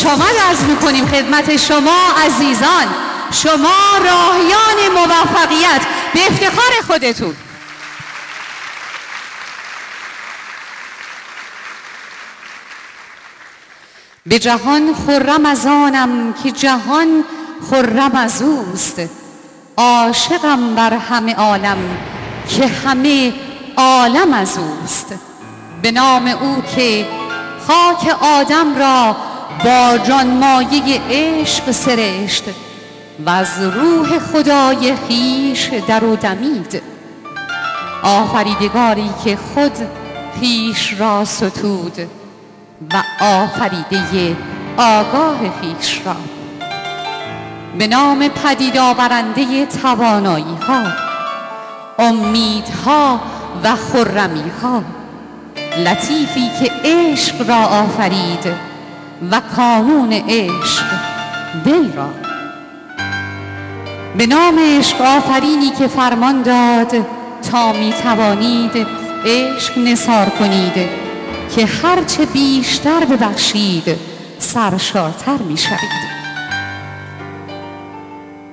[0.00, 2.86] خوش آمد عرض می‌کنیم خدمت شما عزیزان.
[3.32, 3.74] شما
[4.04, 5.80] راهیان موفقیت
[6.14, 7.36] به افتخار خودتون.
[14.26, 17.24] به جهان خرم از آنم که جهان
[17.70, 19.00] خرم از اوست.
[19.76, 21.98] عاشقم بر همه عالم
[22.48, 23.32] که همه
[23.76, 25.14] عالم از اوست.
[25.82, 27.08] به نام او که
[27.66, 29.29] خاک آدم را
[29.64, 32.44] با جانمایه عشق سرشت
[33.26, 36.82] و از روح خدای خیش در او دمید.
[38.02, 39.72] آفریدگاری که خود
[40.40, 41.98] خیش را ستود
[42.92, 44.36] و آفریده
[44.76, 46.16] آگاه خیش را.
[47.78, 50.82] به نام پدید آورنده توانایی ها
[51.98, 53.20] امیدها
[53.64, 54.82] و خرمی ها
[55.84, 58.69] لطیفی که عشق را آفرید
[59.30, 60.84] و کانون عشق
[61.64, 62.10] دل را.
[64.16, 67.06] به نام عشق آفرینی که فرمان داد
[67.50, 68.86] تا می توانید
[69.26, 70.88] عشق نصار کنید
[71.56, 73.96] که هرچه بیشتر ببخشید
[74.38, 76.10] سرشارتر می شوید.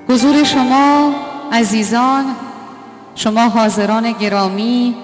[0.09, 1.15] حضور شما
[1.51, 2.25] عزیزان
[3.15, 4.95] شما حاضران گرامی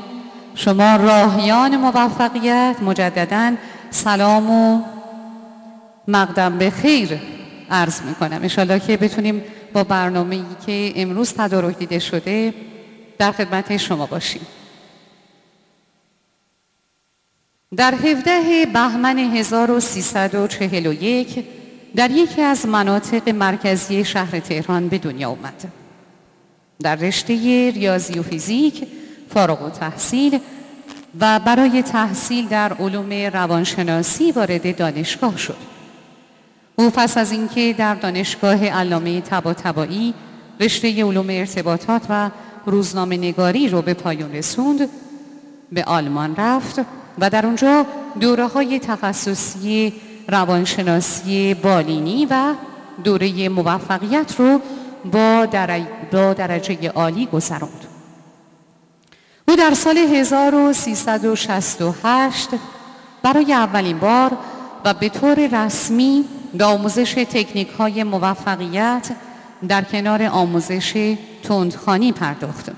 [0.55, 3.51] شما راهیان موفقیت مجددا
[3.89, 4.92] سلام و
[6.07, 7.19] مقدم به خیر
[7.69, 12.53] عرض می‌کنم انشالله که بتونیم با برنامه ای که امروز تدارک دیده شده
[13.17, 14.47] در خدمت شما باشیم
[17.75, 21.45] در 17 بهمن 1341
[21.95, 25.71] در یکی از مناطق مرکزی شهر تهران به دنیا اومد.
[26.81, 27.33] در رشته
[27.75, 28.87] ریاضی و فیزیک
[29.29, 30.39] فارغ و تحصیل
[31.19, 35.72] و برای تحصیل در علوم روانشناسی وارد دانشگاه شد.
[36.75, 40.13] او پس از اینکه در دانشگاه علامه طباطبایی
[40.59, 42.29] رشته علوم ارتباطات و
[42.65, 44.89] روزنامه نگاری رو به پایان رسوند
[45.71, 46.81] به آلمان رفت
[47.19, 47.85] و در اونجا
[48.19, 49.93] دوره های تخصصی
[50.27, 52.53] روانشناسی بالینی و
[53.03, 54.59] دوره موفقیت رو
[55.11, 55.47] با,
[56.11, 57.85] با درجه عالی گذراند.
[59.47, 62.49] او در سال 1368
[63.23, 64.37] برای اولین بار
[64.85, 66.25] و به طور رسمی
[66.61, 69.09] آموزش تکنیک های موفقیت
[69.67, 72.71] در کنار آموزش تندخانی پرداخت.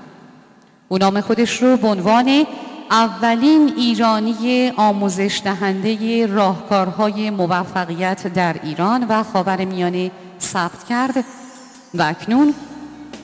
[0.88, 2.46] او نام خودش رو به عنوان
[2.90, 11.24] اولین ایرانی آموزش دهنده راهکارهای موفقیت در ایران و خاورمیانه ثبت کرد
[11.94, 12.54] و اکنون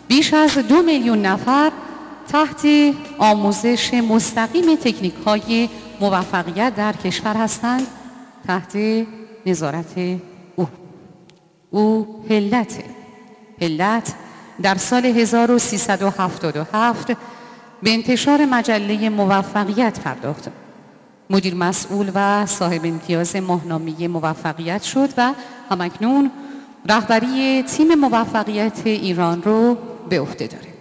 [0.08, 1.72] بیش از دو میلیون نفر
[2.28, 2.66] تحت
[3.18, 5.68] آموزش مستقیم تکنیک های
[6.00, 7.86] موفقیت در کشور هستند
[8.46, 8.76] تحت
[9.46, 9.94] نظارت
[11.72, 12.84] او او هلت
[13.60, 14.14] هلت
[14.62, 17.06] در سال 1377
[17.82, 20.48] به انتشار مجله موفقیت پرداخت.
[21.30, 25.32] مدیر مسئول و صاحب امتیاز ماهنامه موفقیت شد و
[25.70, 26.30] همکنون
[26.88, 29.76] رهبری تیم موفقیت ایران رو
[30.08, 30.72] به عهده داره.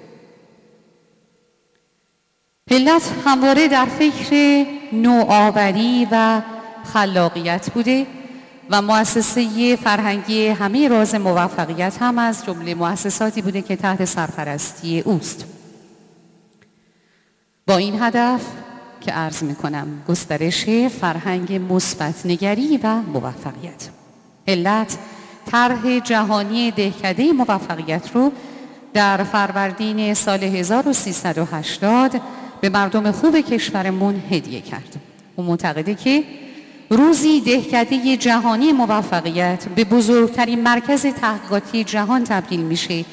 [2.71, 6.41] علت همواره در فکر نوآوری و
[6.93, 8.07] خلاقیت بوده.
[8.71, 15.45] و مؤسسه فرهنگی همه راز موفقیت هم از جمله مؤسساتی بوده که تحت سرپرستی اوست.
[17.67, 18.41] با این هدف
[19.01, 23.89] که عرض می کنم گسترش فرهنگ مثبت نگری و موفقیت.
[24.47, 24.97] علت
[25.51, 28.31] طرح جهانی دهکده موفقیت رو
[28.93, 32.21] در فروردین سال 1380
[32.61, 34.95] به مردم خوب کشورمون هدیه کرد.
[35.35, 36.23] او معتقده که
[36.91, 43.05] روزی دهکده جهانی موفقیت به بزرگترین مرکز تحقیقاتی جهان تبدیل میشه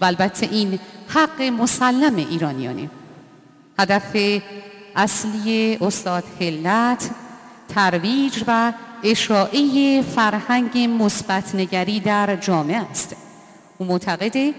[0.00, 0.78] و البته این
[1.08, 2.90] حق مسلم ایرانیانه.
[3.78, 4.16] هدف
[4.96, 7.10] اصلی استاد هلت
[7.68, 8.72] ترویج و
[9.04, 13.16] اشاعه فرهنگ مثبت نگری در جامعه است.
[13.78, 14.54] او معتقده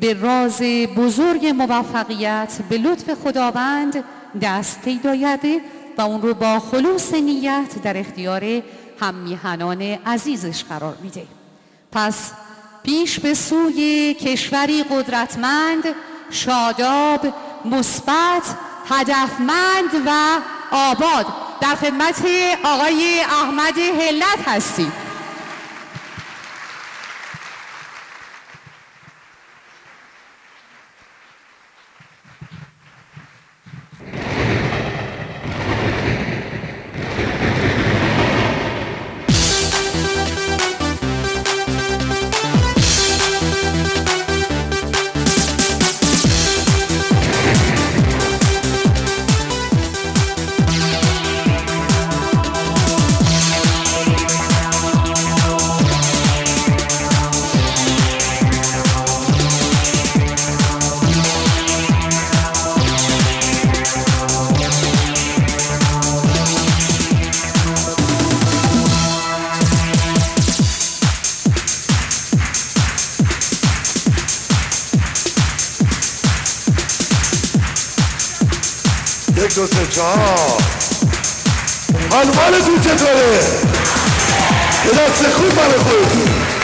[0.00, 0.62] به راز
[0.96, 4.04] بزرگ موفقیت به لطف خداوند
[4.42, 5.14] دست پیدا
[5.98, 8.62] و اون رو با خلوص نیت در اختیار
[9.00, 11.26] هممیهنان عزیزش قرار میده.
[11.92, 12.30] پس
[12.82, 15.84] پیش به سوی کشوری قدرتمند
[16.30, 17.34] شاداب
[17.64, 18.42] مثبت
[18.88, 20.38] هدفمند و
[20.70, 21.26] آباد.
[21.60, 22.24] در خدمت
[22.64, 24.92] آقای احمد هلت هستیم.
[79.66, 80.60] سه چهار
[82.10, 83.40] حال مالتون چطوره؟
[84.84, 86.55] به دست خوب برای خودتون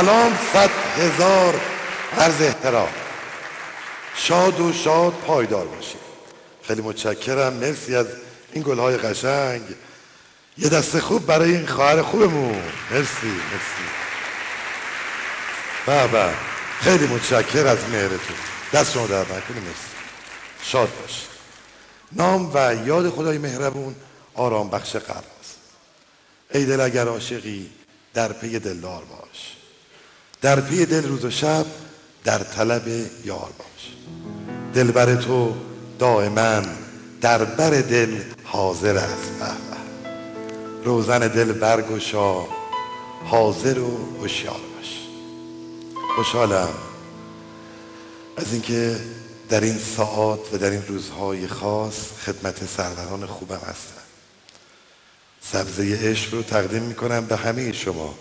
[0.00, 1.60] سلام صد هزار
[2.18, 2.88] عرض احترام.
[4.14, 6.00] شاد و شاد پایدار باشید.
[6.62, 7.52] خیلی متشکرم.
[7.52, 8.06] مرسی از
[8.52, 9.62] این گلهای قشنگ.
[10.58, 12.62] یه دست خوب برای این خواهر خوبمون.
[12.90, 13.86] مرسی مرسی.
[15.86, 16.30] بابا
[16.80, 18.36] خیلی متشکر از مهرتون.
[18.72, 19.96] دست شما در نکنه مرسی.
[20.62, 21.28] شاد باشید.
[22.12, 23.96] نام و یاد خدای مهربون
[24.34, 25.56] آرام بخش قلب است.
[26.54, 27.70] ای دل اگر عاشقی
[28.14, 29.55] در پی دلدار باش.
[30.42, 31.66] در پی دل روز و شب
[32.24, 32.88] در طلب
[33.24, 33.92] یار باش.
[34.74, 35.54] دلبر تو
[35.98, 36.62] دائما
[37.20, 39.32] در بر دل حاضر است.
[40.84, 42.44] روزن دل برگشا
[43.24, 45.00] حاضر و هوشیار باش.
[46.16, 46.68] خوشحالم
[48.36, 48.96] از اینکه
[49.48, 51.94] در این ساعات و در این روزهای خاص
[52.26, 54.02] خدمت سروران خوبم هستم.
[55.40, 58.14] سبزه عشق رو تقدیم می‌کنم به همه شما.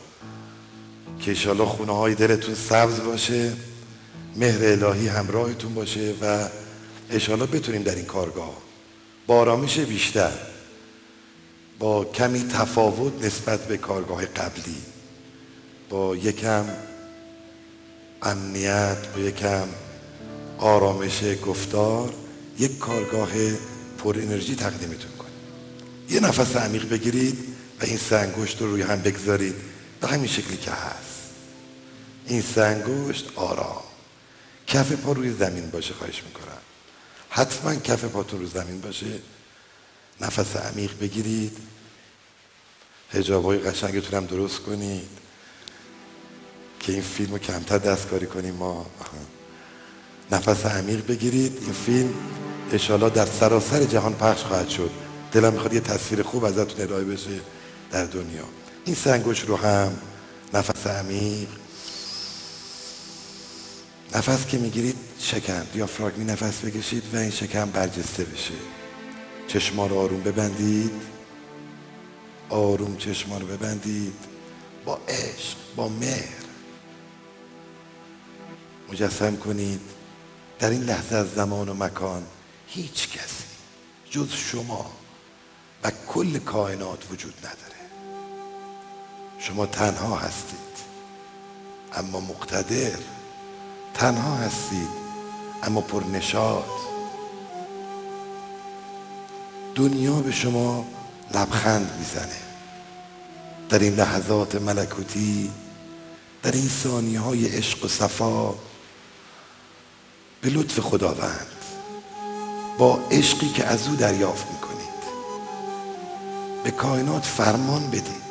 [1.20, 3.54] که ایشالله خونه های دلتون سبز باشه
[4.36, 6.48] مهر الهی همراهتون باشه و
[7.10, 8.58] ایشالله بتونیم در این کارگاه
[9.28, 10.32] با آرامش بیشتر
[11.80, 14.78] با کمی تفاوت نسبت به کارگاه قبلی
[15.90, 16.66] با یکم
[18.22, 19.68] امنیت با یکم
[20.58, 22.14] آرامش گفتار
[22.60, 23.30] یک کارگاه
[23.98, 25.34] پر انرژی تقدیمتون کنیم.
[26.10, 27.38] یه نفس عمیق بگیرید
[27.82, 29.56] و این سنگشت رو روی هم بگذارید
[30.02, 31.05] به همین شکلی که هست.
[32.28, 33.84] این سنگشت آرام.
[34.68, 36.58] کف پا روی زمین باشه خواهش می‌کنم.
[37.30, 39.20] حتما کف پاتون رو زمین باشه.
[40.22, 41.58] نفس عمیق بگیرید.
[43.12, 45.10] هجاب های قشنگتون هم درست کنید.
[46.80, 48.86] که این فیلم رو کمتر دستکاری کنیم ما.
[50.32, 51.58] نفس عمیق بگیرید.
[51.62, 52.14] این فیلم
[52.72, 54.92] اشالا در سراسر جهان پخش خواهد شد.
[55.32, 57.40] دلم می‌خواد یه تصویر خوب ازتون ارائه بشه
[57.92, 58.44] در دنیا.
[58.86, 59.98] این سنگوش رو هم
[60.54, 61.48] نفس عمیق
[64.16, 68.54] نفس که می‌گیرید شکم یا فراگمی نفس بکشید و این شکم برجسته بشه.
[69.48, 70.92] چشما رو آروم ببندید.
[72.50, 74.14] آروم چشما رو ببندید.
[74.86, 76.46] با عشق با مهر.
[78.92, 79.82] مجسم کنید.
[80.60, 82.24] در این لحظه از زمان و مکان
[82.68, 83.46] هیچ کسی
[84.10, 84.92] جز شما
[85.84, 87.90] و کل کائنات وجود نداره.
[89.40, 90.76] شما تنها هستید.
[91.94, 92.98] اما مقتدر
[93.96, 94.90] تنها هستید
[95.64, 96.66] اما پر نشاد
[99.76, 100.86] دنیا به شما
[101.34, 102.40] لبخند می‌زنه.
[103.70, 105.52] در این لحظات ملکوتی
[106.44, 108.50] در این ثانیه های عشق و صفا
[110.42, 111.48] به لطف خداوند
[112.78, 114.86] با عشقی که از او دریافت می‌کنید.
[116.64, 118.26] به کائنات فرمان بدید.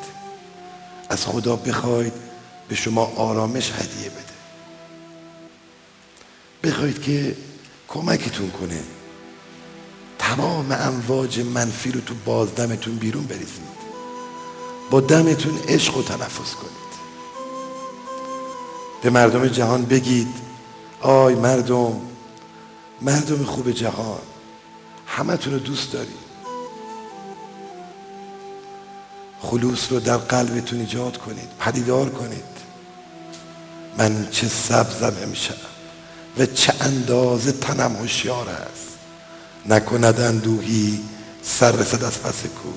[1.09, 2.13] از خدا بخواید
[2.67, 4.34] به شما آرامش هدیه بده.
[6.65, 7.35] بخواید که
[7.87, 8.79] کمکتون کنه.
[10.19, 13.75] تمام امواج منفی رو تو بازدمتون بیرون بریزید.
[14.89, 16.85] با دمتون عشق و تنفس کنید.
[19.03, 20.27] به مردم جهان بگید
[21.01, 22.01] آی مردم
[23.01, 24.21] مردم خوب جهان
[25.07, 26.25] همتون رو دوست دارید
[29.39, 32.55] خلوص رو در قلبتون ایجاد کنید پدیدار کنید.
[33.97, 35.74] من چه سبزم امشب.
[36.37, 38.87] و چه اندازه تنم هوشیار است.
[39.65, 41.03] نکند اندوهی
[41.43, 42.69] سر رسد از پس کو.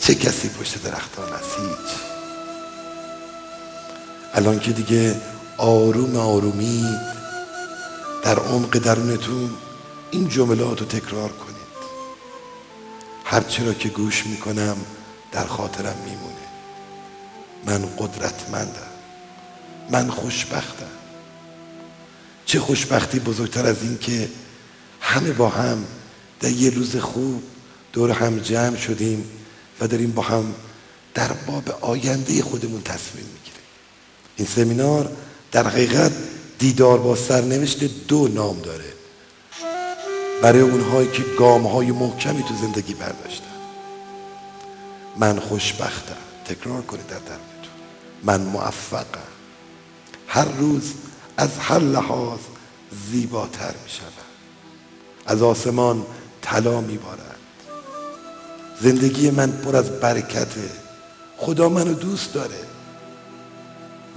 [0.00, 1.96] چه کسی پشت درختان است؟ هیچ.
[4.34, 5.20] الان که دیگه
[5.58, 6.84] آروم آرومی
[8.24, 9.50] در عمق درونتون
[10.10, 11.52] این جملات رو تکرار کنید.
[13.24, 14.76] هرچه را که گوش می‌کنم
[15.32, 16.32] در خاطرم میمونه.
[17.66, 18.92] من قدرتمندم.
[19.90, 21.01] من خوشبختم.
[22.52, 24.28] چه خوشبختی بزرگتر از این که
[25.00, 25.84] همه با هم
[26.40, 27.42] در یه روز خوب
[27.92, 29.30] دور هم جمع شدیم
[29.80, 30.54] و داریم با هم
[31.14, 33.62] در باب آینده خودمون تصمیم می‌گیریم.
[34.36, 35.12] این سمینار
[35.52, 36.12] در حقیقت
[36.58, 38.92] دیدار با سرنوشت دو نام داره.
[40.42, 43.44] برای اونهایی که گام های محکمی تو زندگی برداشتن.
[45.16, 46.16] من خوشبختم.
[46.44, 47.72] تکرار کنید در درونتون
[48.22, 49.32] من موفقم.
[50.26, 50.92] هر روز
[51.42, 52.38] از هر لحاظ
[53.10, 54.12] زیباتر می شود
[55.26, 56.06] از آسمان
[56.42, 57.36] طلا می بارد
[58.80, 60.70] زندگی من پر از برکته
[61.36, 62.58] خدا منو دوست داره.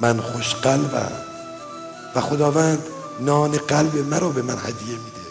[0.01, 1.11] من خوش قلبم
[2.15, 2.83] و خداوند
[3.19, 5.25] نان قلب مرا به من هدیه میده.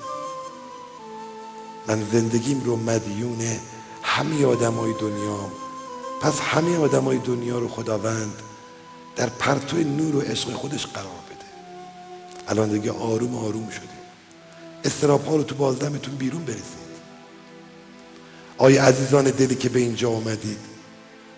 [1.89, 3.39] من زندگیم رو مدیون
[4.03, 5.53] همه آدمای دنیا
[6.21, 8.43] پس همه آدمای دنیا رو خداوند
[9.17, 11.24] در پرتو نور و عشق خودش قرار
[12.49, 13.89] الان دیگه آروم آروم شدیم.
[14.85, 16.85] استراب ها رو تو بازدمتون بیرون بریزید
[18.59, 20.59] آیا عزیزان دلی که به اینجا آمدید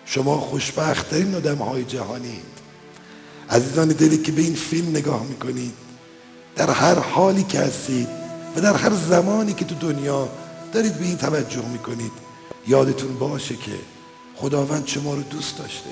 [0.05, 2.57] شما خوشبختترین آدم های جهانید.
[3.49, 5.73] عزیزان دلی که به این فیلم نگاه می‌کنید
[6.55, 8.07] در هر حالی که هستید
[8.55, 10.29] و در هر زمانی که تو دنیا
[10.73, 12.11] دارید به این توجه می‌کنید
[12.67, 13.71] یادتون باشه که
[14.35, 15.89] خداوند شما رو دوست داشته.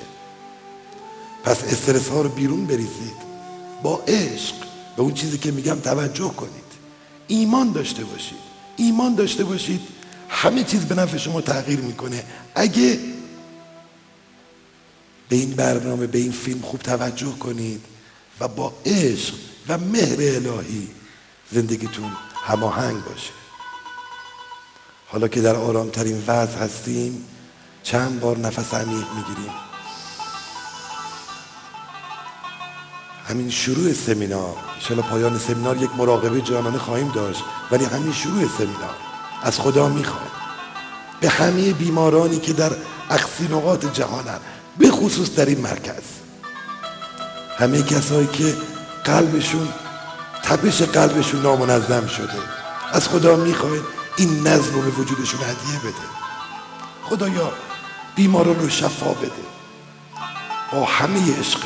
[1.44, 3.26] پس استرس ها رو بیرون بریزید.
[3.82, 4.54] با عشق
[4.96, 6.66] به اون چیزی که میگم توجه کنید.
[7.26, 8.38] ایمان داشته باشید.
[8.76, 9.80] ایمان داشته باشید.
[10.28, 12.24] همه چیز به نفع شما تغییر می‌کنه.
[12.54, 12.98] اگه
[15.28, 17.84] به این برنامه به این فیلم خوب توجه کنید
[18.40, 19.34] و با عشق
[19.68, 20.88] و مهر الهی
[21.52, 23.32] زندگیتون هماهنگ باشه.
[25.06, 27.24] حالا که در آرامترین وضع هستیم
[27.82, 29.65] چند بار نفس عمیق می‌گیریم.
[33.28, 34.56] همین شروع سمینار.
[34.80, 38.96] شالا پایان سمینار یک مراقبه جانانه خواهیم داشت؟ ولی همین شروع سمینار.
[39.42, 40.30] از خدا می‌خوایم.
[41.20, 42.72] به همه بیمارانی که در
[43.10, 44.38] اقصی نقاط جهانن
[44.78, 46.02] به خصوص در این مرکز.
[47.58, 48.56] همه کسایی که
[49.04, 49.68] قلبشون
[50.42, 52.38] تپش قلبشون نامنظم شده.
[52.92, 53.82] از خدا می‌خواید
[54.16, 56.06] این نظم رو به وجودشون هدیه بده.
[57.02, 57.52] خدایا
[58.16, 59.46] بیماران رو شفا بده.
[60.72, 61.60] با همه عشق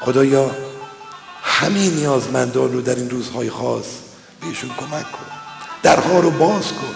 [0.00, 0.50] خدایا
[1.42, 3.86] همه نیازمندان رو در این روزهای خاص
[4.40, 5.26] بهشون کمک کن.
[5.82, 6.94] درها رو باز کن.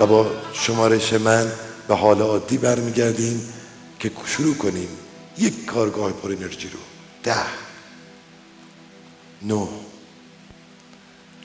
[0.00, 1.52] و با شمارش من
[1.88, 3.52] به حال عادی برمیگردیم
[4.00, 4.88] که شروع کنیم
[5.38, 6.78] یک کارگاه پر انرژی رو.
[7.22, 7.36] ده
[9.42, 9.68] نه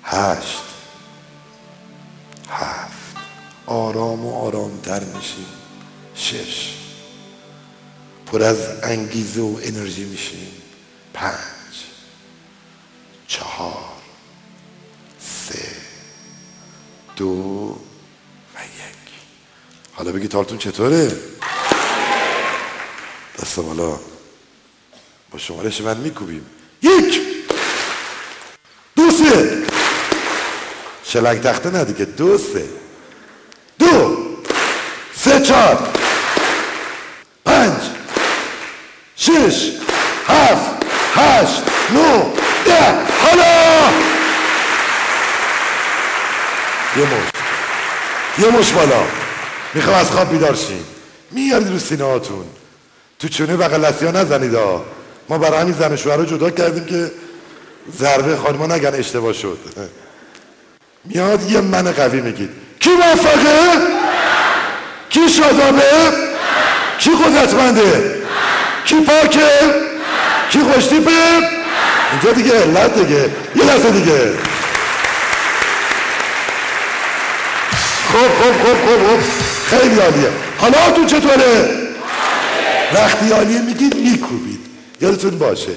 [0.03, 0.63] هشت
[2.49, 3.15] هفت.
[3.65, 5.45] آرام و آرام در میشیم.
[6.15, 6.78] شش.
[8.31, 10.51] پر از انگیزه و انرژی میشیم.
[11.13, 11.35] پنج
[13.27, 13.85] چهار
[15.19, 15.65] سه
[17.15, 17.75] دو
[19.93, 21.11] حالا بگی تالتون چطوره؟
[23.39, 23.99] دستم حالا
[25.31, 26.45] با شمارش من میکوبیم.
[26.81, 27.21] یک
[28.95, 29.63] دو سه.
[31.03, 32.05] شلنگ تخته نه دیگه.
[32.05, 32.69] دو سه.
[33.79, 34.17] دو
[35.15, 35.89] سه چهار.
[37.45, 37.98] پنج.
[39.19, 39.71] شش
[40.27, 40.71] هفت
[41.15, 42.33] هشت نو
[42.65, 42.83] ده.
[43.21, 43.89] حالا!
[46.97, 47.29] یه مش
[48.39, 49.03] یه مش بالا.
[49.73, 50.83] می‌خوام از خواب بیدار شین
[51.31, 52.45] میارید رو سینه هاتون
[53.19, 54.85] تو چونه بغل ها نزنید ها
[55.29, 57.11] ما برای همین زن شوهر جدا کردیم که
[57.99, 59.57] ضربه خانما نگن اشتباه شد.
[61.05, 62.49] میاد یه من قوی میگید.
[62.79, 63.87] کی موفقه؟
[65.09, 65.83] کی شادابه؟
[66.99, 68.18] کی قدرتمنده؟
[68.89, 69.49] کی پاکه؟
[70.49, 71.11] کی خوشتیپه؟
[72.11, 74.31] اینجا دیگه علت دیگه یه لحظه دیگه.
[78.07, 79.19] خب خب خب خب خب.
[79.65, 80.29] خیلی عالیه.
[80.57, 81.69] حالا تو چطوره؟
[82.93, 84.59] وقتی عالیه میگید میکوبید.
[85.01, 85.71] یادتون باشه.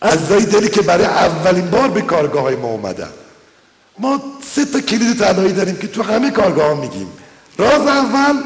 [0.00, 3.10] از دلی که برای اولین بار به کارگاه های ما اومدن.
[3.98, 4.22] ما
[4.54, 7.12] سه تا کلید تنهایی داریم که تو همه کارگاه ها میگیم.
[7.58, 8.42] راز اول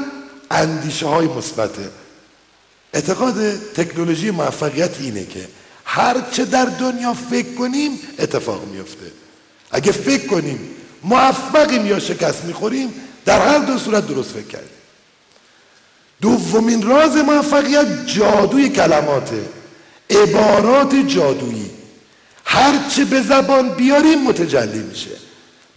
[0.51, 2.02] اندیشه های مثبته.
[2.93, 5.49] اعتقاد تکنولوژی موفقیت اینه که
[5.85, 9.13] هر چه در دنیا فکر کنیم اتفاق میفته.
[9.71, 10.59] اگه فکر کنیم
[11.05, 14.69] موفقیم یا شکست می‌خوریم در هر دو صورت درست فکر کردیم.
[16.21, 19.45] دومین راز موفقیت جادوی کلماته.
[20.11, 21.71] عبارات جادویی.
[22.45, 25.11] هرچه به زبان بیاریم متجلی میشه.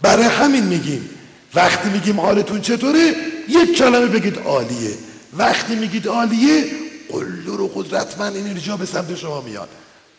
[0.02, 1.10] برای همین میگیم
[1.54, 3.14] وقتی میگیم حالتون چطوره
[3.48, 4.94] یک کلمه بگید عالیه.
[5.38, 6.64] وقتی میگید عالیه
[7.08, 9.68] قلور و قدرتمند انرژی به سمت شما میاد.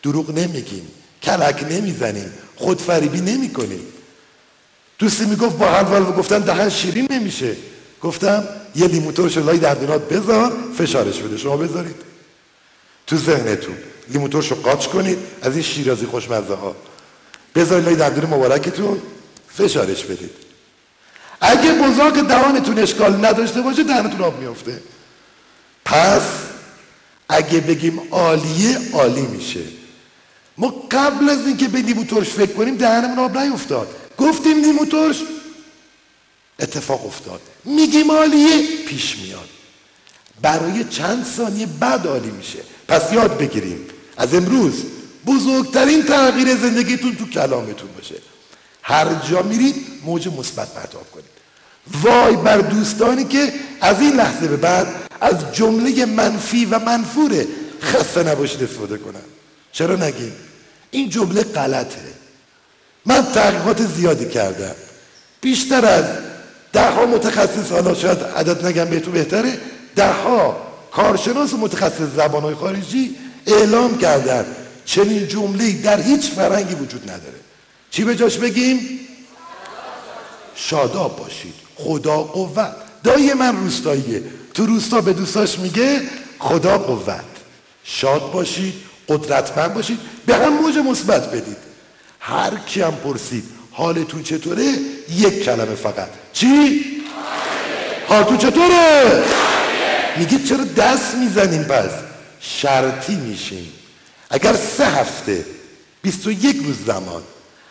[0.02, 0.88] دروغ نمیگیم
[1.22, 3.80] کلک نمی‌زنیم خودفریبی نمی‌کنیم
[4.98, 7.56] دوستی می‌گفت با حلوال گفتن دهن شیرین نمیشه.
[8.02, 11.36] گفتم یه لیموتورش لای دندونات بذار فشارش بده.
[11.36, 11.96] شما بذارید.
[13.06, 13.76] تو ذهنتون
[14.08, 16.76] لیموتورشو قاچ کنید از این شیرازی خوشمزه ها
[17.54, 19.02] بذارید لای دندون مبارکتون
[19.48, 20.30] فشارش بدید.
[21.40, 24.80] اگه بزاق دهانتون اشکال نداشته باشه دهنتون آب میفته
[25.84, 26.22] پس
[27.28, 29.60] اگه بگیم عالیه عالی میشه.
[30.58, 33.88] ما قبل از اینکه به نیمو ترش فکر کنیم دهنمون آب نیفتاد.
[34.18, 35.22] گفتیم نیمو ترش
[36.58, 37.40] اتفاق افتاد.
[37.64, 39.48] میگیم عالیه پیش میاد.
[40.42, 42.58] برای چند ثانیه بعد عالی میشه.
[42.88, 43.86] پس یاد بگیریم.
[44.16, 44.84] از امروز
[45.26, 48.14] بزرگترین تغییر زندگیتون تو کلامتون باشه.
[48.82, 51.38] هر جا میرید موج مثبت پرتاب کنید.
[52.02, 57.46] وای بر دوستانی که از این لحظه به بعد از جمله منفی و منفور
[57.82, 59.20] خسته نباشید استفاده کنن
[59.72, 60.32] چرا نگیم
[60.90, 61.98] این جمله غلطه.
[63.06, 64.74] من تحقیقات زیادی کردم.
[65.40, 66.04] بیشتر از
[66.72, 69.58] ده ها متخصص حالا شاید عدد نگم بهتون بهتره.
[69.96, 70.56] ده ها
[70.92, 74.46] کارشناس متخصص زبانهای خارجی اعلام کردن
[74.84, 77.38] چنین جمله در هیچ فرنگی وجود نداره.
[77.90, 79.00] چی به جاش بگیم؟
[80.54, 81.54] شاداب باشید.
[81.76, 82.72] خدا قوت.
[83.04, 84.22] دایی من روستاییه.
[84.58, 86.00] تو روستا به دوستاش میگه
[86.38, 87.24] خدا قوت
[87.84, 88.74] شاد باشید
[89.08, 91.56] قدرتمند باشید به هم موج مثبت بدید.
[92.20, 94.74] هر کی هم پرسید حالتون چطوره؟
[95.10, 96.08] یک کلمه فقط.
[96.32, 96.84] چی؟
[98.08, 99.24] حالتون چطوره؟
[100.16, 101.90] میگه چرا دست می‌زنیم پس؟
[102.40, 103.72] شرطی میشیم.
[104.30, 105.44] اگر سه هفته
[106.02, 107.22] بیست و یک روز زمان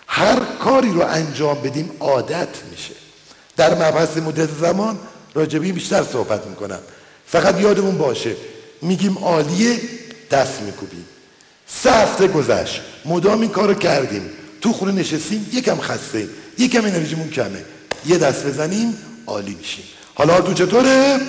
[0.07, 2.93] هر کاری رو انجام بدیم عادت میشه.
[3.57, 4.99] در مبحث مدت زمان
[5.37, 6.79] راجبی بیشتر صحبت می‌کنم.
[7.27, 8.35] فقط یادمون باشه
[8.81, 9.79] میگیم عالیه
[10.31, 11.05] دست میکوبیم.
[11.67, 14.29] سه هفته گذشت مدام این کارو کردیم.
[14.61, 17.65] تو خونه نشستیم یکم خسته یکم انرژیمون کمه.
[18.05, 18.97] یه دست بزنیم
[19.27, 19.85] عالی میشیم.
[20.15, 21.19] حالا تو چطوره؟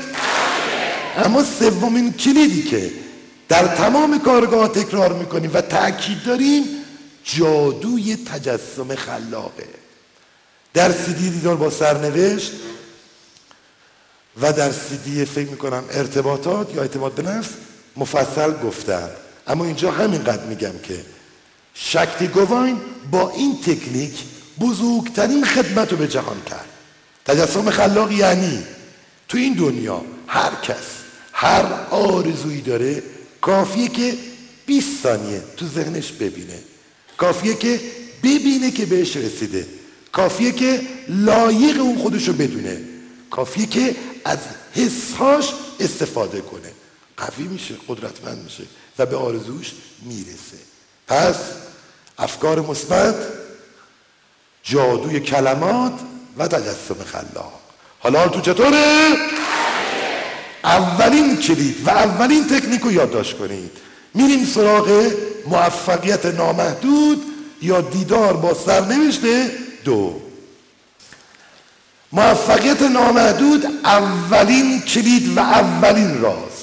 [1.16, 2.90] اما سومین کلیدی که
[3.48, 6.64] در تمام کارگاه تکرار می‌کنیم و تاکید داریم
[7.24, 9.68] جادوی تجسم خلاقه.
[10.74, 12.52] در سیدی دیدار با سرنوشت
[14.40, 17.50] و در سیدی فکر می‌کنم ارتباطات یا اعتماد به نفس
[17.96, 19.10] مفصل گفتم
[19.46, 21.00] اما اینجا همینقدر میگم که
[21.74, 22.76] شکتی گواین
[23.10, 24.24] با این تکنیک
[24.60, 26.68] بزرگترین خدمت رو به جهان کرد.
[27.24, 28.62] تجسم خلاق یعنی
[29.28, 30.98] تو این دنیا هر کس
[31.32, 33.02] هر آرزویی داره
[33.40, 34.14] کافیه که
[34.66, 36.58] 20 ثانیه تو ذهنش ببینه.
[37.16, 37.80] کافیه که
[38.22, 39.66] ببینه که بهش رسیده.
[40.12, 42.80] کافیه که لایق اون خودشو بدونه.
[43.30, 44.38] کافیه که از
[44.74, 46.72] حسهاش استفاده کنه.
[47.16, 48.62] قوی میشه قدرتمند میشه
[48.98, 50.58] و به آرزوش می‌رسه.
[51.08, 51.36] پس
[52.18, 53.14] افکار مثبت
[54.62, 55.92] جادوی کلمات
[56.38, 57.52] و تجسم خلاق.
[57.98, 59.16] حالا تو چطوره؟
[60.64, 63.70] اولین کلید و اولین تکنیک رو یادداشت کنید.
[64.14, 65.12] میریم سراغ
[65.46, 67.24] موفقیت نامحدود
[67.62, 69.50] یا دیدار با سرنوشته
[69.84, 70.20] دو.
[72.12, 76.58] موفقیت نامحدود اولین کلید و اولین راز.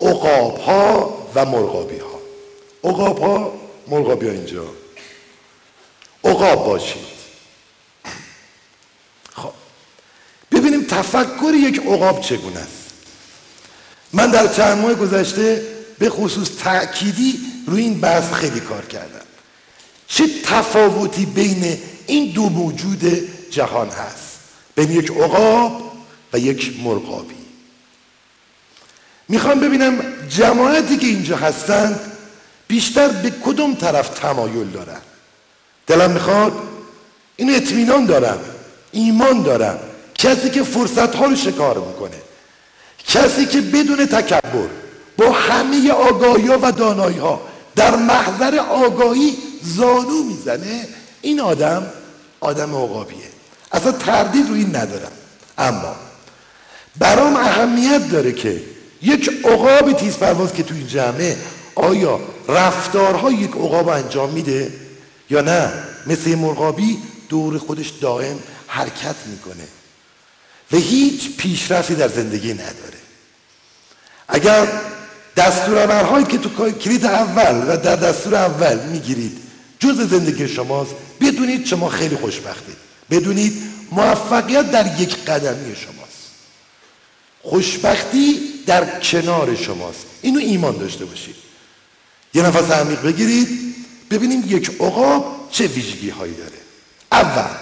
[0.00, 2.20] اقاب ها و مرغابی ها
[2.84, 3.52] اقاب ها
[3.88, 4.64] مرغابی ها اینجا.
[6.24, 7.12] اقاب باشید.
[9.34, 9.52] خب
[10.52, 12.92] ببینیم تفکر یک اقاب چگونه است.
[14.12, 15.66] من در چند ماه گذشته
[15.98, 19.26] به خصوص تأکیدی روی این بحث خیلی کار کردم.
[20.08, 23.04] چه تفاوتی بین این دو موجود
[23.50, 24.38] جهان هست.
[24.74, 25.92] بین یک عقاب
[26.32, 27.34] و یک مرغابی.
[29.28, 32.00] می‌خوام ببینم جماعتی که اینجا هستند
[32.68, 35.00] بیشتر به کدوم طرف تمایل دارن؟
[35.86, 36.52] دلم می‌خواد
[37.36, 38.38] این اطمینان دارم
[38.92, 39.78] ایمان دارم.
[40.14, 42.22] کسی که فرصت ها رو شکار می‌کنه.
[43.06, 44.68] کسی که بدون تکبر
[45.18, 47.40] با همه آگاهی ها و دانایی ها
[47.76, 50.88] در محضر آگاهی زانو می‌زنه.
[51.22, 51.86] این آدم
[52.40, 53.18] آدم عقابیه.
[53.72, 55.12] اصلا تردید رو این ندارم.
[55.58, 55.96] اما
[56.98, 58.62] برام اهمیت داره که
[59.02, 61.36] یک عقاب تیز پرواز که تو این جمعه
[61.74, 64.72] آیا رفتارهای یک عقاب انجام میده
[65.30, 65.72] یا نه؟
[66.06, 69.64] مثل مرغابی دور خودش دائم حرکت می‌کنه
[70.72, 72.98] و هیچ پیشرفتی در زندگی نداره.
[74.28, 74.68] اگر
[75.36, 79.38] دستورالعملهایی که تو کلید اول و در دستور اول می‌گیرید
[79.78, 82.76] جز زندگی شماست بدونید شما خیلی خوشبختید.
[83.10, 86.30] بدونید موفقیت در یک قدمی شماست.
[87.42, 90.06] خوشبختی در کنار شماست.
[90.22, 91.34] اینو ایمان داشته باشید.
[92.34, 93.74] یه نفس عمیق بگیرید
[94.10, 96.58] ببینیم یک عقاب چه ویژگی هایی داره.
[97.12, 97.56] اول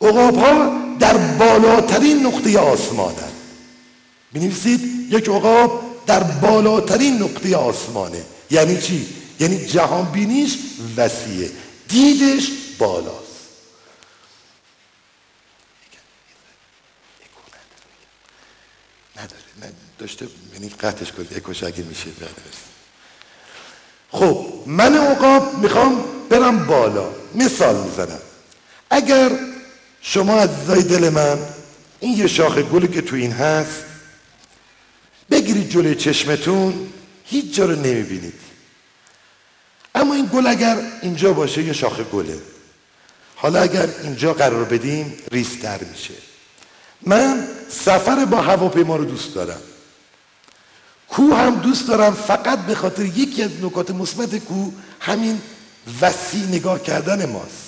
[0.00, 3.32] عقاب ها در بالاترین نقطه آسمانند
[4.32, 8.22] بنویسید یک عقاب در بالاترین نقطه آسمانه.
[8.50, 9.06] یعنی چی؟
[9.40, 10.58] یعنی جهان بینیش
[10.96, 11.50] وسیعه.
[11.88, 13.26] دیدش بالاست.
[19.16, 22.06] نداره نه داشته یعنی قطعش کنید اکوش اگه میشه
[24.12, 27.10] خب من اوقاب می‌خوام برم بالا.
[27.34, 28.20] مثال می‌زنم.
[28.90, 29.30] اگر
[30.00, 31.38] شما عزیزای دل من
[32.00, 33.84] این یه شاخه گلی که تو این هست
[35.30, 36.92] بگیرید جلوی چشمتون
[37.24, 38.45] هیچ جا رو نمی‌بینید.
[39.96, 42.38] اما این گل اگر اینجا باشه یه شاخه گله.
[43.36, 46.14] حالا اگر اینجا قرار بدیم ریستر میشه.
[47.02, 49.60] من سفر با هواپیما رو دوست دارم.
[51.08, 55.40] کوه هم دوست دارم فقط به خاطر یکی از نکات مثبت کوه همین
[56.00, 57.66] وسیع نگاه کردن ماست.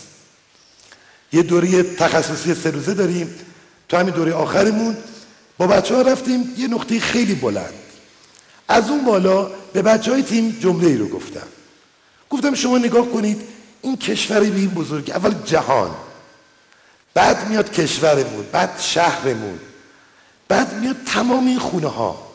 [1.33, 3.35] یه دوره تخصصی سه روزه داریم.
[3.89, 4.97] تو همین دوره آخرمون
[5.59, 7.75] با بچه ها رفتیم یه نقطه خیلی بلند.
[8.69, 11.47] از اون بالا به بچه های تیم جمله ای رو گفتم.
[12.31, 13.41] گفتم شما نگاه کنید
[13.83, 15.91] این کشوری به این بزرگی اول جهان
[17.15, 19.59] بعد میاد کشورمون بعد شهرمون
[20.49, 22.29] بعد میاد تمام این خونه ها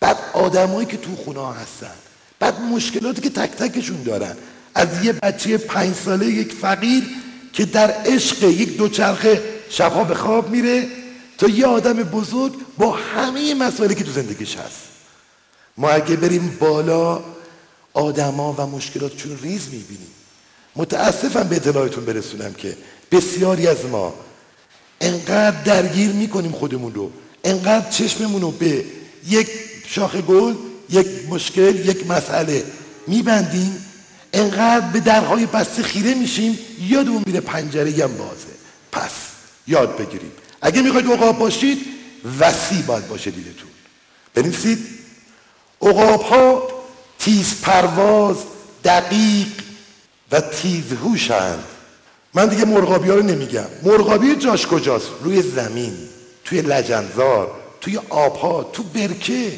[0.00, 1.94] بعد آدمایی که تو خونه ها هستن
[2.38, 4.36] بعد مشکلاتی که تک تکشون دارن.
[4.74, 7.04] از یه بچه پنج ساله یک فقیر
[7.52, 10.86] که در عشق یک دوچرخه شبها به خواب میره
[11.38, 14.88] تا یه آدم بزرگ با همه مسائلی که تو زندگیش هست.
[15.76, 17.20] ما اگه بریم بالا
[17.98, 20.10] آدما و مشکلاتشون ریز می‌بینیم.
[20.76, 22.76] متاسفم به اطلاعتون برسونم که
[23.10, 24.14] بسیاری از ما
[25.00, 27.10] انقدر درگیر می‌کنیم خودمون رو.
[27.44, 28.84] انقدر چشممون رو به
[29.28, 29.48] یک
[29.86, 30.54] شاخ گل
[30.90, 32.64] یک مشکل یک مسئله
[33.06, 33.84] میبندیم.
[34.32, 36.58] انقدر به درهای بسته خیره میشیم
[36.88, 38.54] یادمون میره پنجره هم بازه.
[38.92, 39.10] پس
[39.66, 40.32] یاد بگیریم.
[40.62, 41.78] اگه می‌خواید اوقاب باشید
[42.40, 43.70] وسیع باید باشه دیدتون
[44.34, 44.78] بنویسید.
[45.78, 46.77] اوقاب ها
[47.18, 48.36] تیز پرواز
[48.84, 49.46] دقیق
[50.32, 51.64] و تیز هوشند.
[52.34, 53.66] من دیگه مرغابی ها رو نمیگم.
[53.82, 55.92] مرغابی جاش کجاست؟ روی زمین
[56.44, 57.50] توی لجنزار
[57.80, 59.52] توی آبها تو برکه.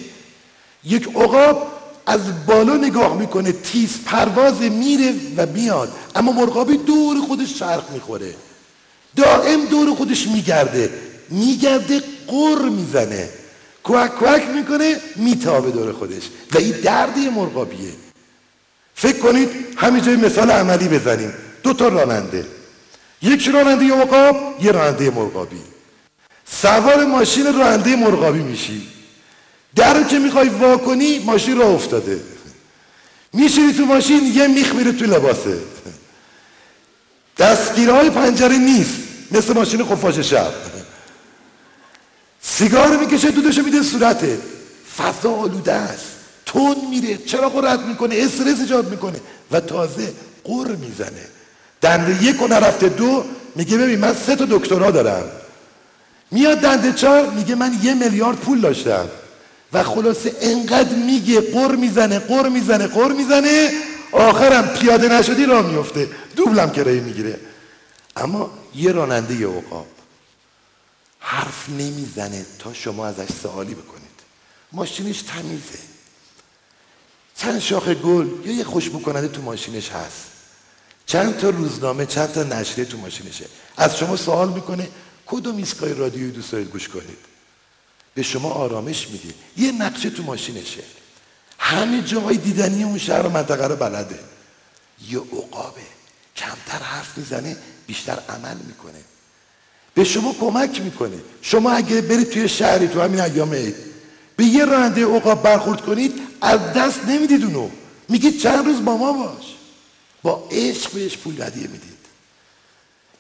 [0.85, 1.73] یک عقاب
[2.07, 5.93] از بالا نگاه می‌کنه تیز پرواز میره و میاد.
[6.15, 8.35] اما مرغابی دور خودش چرخ می‌خوره.
[9.17, 10.91] دائم دور خودش میگرده.
[11.31, 13.29] میگرده قر می‌زنه.
[13.85, 16.23] کوک کوک می‌کنه میتابه دور خودش.
[16.53, 17.93] و این دردی مرغابیه.
[18.95, 21.33] فکر کنید همینجای مثال عملی بزنیم.
[21.63, 22.47] دو تا راننده.
[23.23, 25.61] یک راننده عقاب یه راننده مرغابی.
[26.63, 28.89] سوار ماشین راننده مرغابی میشی.
[29.77, 32.21] در رو که می‌خوای وا کنی ماشین را افتاده.
[33.33, 35.59] میشینی تو ماشین یه میخ میره تو لباسه.
[37.39, 38.95] دستگیرهای پنجره نیست.
[39.31, 40.53] مثل ماشین خفاش شب
[42.51, 44.39] سیگار می‌کشه دودشو میده صورته.
[44.99, 46.05] فضا آلوده است.
[46.47, 47.17] تون میره.
[47.17, 49.21] چرا رد می‌کنه؟ استرس ایجاد می‌کنه.
[49.51, 50.13] و تازه
[50.45, 51.27] قر می‌زنه.
[51.81, 53.25] دنده یک و نرفته دو
[53.57, 55.25] میگه ببین من سه تا دکترا دارم.
[56.31, 59.09] میاد دنده چهار میگه من یه میلیارد پول داشتم.
[59.73, 63.71] و خلاصه انقدر میگه قر می‌زنه قر می‌زنه قر می‌زنه
[64.13, 67.41] آخرم پیاده نشدی راه میفته دوبلم کرایه می‌گیره.
[68.17, 69.87] اما یه راننده یه عقاب
[71.21, 74.11] حرف نمی‌زنه تا شما ازش سوالی بکنید.
[74.73, 75.79] ماشینش تمیزه.
[77.37, 80.27] چند شاخ گل یا یه خوشبو کننده تو ماشینش هست.
[81.07, 83.47] چند تا روزنامه چند تا نشریه تو ماشینشه.
[83.77, 84.89] از شما سوال می‌کنه
[85.27, 87.19] کدوم ایستگاه رادیویی دوست دارید گوش کنید؟
[88.15, 89.35] به شما آرامش میده.
[89.57, 90.83] یه نقشه تو ماشینشه.
[91.59, 94.19] همه جاهای دیدنی اون شهر و منطقه رو بلده.
[95.09, 95.81] یه عقابه.
[96.37, 97.57] کمتر حرف می‌زنه
[97.87, 99.01] بیشتر عمل می‌کنه.
[100.01, 101.17] به شما کمک می‌کنه.
[101.43, 103.75] شما اگه برید توی شهری تو همین ایام عید
[104.37, 107.69] به یه راننده عقاب برخورد کنید از دست نمی‌دید اونو.
[108.09, 109.45] میگید چند روز با ما باش.
[110.23, 112.01] با عشق بهش پول هدیه می‌دید.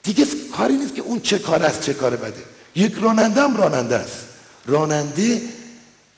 [0.02, 2.44] دیگه کاری نیست که اون چه کار است چه کار بده.
[2.74, 4.26] یک راننده هم راننده است.
[4.66, 5.42] راننده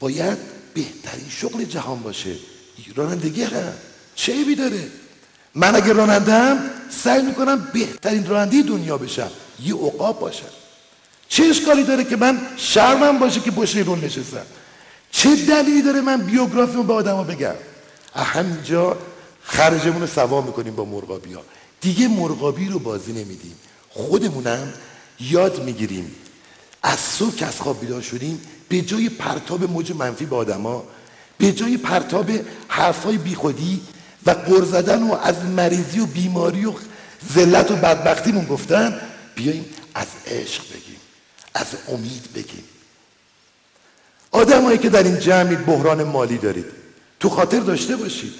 [0.00, 0.38] باید
[0.74, 2.34] بهترین شغل جهان باشه.
[2.96, 3.72] رانندگی هم
[4.14, 4.90] چه عیبی داره؟
[5.54, 6.58] من اگه راننده هم
[7.04, 9.30] سعی می‌کنم بهترین راننده دنیا بشم.
[9.64, 10.52] یه عقاب باشم
[11.28, 14.46] چه اشکالی داره که من شرمم باشه که پشت رول نشستم؟
[15.10, 17.54] چه دلیلی داره من بیوگرافیمو به آدما بگم؟
[18.14, 18.96] همینجا
[19.42, 21.42] خرجمون رو سوا می‌کنیم با مرغابی ها
[21.80, 23.54] دیگه مرغابی رو بازی نمیدیم.
[23.90, 24.72] خودمونم
[25.20, 26.14] یاد می‌گیریم.
[26.82, 30.84] از صبح که از خواب بیدار شدیم به جای پرتاب موج منفی به آدما
[31.38, 32.30] به جای پرتاب
[32.68, 33.80] حرفای بیخودی
[34.26, 36.72] و قر زدن و از مریضی و بیماری و
[37.34, 39.00] ذلت و بدبختیمون گفتن
[39.34, 39.64] بیاییم
[39.94, 41.00] از عشق بگیم
[41.54, 42.64] از امید بگیم.
[44.30, 46.66] آدمایی که در این جمعید بحران مالی دارید
[47.20, 48.32] تو خاطر داشته باشید.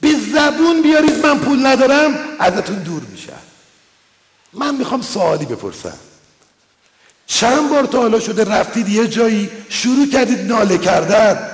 [0.00, 3.32] به زبون بیارید من پول ندارم ازتون دور میشم
[4.52, 5.98] من می‌خوام سوالی بپرسم.
[7.26, 11.50] چند بار تا حالا شده رفتید یه جایی شروع کردید ناله کردن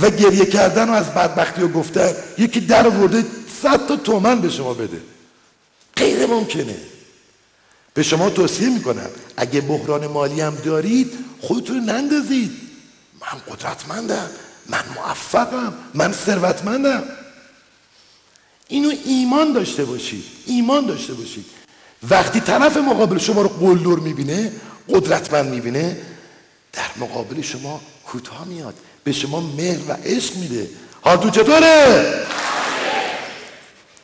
[0.00, 3.24] و گریه کردن و از بدبختی و گفتن یکی در ورده
[3.62, 5.00] صد تا تومن به شما بده.
[5.96, 6.76] غیر ممکنه.
[7.94, 9.08] به شما توصیه می‌کنم.
[9.36, 12.52] اگه بحران مالی هم دارید خودتون نندازید.
[13.20, 14.30] من قدرتمندم.
[14.68, 15.74] من موفقم.
[15.94, 17.02] من ثروتمندم.
[18.68, 20.24] اینو ایمان داشته باشید.
[20.46, 21.44] ایمان داشته باشید.
[22.10, 24.52] وقتی طرف مقابل شما رو قلدر می‌بینه
[24.88, 25.96] قدرتمند می‌بینه
[26.72, 28.74] در مقابل شما کوتاه میاد.
[29.04, 30.68] به شما مهر و عشق میده.
[31.04, 32.14] تو چطوره؟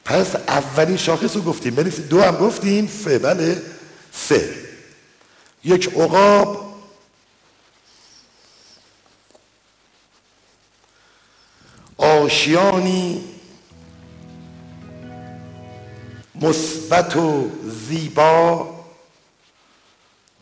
[0.04, 1.74] پس اولین شاخص رو گفتیم.
[1.74, 2.08] بنویسید.
[2.08, 2.90] دو هم گفتیم.
[3.04, 3.62] سه بله.
[4.12, 4.54] سه.
[5.64, 6.70] یک عقاب.
[11.96, 13.24] آشیانی.
[16.42, 17.50] مثبت و
[17.88, 18.68] زیبا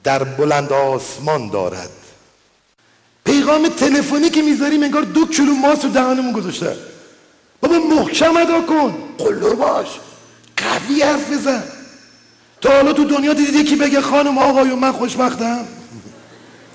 [0.04, 1.90] در بلند آسمان دارد.
[3.24, 6.76] پیغام تلفنی که می‌ذاریم انگار دو کیلو ماست رو دهانمون گذاشته.
[7.60, 8.94] بابا محکم ادا کن.
[9.18, 9.88] قلور باش.
[10.56, 11.77] قوی حرف بزن.
[12.60, 15.64] تا حالا تو دنیا دیدید یکی بگه خانم آقایون من خوشبختم؟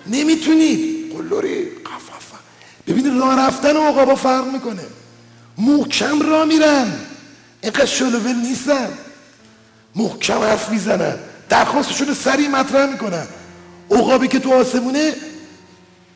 [0.07, 2.37] نمی‌تونید قلوری قفافا
[2.87, 3.73] ببینید راه رفتن
[4.05, 4.83] با فرق می‌کنه.
[5.57, 6.93] محکم را میرن.
[7.61, 8.89] اینقدر شلوول نیستن.
[9.95, 11.15] محکم حرف می‌زنن.
[11.49, 13.27] درخواستشون سریع مطرح می‌کنن.
[13.91, 15.13] عقابی که تو آسمونه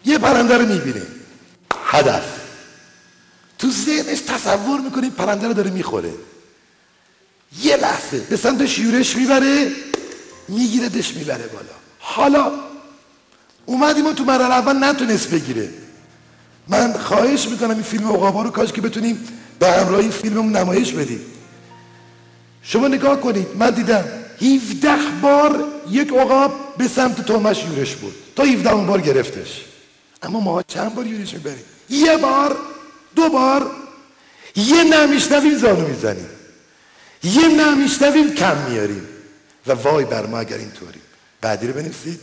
[0.05, 1.01] یه پرنده رو می‌بینه.
[1.85, 2.23] هدف.
[3.59, 6.13] تو ذهنش تصور می‌کنه پرنده رو داره می‌خوره.
[7.63, 9.71] یه لحظه به سمتش یورش می‌بره
[10.47, 11.75] می‌گیره دش می‌بره بالا.
[11.99, 12.51] حالا
[13.65, 15.69] اومدیم و تو مرحله اول نتونست بگیره.
[16.67, 19.27] من خواهش می‌کنم این فیلم عقابا رو کاش که بتونیم
[19.59, 21.21] به همراه این فیلم نمایش بدیم.
[22.63, 24.03] شما نگاه کنید من دیدم
[24.41, 28.13] 17 بار یک عقاب به سمت تومش یورش بود.
[28.35, 29.65] تا 17 بار گرفتش.
[30.23, 32.57] اما ما چند بار یورش می‌بریم؟ یه بار
[33.15, 33.71] دو بار.
[34.55, 36.29] یه نمیشنویم زانو می‌زنیم.
[37.27, 39.07] یه نمیشنویم کم میاریم.
[39.67, 40.99] و وای بر ما اگر اینطوری.
[41.41, 42.19] بعدی رو بنویسید.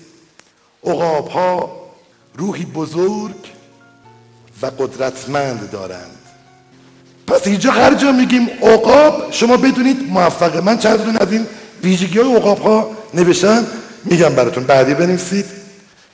[0.85, 1.81] عقاب ها
[2.35, 3.37] روحی بزرگ
[4.63, 6.19] و قدرتمند دارند.
[7.27, 10.61] پس اینجا هر جا میگیم عقاب شما بدونید موفقه.
[10.61, 11.47] من چند دون از این
[11.83, 13.67] ویژگی های عقاب ها نوشتم
[14.05, 14.65] میگم براتون.
[14.65, 15.47] بعدی بنویسید.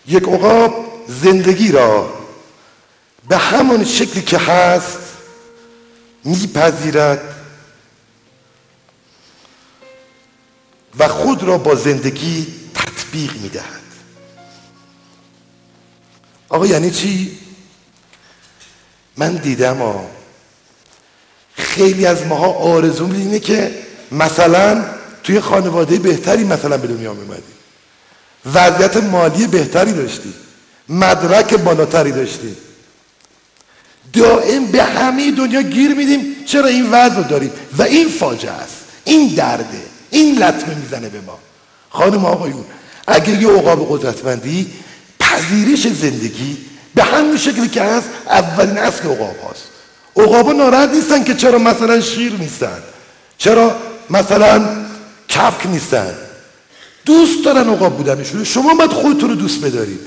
[0.06, 0.74] یک عقاب
[1.08, 2.14] زندگی را
[3.28, 4.98] به همون شکلی که هست
[6.24, 7.39] میپذیرد
[10.98, 13.80] و خود را با زندگی تطبیق می‌دهد.
[16.48, 17.38] آقا یعنی چی؟
[19.16, 20.10] من دیدم ها
[21.54, 23.74] خیلی از ماها آرزو اینه که
[24.12, 24.84] مثلا
[25.22, 27.42] توی خانواده بهتری مثلا به دنیا میمدی
[28.54, 30.34] وضعیت مالی بهتری داشتی.
[30.88, 32.56] مدرک بالاتری داشتیم
[34.12, 36.44] دائم به همه دنیا گیر میدیم.
[36.46, 38.76] چرا این وضع رو داریم؟ و این فاجعه است.
[39.04, 39.82] این درده.
[40.10, 41.38] این لطمه می‌زنه به ما.
[41.90, 42.64] خانم آقایون
[43.06, 44.66] اگر یه عقاب قدرتمندی
[45.20, 46.56] پذیرش زندگی
[46.94, 49.64] به همین شکلی که هست اولین اصل عقاب هاست.
[50.16, 52.78] عقابا ناراحت نیستن که چرا مثلا شیر نیستن
[53.38, 53.76] چرا
[54.10, 54.66] مثلا
[55.30, 56.14] کپک نیستن.
[57.04, 58.44] دوست دارن عقاب بودنشون.
[58.44, 60.00] شما باید خودتون رو دوست بدارید.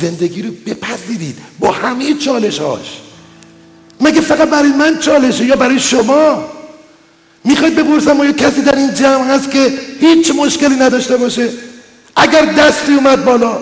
[0.00, 3.00] زندگی رو بپذیرید با همه چالش هاش
[4.00, 6.44] مگه فقط برای من چالشه یا برای شما؟
[7.44, 11.48] می‌خواید بپرسم آیا کسی در این جمع هست که هیچ مشکلی نداشته باشه؟
[12.16, 13.58] اگر دستی اومد بالا.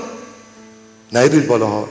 [1.13, 1.89] نیدید بالا ها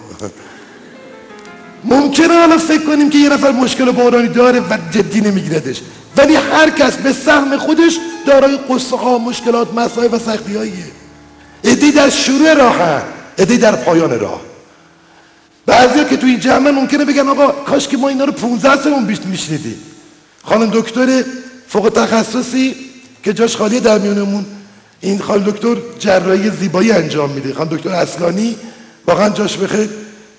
[1.83, 5.81] ممکنه حالا فکر کنیم که یه نفر مشکل بارانی داره و جدی نمیگیردش.
[6.17, 10.85] ولی هر کس به سهم خودش دارای قصه ها مشکلات مسائل و سختی هاییه
[11.63, 13.03] ادی در شروع راه
[13.37, 14.41] ادی در پایان راه.
[15.65, 19.05] بعضیا که تو این جمعه ممکنه بگن آقا کاش که ما اینا رو 15 سالمون
[19.05, 19.79] بیشتر میشنیدیم.
[20.43, 21.23] خانم دکتر
[21.67, 22.75] فوق تخصصی
[23.23, 24.45] که جاش خالی در میونمون.
[25.01, 27.53] این خانم دکتر جراحی زیبایی انجام میده.
[27.53, 28.55] خانم دکتر اصلانی
[29.07, 29.89] واقعا جاش بخیر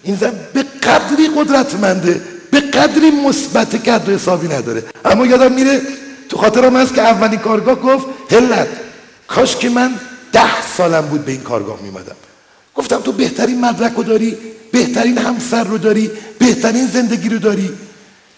[0.03, 2.21] این زن به قدری قدرتمنده
[2.51, 4.85] به قدری مثبت قدر حسابی نداره.
[5.05, 5.81] اما یادم میره
[6.29, 8.69] تو خاطرم هست که اولین کارگاه گفت هلت
[9.29, 9.95] کاش که من
[10.33, 12.17] ده سالم بود به این کارگاه میمدم
[12.75, 14.37] گفتم تو بهترین مدرک رو داری
[14.73, 17.71] بهترین همسر رو داری بهترین زندگی رو داری.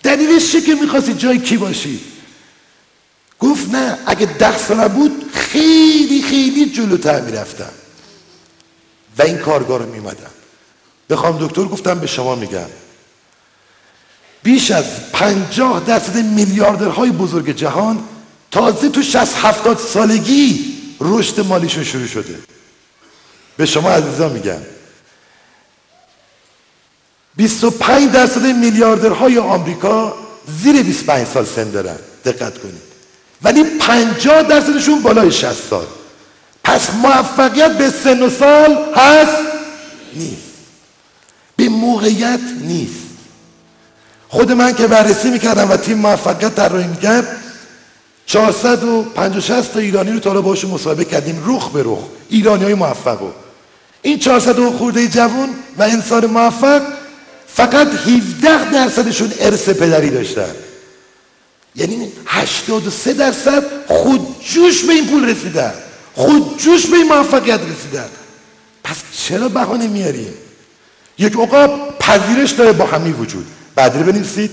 [0.03, 2.01] دلیلش چیه که می‌خواستی جای کی باشی؟
[3.41, 7.71] گفت نه اگه ده ساله بود خیلی خیلی جلوتر می‌رفتم.
[9.19, 10.31] و این کارگاه رو میمدم
[11.09, 12.67] به خانم دکتر گفتم به شما میگم.
[14.43, 18.05] بیش از پنجاه درصد میلیاردرهای بزرگ جهان
[18.51, 22.39] تازه تو 60 70 سالگی رشد مالیشون شروع شده.
[23.57, 24.61] به شما عزیزان میگم.
[27.37, 30.15] 25 درصد میلیاردرهای آمریکا
[30.63, 31.97] زیر 25 سال سن دارن.
[32.25, 32.88] دقت کنید.
[33.43, 35.87] ولی 50 درصدشون بالای 60 سال.
[36.65, 39.43] پس موفقیت به سن و سال هست؟
[40.15, 40.43] نیست.
[41.57, 43.09] به موقعیت نیست.
[44.29, 47.37] خود من که بررسی می‌کردم و تیم موفقیت طراحی می‌کرد
[48.27, 51.99] 450 تا ایرانی رو تا باشون مصاحبه کردیم رخ به رخ.
[52.29, 53.33] ایرانی های موفق رو.
[54.03, 56.83] این 400 خورده جوان و انسان موفق
[57.47, 60.51] فقط 17 درصدشون ارث پدری داشتن.
[61.79, 65.75] یعنی 83 درصد خودجوش به این پول رسیدن
[66.15, 68.09] خودجوش به این موفقیت رسیدن
[68.85, 70.35] پس چرا بهانه میاریم؟
[71.19, 73.47] یک عقاب پذیرش داره با همی وجود.
[73.75, 74.51] بعدی بنویسید.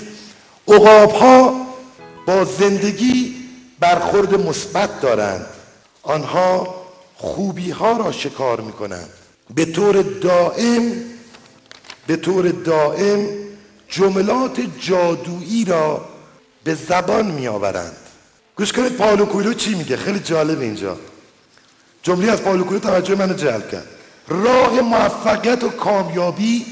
[0.67, 1.67] عقاب ها
[2.25, 3.35] با زندگی
[3.79, 5.45] برخورد مثبت دارند.
[6.03, 6.75] آنها
[7.15, 9.09] خوبی ها را شکار می کنند
[9.55, 10.91] به طور دائم
[12.07, 13.27] به طور دائم
[13.89, 16.05] جملات جادویی را
[16.65, 17.95] به زبان می آورند
[18.55, 20.97] گوش کنید پاولو کویلو چی میگه؟ خیلی جالب اینجا.
[22.03, 23.87] جمله از پاولو کویلو توجه منو جلب کرد.
[24.27, 26.65] راه موفقیت و کامیابی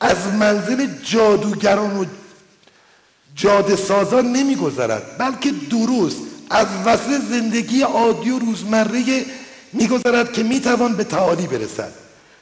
[0.00, 2.04] از منزل جادوگران و
[3.34, 6.16] جاده سازان نمیگذرد بلکه درست
[6.50, 9.24] از وسط زندگی عادی و روزمره
[9.72, 11.92] میگذرد که می‌توان به تعالی برسد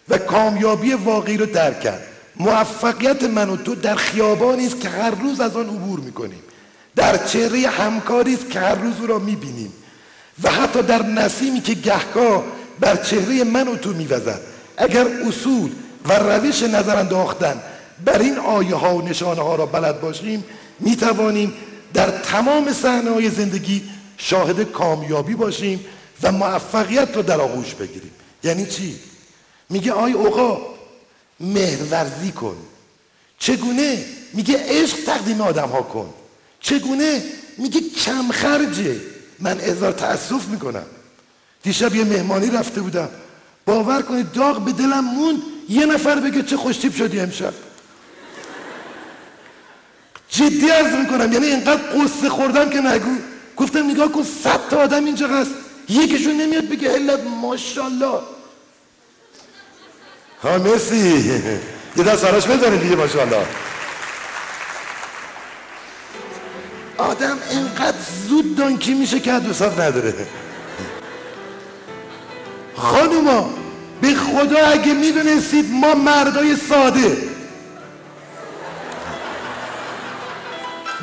[0.09, 2.03] و کامیابی واقعی رو درک کرد.
[2.37, 6.43] موفقیت من و تو در خیابانی است که هر روز از آن عبور می‌کنیم.
[6.99, 9.73] در چهره همکاری است که هر روز او را می‌بینیم.
[10.43, 12.45] و حتی در نسیمی که گهگاه
[12.81, 14.41] بر چهره من و تو میوزد.
[14.77, 15.71] اگر اصول
[16.05, 17.63] و روش نظر انداختن
[18.05, 20.45] بر این آیه ها و نشانه ها را بلد باشیم
[20.81, 21.55] می‌توانیم
[21.95, 23.83] در تمام صحنه های زندگی
[24.17, 25.85] شاهد کامیابی باشیم
[26.23, 28.13] و موفقیت رو در آغوش بگیریم.
[28.45, 28.99] یعنی چی؟
[29.71, 30.59] میگه آی اوقا
[31.41, 32.57] مهرورزی کن.
[33.39, 36.15] چگونه؟ میگه عشق تقدیم آدم ها کن.
[36.61, 37.23] چگونه؟
[37.59, 38.97] میگه کم خرجه
[39.39, 40.87] من اظهار تأسف می‌کنم.
[41.63, 43.09] دیشب یه مهمانی رفته بودم.
[43.67, 45.43] باور کنید داغ به دلم موند.
[45.69, 47.53] یه نفر بگه چه خوشتیب شدی امشب.
[50.31, 51.33] جدی عرض می‌کنم.
[51.33, 53.17] یعنی اینقدر قصه خوردم که نگو.
[53.57, 55.51] گفتم نگاه کن صد تا آدم اینجا هست.
[55.89, 58.21] یکیشون نمیاد بگه علت ماشاءالله.
[60.43, 61.33] ها مرسی.
[61.97, 63.47] یه دست سراش بزنید دیگه ماشاءالله.
[66.99, 67.97] آدم اینقدر
[68.29, 70.15] زود دانکی میشه که حد نداره.
[72.77, 73.51] خانوما
[74.01, 77.17] به خدا اگه می‌دونستید ما مردای ساده.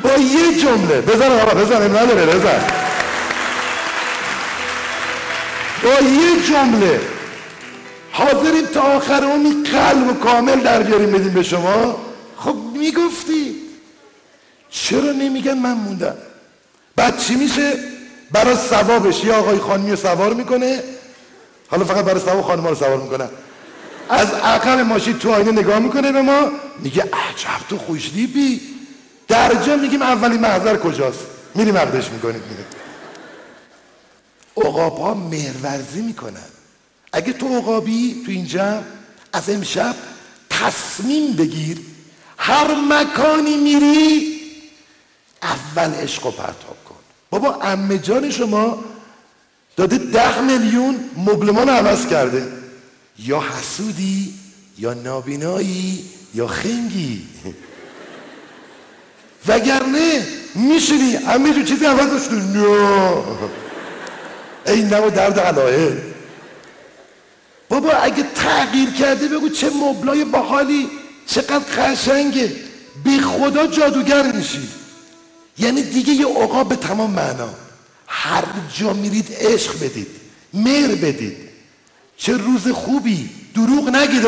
[0.02, 2.60] با یه جمله بزن آقا بزن نداره بزن.
[5.82, 7.00] با یه جمله
[8.12, 11.98] حاضرین تا آخر اون قلب و کامل در بیاریم بدیم به شما.
[12.36, 13.65] خب می‌گفتی.
[14.82, 16.16] چرا نمیگن من موندم؟
[16.96, 17.72] بعد چی میشه؟
[18.32, 20.82] برای ثوابش یه آقای خانمی رو سوار می‌کنه.
[21.68, 23.28] حالا فقط برای ثواب خانم رو سوار می‌کنه.
[24.08, 28.60] از عقل ماشین تو آینه نگاه می‌کنه به ما میگه عجب تو خوشلیبی
[29.28, 32.42] در جا میگیم اولین محضر کجاست؟ میریم عقدش می‌کنیم.
[32.50, 32.66] میریم
[34.56, 36.48] اقاب ها مهرورزی می‌کنن.
[37.12, 38.82] اگه تو اقابی تو اینجا
[39.32, 39.94] از امشب
[40.50, 41.78] تصمیم بگیر
[42.38, 44.35] هر مکانی میری
[45.42, 46.94] اول عشق و پرتاب کن.
[47.30, 48.84] بابا امه جان شما
[49.76, 52.46] داده ده میلیون مبلمان عوض کرده.
[53.18, 54.34] یا حسودی
[54.78, 57.26] یا نابینایی یا خنگی.
[59.48, 62.66] وگرنه میشینی همه جو چیزی عوض شده نه.
[64.66, 66.02] این نمو درد علایه
[67.68, 70.88] بابا اگه تغییر کرده بگو چه مبلای باحالی
[71.26, 72.52] چقدر قشنگه.
[73.04, 74.68] بی خدا جادوگر میشی.
[75.58, 77.48] یعنی دیگه یه عقاب به تمام معنا.
[78.06, 78.44] هر
[78.74, 80.06] جا میرید عشق بدید
[80.54, 81.36] مهر بدید.
[82.16, 83.30] چه روز خوبی.
[83.54, 84.26] دروغ نگید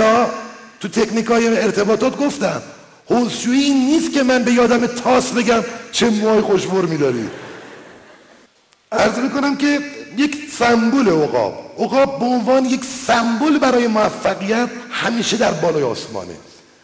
[0.80, 2.62] تو تکنیک های ارتباطات گفتم.
[3.06, 7.28] حوزشویی نیست که من به یادم تاس بگم چه موهای خوشبور میداری.
[8.92, 9.80] عرض می‌کنم که
[10.16, 11.74] یک سمبول عقاب.
[11.78, 16.36] عقاب به عنوان یک سمبول برای موفقیت همیشه در بالای آسمانه.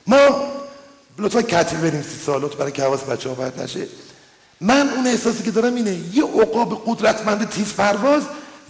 [0.06, 0.18] ما
[1.18, 3.86] لطفا کتیل بریم سی سالات برای که حواس بچه ها نشه.
[4.60, 8.22] من اون احساسی که دارم اینه یه عقاب قدرتمند تیز پرواز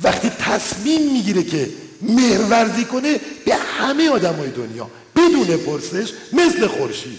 [0.02, 1.68] وقتی تصمیم می‌گیره که
[2.02, 7.18] مهرورزی کنه به همه آدم های دنیا بدون پرسش مثل خورشید.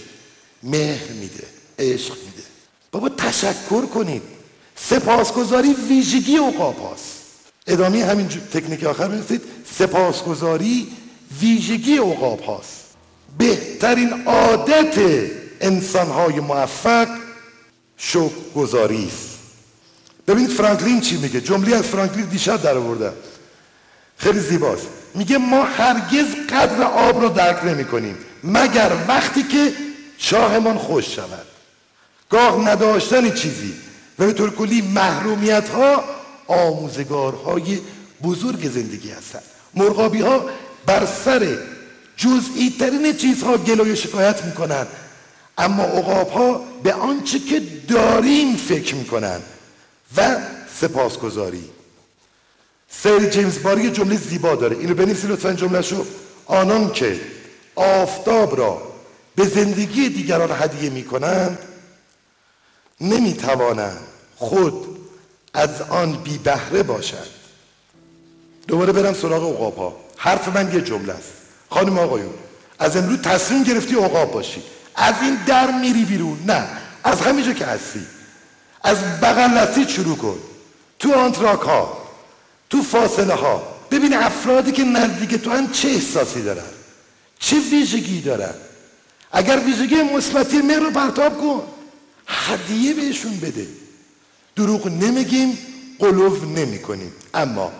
[0.62, 1.44] مهر میده
[1.78, 2.42] عشق میده.
[2.92, 4.22] بابا تشکر کنید.
[4.76, 7.12] سپاسگزاری ویژگی اوقاب هاست.
[7.66, 9.42] ادامه همین تکنیک آخر می‌رسید
[9.78, 10.88] سپاسگزاری
[11.40, 12.84] ویژگی اوقاب هاست.
[13.38, 14.98] بهترین عادت
[15.60, 17.08] انسان های موفق
[17.96, 19.36] شکر گذاری است
[20.28, 23.12] ببینید فرانکلین چی میگه؟ جمله از فرانکلین دیشب در آورده
[24.18, 24.86] خیلی زیباست.
[25.14, 29.72] میگه ما هرگز قدر آب رو درک نمی کنیم مگر وقتی که
[30.18, 31.46] چاهمان خوش شود.
[32.30, 33.74] گاه نداشتن چیزی.
[34.18, 36.04] و به طور کلی محرومیت ها
[36.46, 37.80] آموزگارهای
[38.22, 39.42] بزرگ زندگی هستند.
[39.74, 40.44] مرغابی ها
[40.86, 41.58] بر سر
[42.16, 44.86] جزئی ترین چیزها گلوی شکایت می‌کنن
[45.58, 49.40] اما عقاب ها به آنچه که داریم فکر می‌کنن
[50.16, 50.36] و
[50.80, 51.64] سپاسگزاری.
[52.88, 54.76] سر جیمز باری جمله زیبا داره.
[54.76, 56.06] اینو بنویسی لطفا جمله شو
[56.46, 57.20] آنان که
[57.74, 58.82] آفتاب را
[59.36, 61.58] به زندگی دیگران هدیه می‌کنند
[63.00, 64.00] نمی‌توانند
[64.36, 64.98] خود
[65.54, 67.26] از آن بی بهره باشند.
[68.68, 71.32] دوباره برم سراغ عقاب ها حرف من یه جمله است.
[71.70, 72.34] خانم آقایون
[72.78, 74.62] از امروز تصمیم گرفتی عقاب باشی.
[74.96, 76.38] از این در میری بیرون.
[76.46, 76.68] نه
[77.04, 78.06] از همینجا که هستی.
[78.82, 80.38] از بغل شروع کن.
[80.98, 81.98] تو آنتراک ها
[82.70, 83.62] تو فاصله ها.
[83.90, 86.62] ببین افرادی که نزدیک تو هم چه احساسی دارن؟
[87.38, 88.54] چه ویژگی دارن؟
[89.32, 91.62] اگر ویژگی مثبتی مهر رو پرتاب کن.
[92.26, 93.66] هدیه بهشون بده.
[94.56, 95.58] دروغ نمیگیم
[95.98, 97.72] قلوف نمی کنیم اما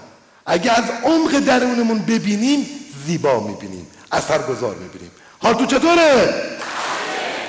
[0.47, 2.67] اگر از عمق درونمون ببینیم
[3.07, 5.11] زیبا می‌بینیم اثرگذار می‌بینیم.
[5.39, 6.35] حال تو چطوره؟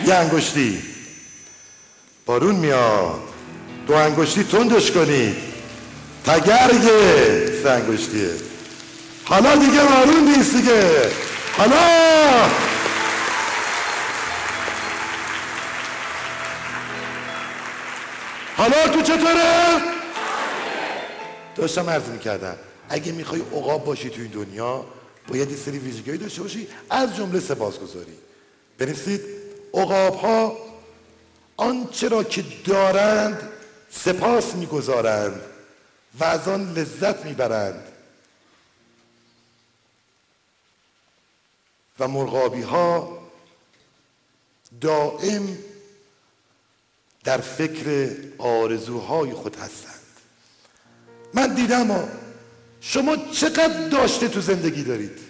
[0.06, 0.82] یه انگشتی.
[2.26, 3.20] بارون میاد.
[3.88, 5.36] دو انگشتی تندش کنید.
[6.26, 8.30] تگرگه سه انگشتیه
[9.26, 11.12] حالا دیگه بارون نیست دیگه.
[11.58, 11.78] حالا!
[18.58, 19.82] حالا تو چطوره؟
[21.56, 22.56] داشتم عرض می‌کردم.
[22.90, 24.86] اگه می‌خوای عقاب باشی تو این دنیا
[25.28, 28.14] باید سری ویژگی داشته باشی از جمله سپاسگزاری.
[28.78, 29.37] بنویسید.
[29.74, 30.58] عقاب ها
[31.58, 33.50] آنچه را که دارند
[33.90, 35.42] سپاس می‌گذارند
[36.20, 37.84] و از آن لذت می‌برند.
[42.00, 43.18] و مرغابی ها
[44.82, 45.58] دائم
[47.24, 49.94] در فکر آرزوهای خود هستند.
[51.34, 52.10] من دیدم
[52.82, 55.27] شما چقدر داشته تو زندگی دارید؟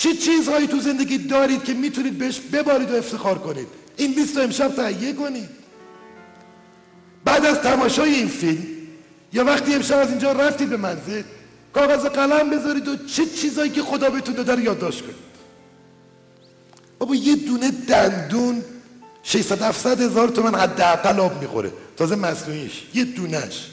[0.00, 4.42] چه چیزهایی تو زندگی دارید که می‌تونید بهش ببارید و افتخار کنید؟ این لیست رو
[4.42, 5.48] امشب تهیه کنید.
[7.24, 8.66] بعد از تماشای این فیلم
[9.32, 11.22] یا وقتی امشب از اینجا رفتید به منزل
[11.72, 15.14] کاغذ قلم بذارید و چه چیزهایی که خدا بهتون داده رو یادداشت کنید.
[16.98, 18.62] بابا یه دونه دندون
[19.22, 21.72] 600 700 هزار تومن حداقل آب می‌خوره.
[21.96, 22.82] تازه مصنوعیش.
[22.94, 23.66] یه دونش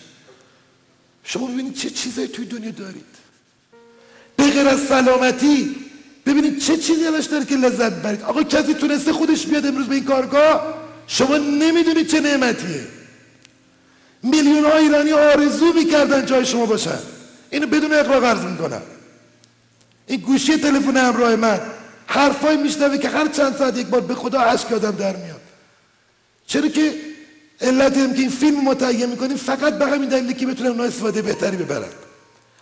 [1.24, 3.18] شما ببینید چه چیزایی توی دنیا دارید.
[4.36, 5.87] به غیر از سلامتی
[6.28, 8.22] ببینید چه چیزی ازش داره که لذت برید.
[8.22, 10.74] آقا کسی تونسته خودش بیاد امروز به این کارگاه؟
[11.08, 12.82] شما نمی‌دونید چه نعمتیه.
[14.24, 17.00] میلیون ها ایرانی آرزو می‌کردن جای شما باشن.
[17.50, 18.82] اینو بدون اقراق عرض می‌کنم.
[20.08, 21.60] این گوشی تلفن همراه من
[22.08, 25.42] حرفای میشنوه که هر چند ساعت یک بار به خدا عشق آدم در میاد.
[26.48, 26.94] چرا که
[27.62, 31.22] علت هم که این فیلم متعیه می‌کنیم فقط به همین دلیلی که بتونم اونا استفاده
[31.22, 31.90] بهتری ببرن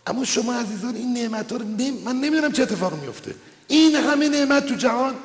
[0.08, 1.94] اما شما عزیزان این نعمت ها رو نم...
[2.06, 3.36] من نمی‌دونم چه اتفاق میفته
[3.68, 5.16] این همه نعمت تو جهان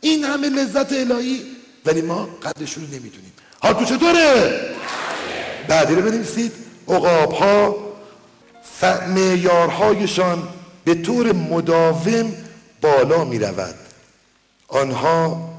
[0.00, 1.42] این همه لذت الهی
[1.84, 3.32] ولی ما قدرش رو نمی‌دونیم.
[3.60, 4.60] حال تو چطوره؟
[5.68, 6.52] بعدی رو بنویسید.
[6.88, 7.76] اقاب ها
[9.08, 10.48] معیارهایشان
[10.84, 12.34] به طور مداوم
[12.80, 13.74] بالا می رود
[14.68, 15.50] آنها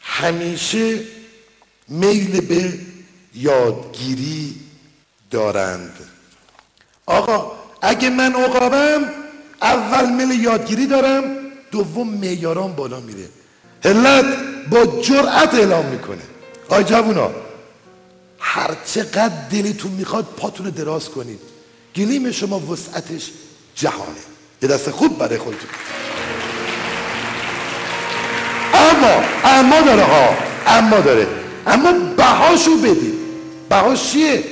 [0.00, 1.00] همیشه
[1.88, 2.72] میل به
[3.34, 4.60] یادگیری
[5.30, 5.98] دارند.
[7.06, 9.23] آقا اگه من عقابم
[9.62, 11.24] اول میل یادگیری دارم
[11.70, 13.28] دوم میاران بالا میره.
[13.84, 14.24] علت
[14.70, 16.22] با جرأت اعلام می‌کنه.
[16.68, 17.30] آی جوونا
[18.38, 21.40] هر چقدر دلتون می‌خواد پاتون دراز کنید.
[21.96, 23.30] گلیم شما وسعتش
[23.74, 24.24] جهانه.
[24.62, 25.68] یه دست خوب برای خودتون.
[28.74, 30.36] اما اما داره ها.
[30.66, 31.26] اما داره.
[31.66, 33.14] اما بهاشو بدید.
[33.68, 34.44] بهاش چیه؟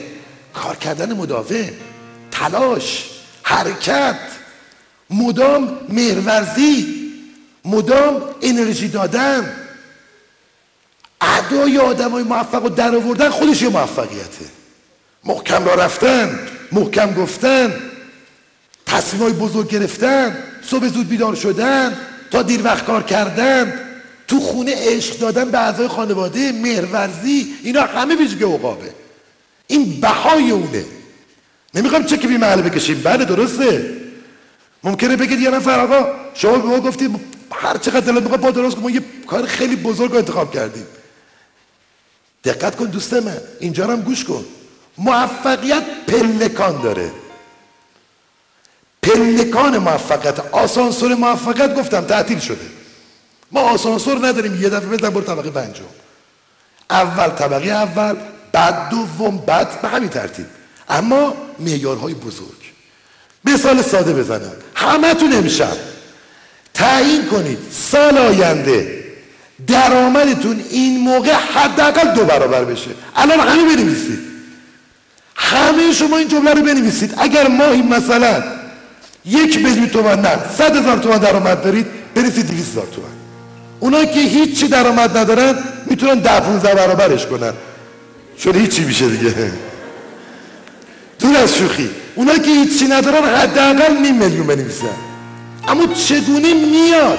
[0.55, 1.71] کار کردن مداوم
[2.31, 3.11] تلاش
[3.43, 4.17] حرکت.
[5.13, 7.03] مدام مهرورزی
[7.65, 9.53] مدام انرژی دادن.
[11.21, 14.45] ادای آدم های موفق و در آوردن خودش یه موفقیته.
[15.25, 16.39] محکم را رفتن
[16.73, 17.75] محکم گفتن
[18.87, 20.37] تصمیم های بزرگ گرفتن
[20.71, 21.97] صبح زود بیدار شدن
[22.31, 23.73] تا دیر وقت کار کردن.
[24.29, 28.93] تو خونه عشق دادن به اعضای خانواده مهرورزی اینا همه ویژگی عقابه.
[29.67, 30.85] این بهای اونه.
[31.75, 33.01] نمی‌خوام چه بی محله بکشیم.
[33.05, 34.02] بله درسته.
[34.85, 37.21] ممکنه بگید یه نفر آقا شما به ما گفتید
[37.53, 40.87] هر چقدر دلت می‌خواد با درست ما یه کار خیلی بزرگ انتخاب کردیم.
[42.45, 44.45] دقت کن دوست من اینجا هم گوش کن.
[44.99, 47.11] موفقیت پلکان داره.
[49.03, 52.67] پلکان موفقیت آسانسور موفقیت گفتم تعطیل شده.
[53.53, 55.85] ما آسانسور نداریم یه دفعه بزن برو طبقه پنجم.
[56.91, 58.17] اول طبقه اول
[58.53, 60.47] بعد دوم بعد به همین ترتیب.
[60.89, 62.62] اما معیارهای بزرگ.
[63.45, 64.53] مثال ساده بزنم.
[64.75, 65.77] همه تو امشب.
[66.75, 67.59] تعیین کنید.
[67.91, 69.03] سال آینده.
[69.67, 72.91] درآمدتون این موقع حداقل دو برابر بشه.
[73.17, 74.19] الان همه بنویسید.
[75.37, 77.15] همه شما این جمله رو بنویسید.
[77.19, 78.43] اگر ماهی مثلا
[79.25, 83.09] یک میلیون تومن نه صد هزار تومن درآمد دارید بنویسید دویست هزار تومن
[83.81, 85.55] اونا که هیچی درآمد ندارن
[85.87, 87.53] می‌تونن ده 15 برابرش کنن.
[88.39, 89.53] چون هیچی میشه دیگه.
[91.19, 91.91] دور از شوخی.
[92.15, 94.87] اونا که هیچی ندارن حداقل نیم میلیون بنویسن.
[95.69, 97.19] اما چگونه میاد؟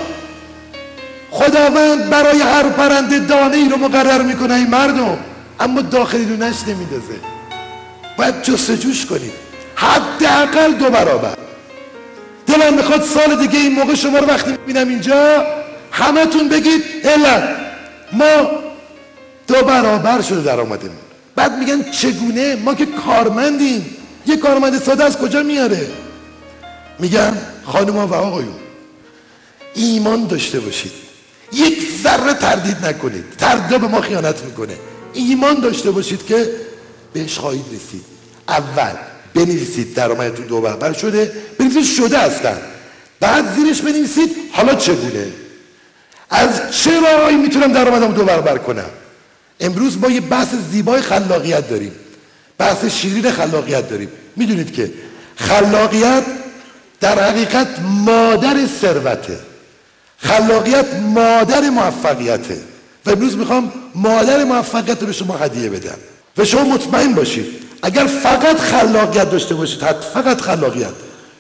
[1.32, 5.18] خداوند برای هر پرنده دانه ای رو مقرر می‌کنه این مردم.
[5.60, 7.20] اما داخلی دونش نمیدازه
[8.18, 9.32] باید جستجوش کنید
[9.76, 11.36] حداقل دو برابر.
[12.48, 15.46] دلم می‌خواد سال دیگه این موقع شما رو وقتی می‌بینم اینجا
[15.91, 17.44] همتون بگید علت
[18.12, 18.50] ما
[19.48, 20.91] دو برابر شده در آمدیم
[21.36, 23.98] بعد میگن چگونه؟ ما که کارمندیم.
[24.26, 25.88] یه کارمند ساده از کجا میاره؟
[27.00, 27.34] میگم
[27.66, 28.56] خانم و آقایون
[29.74, 30.92] ایمان داشته باشید.
[31.54, 33.26] یک ذره تردید نکنید.
[33.38, 34.78] تردید به ما خیانت می‌کنه.
[35.14, 36.50] ایمان داشته باشید که
[37.14, 38.06] بهش خواهید رسید.
[38.48, 38.94] اول
[39.34, 41.32] بنویسید درآمدتون دو برابر شده.
[41.60, 42.58] بنویسید شده هستن
[43.20, 45.28] بعد زیرش بنویسید حالا چگونه؟
[46.30, 48.90] از چه راهی می‌تونم درآمدم دو برابر کنم؟
[49.60, 51.92] امروز ما یه بحث زیبای خلاقیت داریم.
[52.58, 54.10] بحث شیرین خلاقیت داریم.
[54.36, 54.91] می‌دونید که
[55.36, 56.24] خلاقیت
[56.99, 57.68] در حقیقت
[58.06, 59.39] مادر ثروته.
[60.18, 62.58] خلاقیت مادر موفقیته.
[63.06, 65.97] و امروز می‌خوام مادر موفقیت رو به شما هدیه بدم.
[66.38, 67.45] و شما مطمئن باشید
[67.82, 69.80] اگر فقط خلاقیت داشته باشید
[70.14, 70.93] فقط خلاقیت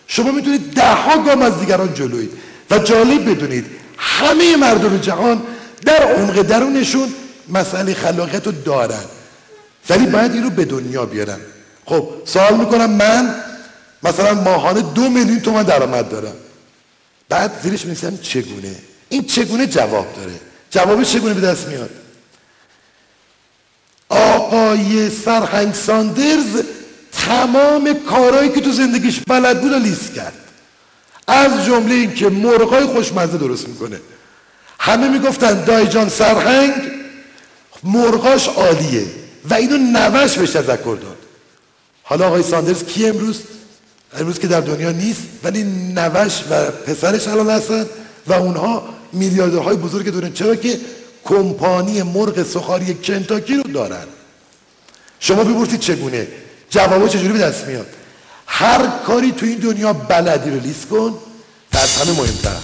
[0.07, 2.31] شما می‌تونید ده ها گام از دیگران جلوید
[2.71, 3.65] و جالب بدونید
[3.97, 5.41] همه مردم جهان
[5.85, 7.13] در عمق درونشون
[7.49, 9.03] مسئله خلاقیت رو دارن.
[9.89, 11.39] ولی باید این رو به دنیا بیارن
[11.85, 13.35] خب سوال می‌کنم من
[14.03, 16.35] مثلا ماهانه دو میلیون تومن درآمد دارم.
[17.29, 18.75] بعد زیرش میسیم چگونه؟
[19.09, 20.33] این چگونه جواب داره؟
[20.71, 21.89] جوابش چگونه به دست میاد؟
[24.09, 26.63] آقای سرهنگ ساندرز
[27.11, 30.33] تمام کارهایی که تو زندگیش بلد بود لیست کرد.
[31.27, 33.99] از جمله اینکه مرغای خوشمزه درست می‌کنه.
[34.79, 36.73] همه می‌گفتن دایی جان سرهنگ
[37.83, 39.05] مرغاش عالیه.
[39.49, 41.17] و اینو نوه‌ش بهش تذکر داد.
[42.03, 43.39] حالا آقای ساندرز کی امروز؟
[44.19, 47.85] امروز که در دنیا نیست ولی نوه‌ش و پسرش الان هستن
[48.27, 50.79] و اونها میلیاردرهای بزرگ دارن چرا که
[51.23, 54.05] کمپانی مرغ سخاری کنتاکی رو دارن.
[55.19, 56.27] شما بپرسید چگونه؟
[56.69, 57.87] جوابا چجوری به دست میاد؟
[58.47, 61.19] هر کاری تو این دنیا بلدی رو لیست کن.
[61.73, 62.59] و از همه مهمتر.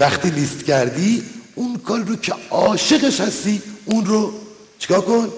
[0.00, 1.22] وقتی لیست کردی
[1.54, 4.32] اون کار رو که عاشقش هستی اون رو
[4.78, 5.28] چیکار کن؟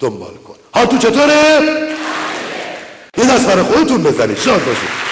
[0.00, 0.54] دنبال کن.
[0.74, 1.60] ها تو چطوره؟
[3.18, 4.38] یه دست برای خودتون بزنید.
[4.38, 5.07] شاد باشید.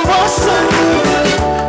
[0.08, 1.62] واسه نونه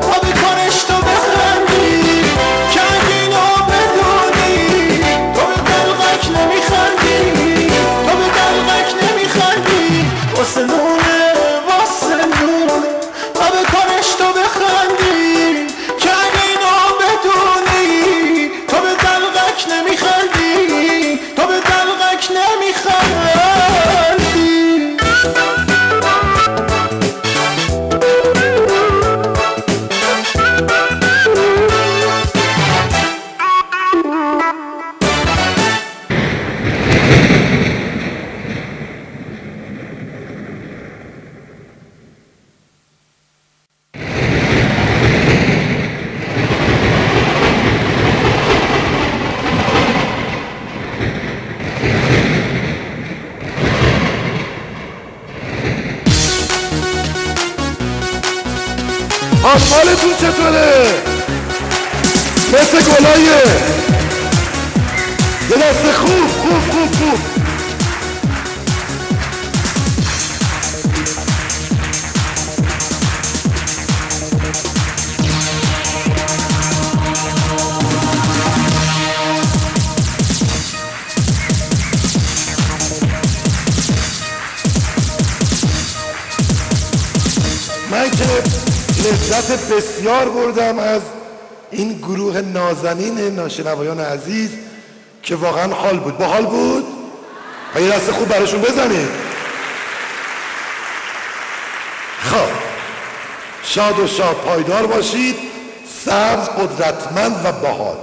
[90.45, 91.03] بردم از
[91.71, 94.51] این گروه نازنین ناشنوایان عزیز
[95.23, 96.19] که واقعا حال بود.
[96.19, 96.87] با حال بود؟
[97.75, 99.09] و یه دست خوب براشون بزنید.
[102.19, 102.49] خب.
[103.63, 105.37] شاد و شاد پایدار باشید.
[106.05, 107.97] سبز قدرتمند و باحال.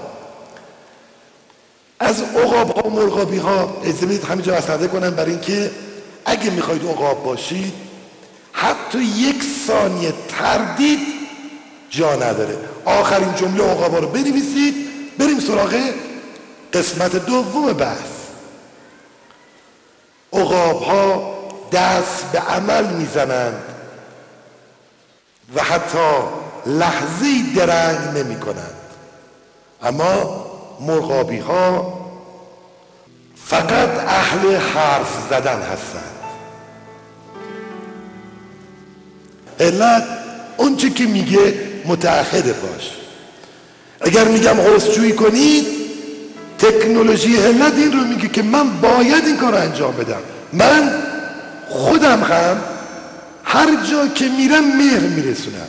[1.99, 5.71] از عقاب ها و مرغابی ها اجازه بدید همینجا اسنده کنم برای اینکه
[6.25, 7.73] اگه می‌خواید عقاب باشید
[8.53, 11.10] حتی یک ثانیه تردید
[11.91, 12.57] جا نداره.
[12.85, 14.75] آخرین جمله عقابا رو بنویسید
[15.17, 15.75] بریم سراغ
[16.73, 18.11] قسمت دوم بحث.
[20.33, 21.37] عقاب ها
[21.71, 23.63] دست به عمل می‌زنند
[25.55, 26.09] و حتی
[26.65, 27.25] لحظه
[27.55, 28.75] درنگ نمی کنند
[29.83, 30.45] اما
[30.79, 31.97] مرغابی ها
[33.45, 36.17] فقط اهل حرف زدن هستند.
[39.59, 40.03] علت
[40.57, 42.91] اون چه که میگه متعهد باش.
[44.01, 45.65] اگر میگم حوزجویی کنید
[46.59, 50.21] تکنولوژی علت این رو میگه که من باید این کار رو انجام بدم.
[50.53, 50.91] من
[51.69, 52.57] خودم هم
[53.43, 55.67] هر جا که میرم مهر میرسونم.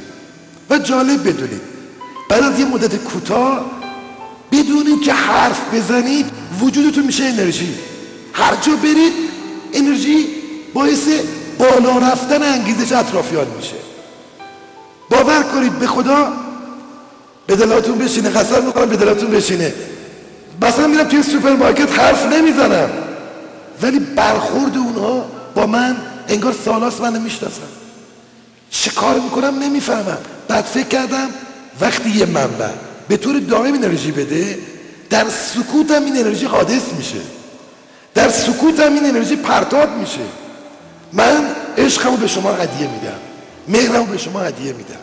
[0.70, 1.60] و جالب بدونید
[2.28, 3.70] بعد از یه مدت کوتاه
[4.52, 6.26] بدونید که حرف بزنید
[6.60, 7.74] وجودتون میشه انرژی.
[8.32, 9.12] هر جا برید
[9.72, 10.26] انرژی
[10.74, 11.08] باعث
[11.58, 13.81] بالا رفتن انگیزش اطرافیان میشه.
[15.12, 16.32] باور کنید به خدا
[17.46, 19.74] به دلاتون بشینه قسم می‌کنم به دلاتون بشینه.
[20.62, 22.90] مثلا میرم توی سوپرمارکت حرف نمی‌زنم.
[23.82, 25.96] ولی برخورد اونها با من
[26.28, 27.70] انگار سالاس من می‌شناسن.
[28.70, 30.18] چه کار می‌کنم نمی‌فهمم.
[30.48, 31.28] بعد فکر کردم
[31.80, 32.68] وقتی یه منبع
[33.08, 34.58] به طور دائم انرژی بده
[35.10, 37.20] در سکوتم این انرژی حادث میشه.
[38.14, 40.26] در سکوتم این انرژی پرتاب میشه.
[41.12, 41.46] من
[41.78, 43.18] عشقمو به شما هدیه میدم.
[43.68, 45.01] مهرمو به شما هدیه میدم.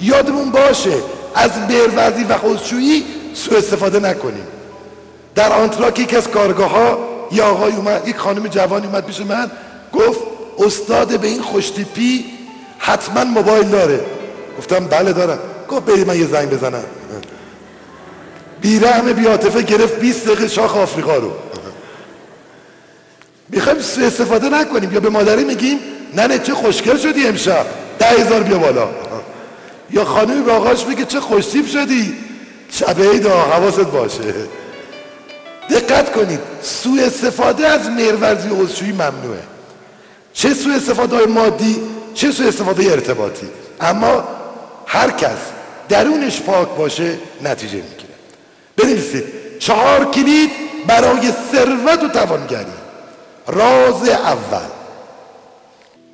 [0.00, 0.94] یادمون باشه
[1.34, 4.46] از بروزی و خودشویی سوء استفاده نکنیم.
[5.34, 6.98] در آنتراک یکی از کارگاه ها
[7.32, 9.50] یه آقای اومد یک خانم جوانی اومد پیش من
[9.92, 10.20] گفت
[10.58, 12.24] استاد به این خوشتیپی
[12.78, 14.00] حتما موبایل داره.
[14.58, 15.38] گفتم بله دارم.
[15.68, 16.84] گفت برید من یه زنگ بزنم.
[18.60, 21.30] بیرحم بیاتفه گرفت 20 دقیقه شاخ آفریقا رو.
[23.48, 24.92] می‌خوایم استفاده نکنیم.
[24.92, 25.78] یا به مادری میگیم
[26.14, 27.66] ننه چه خوشگل شدی امشب.
[27.98, 28.88] ده هزار بیا بالا.
[29.94, 32.14] یا خانمی به آقاش میگه چه خوشتیب شدی؟
[32.70, 34.34] شب عیدا حواست باشه.
[35.70, 39.42] دقت کنید سوء استفاده از مهرورزی و عضوشویی ممنوعه.
[40.32, 41.76] چه سوء استفاده های مادی
[42.14, 43.48] چه سوء استفاده ارتباطی.
[43.80, 44.24] اما
[44.86, 45.38] هر کس
[45.88, 48.14] درونش پاک باشه نتیجه می‌گیره.
[48.76, 49.24] بنویسید
[49.58, 50.50] چهار کلید
[50.86, 52.66] برای ثروت و توانگری.
[53.46, 54.68] راز اول.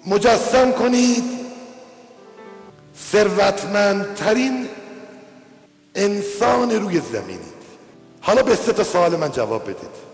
[0.06, 1.39] مجسم کنید.
[3.12, 4.68] ثروتمندترین
[5.94, 7.60] انسان روی زمینید.
[8.20, 10.10] حالا به سه تا سوال من جواب بدید.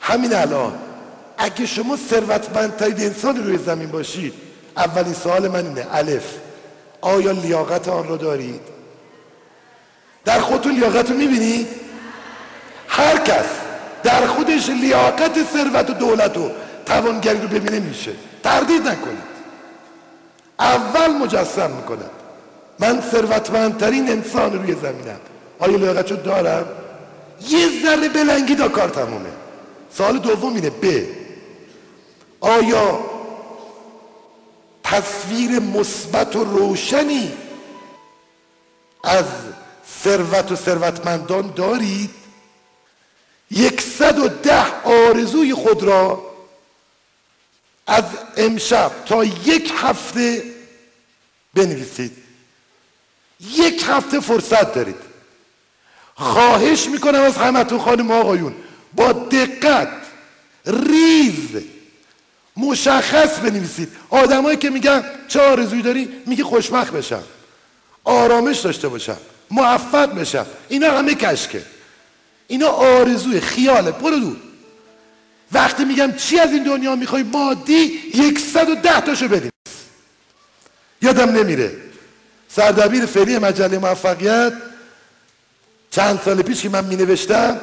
[0.00, 0.72] همین الان
[1.38, 4.34] اگه شما ثروتمندترین انسان روی زمین باشید
[4.76, 5.86] اولین سوال من اینه.
[5.92, 6.34] الف
[7.00, 8.60] آیا لیاقت آن رو دارید؟
[10.24, 11.68] در خودتون لیاقت رو می‌بینید؟
[12.88, 13.46] هر کس
[14.02, 16.50] در خودش لیاقت ثروت و دولت و
[16.86, 18.12] توانگری رو ببینه میشه.
[18.42, 19.33] تردید نکنید.
[20.58, 22.10] اول مجسم می‌کنم.
[22.78, 25.20] من ثروتمندترین انسان روی زمینم.
[25.58, 26.66] آیا لیاقت رو دارم؟
[27.48, 29.30] یه ذره بلنگی دا کار تمومه.
[29.90, 31.06] سال دوم اینه ب.
[32.40, 33.00] آیا
[34.84, 37.32] تصویر مثبت و روشنی
[39.04, 39.24] از
[40.02, 42.10] ثروت و ثروتمندان دارید؟
[43.50, 46.33] یکصد و ده آرزوی خود را
[47.86, 48.04] از
[48.36, 50.42] امشب تا یک هفته
[51.54, 52.12] بنویسید.
[53.40, 54.96] یک هفته فرصت دارید.
[56.14, 58.54] خواهش می‌کنم از همتون خانم آقایون
[58.92, 59.88] با دقت
[60.66, 61.62] ریز
[62.56, 63.88] مشخص بنویسید.
[64.10, 67.22] آدمایی که میگن چه آرزویی داری؟ میگه خوشبخت بشم.
[68.04, 69.16] آرامش داشته باشم.
[69.50, 70.46] موفق بشم.
[70.68, 71.62] اینا همه کشکه.
[72.46, 73.90] اینا آرزوی خیاله.
[73.90, 74.36] برو دور.
[75.54, 79.50] وقتی میگم چی از این دنیا می‌خوای مادی یکصد و ده تاشو بدیم.
[81.02, 81.72] یادم نمیره.
[82.48, 84.52] سردبیر فعلی مجله موفقیت
[85.90, 87.60] چند سال پیش که من مینوشتم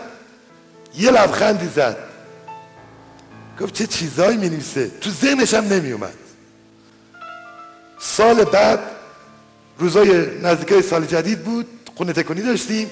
[0.98, 1.98] یه لبخندی زد.
[3.62, 6.14] گفت چه چیزایی می نویسه تو ذهنش هم نمی اومد
[8.00, 8.80] سال بعد
[9.80, 12.92] روزای نزدیکای سال جدید بود خونه تکونی داشتیم.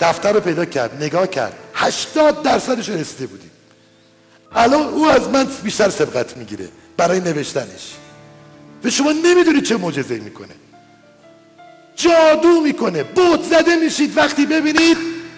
[0.00, 1.52] دفتر رو پیدا کرد نگاه کرد.
[1.74, 3.51] هشتاد درصدش رسیده بودیم.
[4.54, 7.94] الان او از من بیشتر سبقت می‌گیره برای نوشتنش.
[8.82, 10.54] به شما نمی‌دونید چه معجزه‌ای می‌کنه.
[11.96, 13.02] جادو می‌کنه.
[13.02, 14.16] بوت زده میشید.
[14.16, 14.96] وقتی ببینید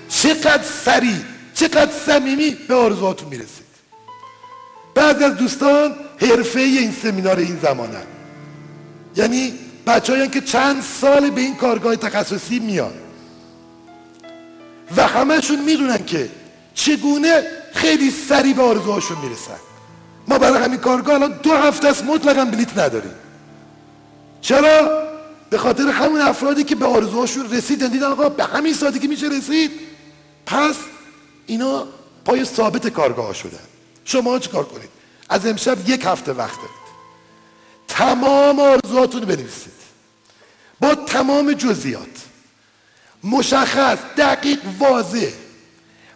[0.09, 1.17] چقدر سریع
[1.55, 3.65] چقدر صمیمی به آرزوهاتون می‌رسید.
[4.95, 8.03] بعض از دوستان حرفه این سمینار این زمانه.
[9.17, 9.53] یعنی
[9.87, 12.93] بچه که چند سال به این کارگاه تخصصی میان.
[14.97, 16.29] و همهشون می‌دونن که
[16.75, 17.43] چگونه
[17.75, 19.59] خیلی سریع به آرزوهاشون می‌رسن.
[20.29, 23.15] ما برای همین کارگاه الان دو هفته است مطلقا بلیت نداریم.
[24.41, 25.05] چرا؟
[25.51, 27.89] به خاطر همون افرادی که به آرزوهاشون رسیدن.
[27.89, 29.71] دیدن آقا به همین سادگی میشه رسید
[30.47, 30.75] پس
[31.47, 31.87] اینا
[32.25, 33.59] پای ثابت کارگاه شدن
[34.05, 34.89] شما کار کنید؟
[35.29, 36.85] از امشب یک هفته وقت دارید.
[37.89, 39.73] تمام آرزوهاتون رو بنویسید.
[40.81, 42.07] با تمام جزئیات.
[43.25, 45.44] مشخص دقیق واضح.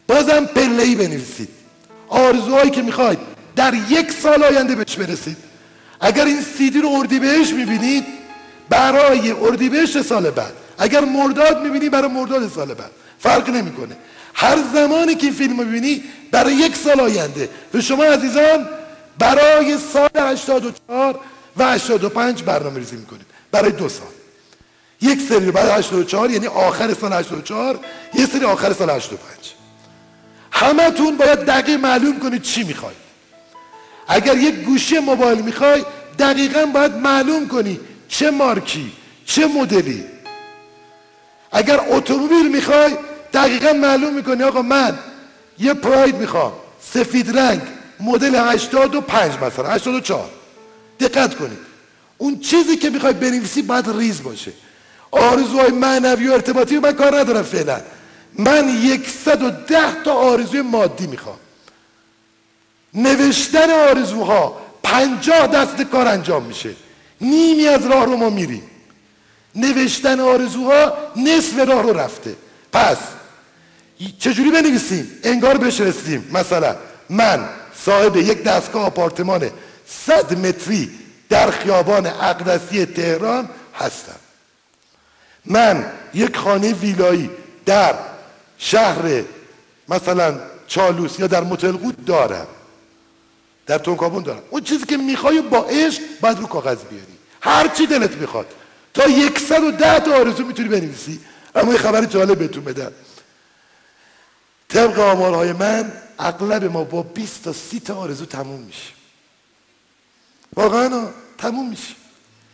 [0.09, 1.49] بازم پله ای بنویسید.
[2.09, 3.19] آرزوهایی که می‌خواید
[3.57, 5.37] در یک سال آینده بهش برسید.
[6.01, 8.05] اگر این سیدی رو اردیبهشت می‌بینید
[8.69, 10.53] برای اردیبهشت سال بعد.
[10.79, 12.91] اگر مرداد می‌بینی برای مرداد سال بعد.
[13.19, 13.97] فرق نمی‌کنه.
[14.35, 17.49] هر زمانی که این فیلم رو ببینی برای یک سال آینده.
[17.75, 18.69] و شما عزیزان
[19.19, 21.21] برای سال 84
[21.57, 24.09] و 85 برنامه ریزی می‌کنید برای دو سال.
[25.01, 27.79] یک سری بعد 84 یعنی آخر سال 84
[28.15, 29.58] یه سری آخر سال 85
[30.61, 32.97] همتون باید دقیق معلوم کنید چی می‌خواید
[34.09, 35.85] اگر یک گوشی موبایل می‌خوای
[36.19, 38.93] دقیقا باید معلوم کنی چه مارکی
[39.27, 40.05] چه مدلی.
[41.53, 42.97] اگر اتومبیل می‌خوای
[43.33, 44.99] دقیقا معلوم می‌کنی آقا من
[45.59, 46.53] یه پراید می‌خوام
[46.93, 47.61] سفید رنگ
[48.01, 50.31] مدل 85 مثلا 84
[51.01, 51.59] دقت کنید.
[52.19, 54.53] اون چیزی که می‌خوای بنویسی باید ریز باشه.
[55.11, 57.81] آرزوهای معنوی و ارتباطی من کار ندارم فعلا.
[58.35, 61.39] من یکصد و ده تا آرزوی مادی می‌خوام.
[62.95, 66.71] نوشتن آرزوها پنجاه دست کار انجام میشه.
[67.21, 68.63] نیمی از راه رو ما میریم.
[69.55, 72.37] نوشتن آرزوها نصف راه رو رفته.
[72.73, 72.97] پس
[74.19, 76.77] چجوری بنویسیم؟ انگار بهش رسیدیم مثلا
[77.11, 77.49] من
[77.85, 79.51] صاحب یک دستگاه آپارتمان
[79.87, 80.91] صد متری
[81.29, 84.17] در خیابان اقدسی تهران هستم.
[85.45, 87.31] من یک خانه ویلایی
[87.67, 87.95] در
[88.59, 89.23] شهر
[89.89, 92.47] مثلا چالوس یا در متلقود دارم.
[93.67, 94.43] در تونکابون دارم.
[94.51, 97.19] اون چیزی که می‌خوای با عشق باید رو کاغذ بیاری.
[97.41, 98.47] هر چی دلت می‌خواد.
[98.95, 101.21] تا یکصد و ده تا آرزو می‌تونی بنویسی.
[101.55, 102.93] اما یه خبر جالب بهتون بدم.
[104.69, 108.93] طبق آمارهای من اغلب ما با 20 تا 30 تا آرزو تموم میشه
[110.55, 111.95] واقعا تموم میشه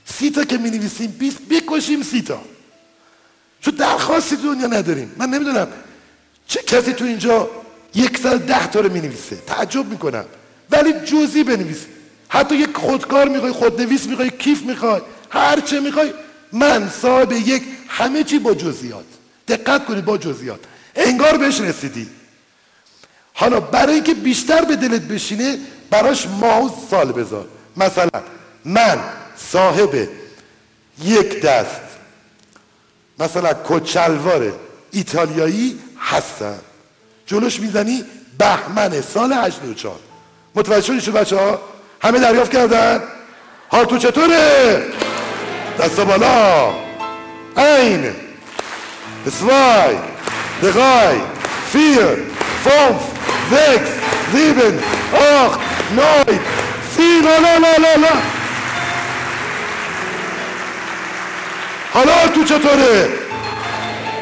[0.04, 2.40] سی تا که می نویسیم 20 بکشیم سی تا.
[3.60, 5.14] چون درخواستی دنیا نداریم.
[5.16, 5.68] من نمی‌دونم
[6.46, 7.50] چه کسی تو اینجا
[7.94, 10.24] یک سال ده تا رو می نویسه تعجب می‌کنم.
[10.70, 11.78] ولی جزئی بنویس.
[12.28, 16.12] حتی یک خودکار می‌خوای خودنویس می‌خوای کیف می‌خوای هر چه می‌خوای.
[16.52, 19.04] من صاحب یک همه چی با جزئیات.
[19.48, 20.60] دقت کنید با جزئیات.
[20.96, 22.08] انگار بهش رسیدی.
[23.34, 25.58] حالا برای اینکه بیشتر به دلت بشینه
[25.90, 27.48] براش ماه سال بذار.
[27.76, 28.22] مثلا
[28.64, 28.98] من
[29.36, 30.08] صاحب
[31.04, 31.80] یک دست
[33.18, 34.52] مثلا کچلوار
[34.90, 36.58] ایتالیایی هستن.
[37.26, 38.04] جلوش می‌زنی
[38.38, 39.98] بهمن سال 84
[40.54, 41.58] متوجه شدی شد بچه ها
[42.02, 43.02] همه دریافت کردن؟
[43.68, 44.82] حال تو چطوره؟
[45.78, 46.74] دست بالا.
[47.56, 48.14] این
[49.26, 49.96] zwei
[50.60, 51.14] drei
[51.72, 52.18] vier
[52.64, 53.00] fünf
[53.50, 53.90] sechs
[54.32, 54.74] sieben
[55.12, 55.60] acht
[55.96, 56.40] neun
[56.96, 58.14] zehn لا لا لا لا لا
[61.94, 63.08] حالا تو چطوره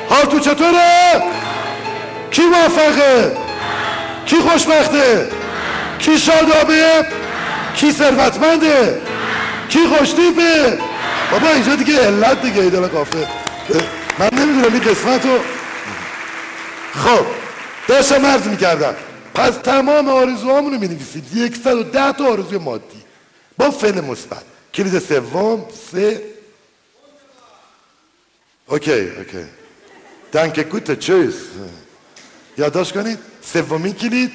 [0.09, 1.23] حال تو چطوره
[2.33, 3.37] کی موفقه
[4.27, 5.31] کی خوشبخته؟
[5.99, 7.07] کی شادابه؟
[7.77, 9.03] کی ثروتمنده؟
[9.69, 10.79] کی خوشتیپه؟
[11.31, 13.29] بابا اینجا دیگه علت دیگه ایدال کافه
[14.19, 15.39] من نمی‌دونم این قسمت رو
[16.95, 17.27] خب
[17.89, 18.95] داشتم عرض می‌کردم.
[19.35, 21.37] پس تمام آرزوهامون رو می‌نویسید.
[21.37, 23.03] یکصد و ده تا آرزوی مادی.
[23.59, 24.43] با فعل مثبت.
[24.75, 26.23] کلید سوم سه.
[28.67, 29.45] اوکی اوکی.
[30.33, 31.35] دنک گوت چیز
[32.59, 34.33] یادداشت کنید؟ سومین کلید.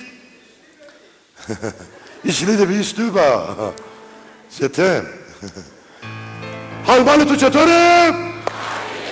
[2.25, 3.73] Ich liebe بیش تو با
[4.57, 5.05] شتم
[6.85, 8.13] حال تو چطوره؟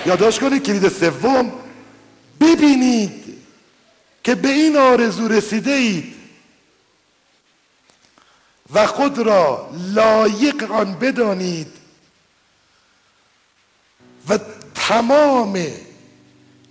[0.06, 1.52] یادداشت کنید کلید سوم.
[2.40, 3.38] ببینید
[4.24, 6.14] که به این آرزو رسیده اید
[8.72, 11.72] و خود را لایق آن بدانید.
[14.28, 14.38] و
[14.74, 15.66] تمام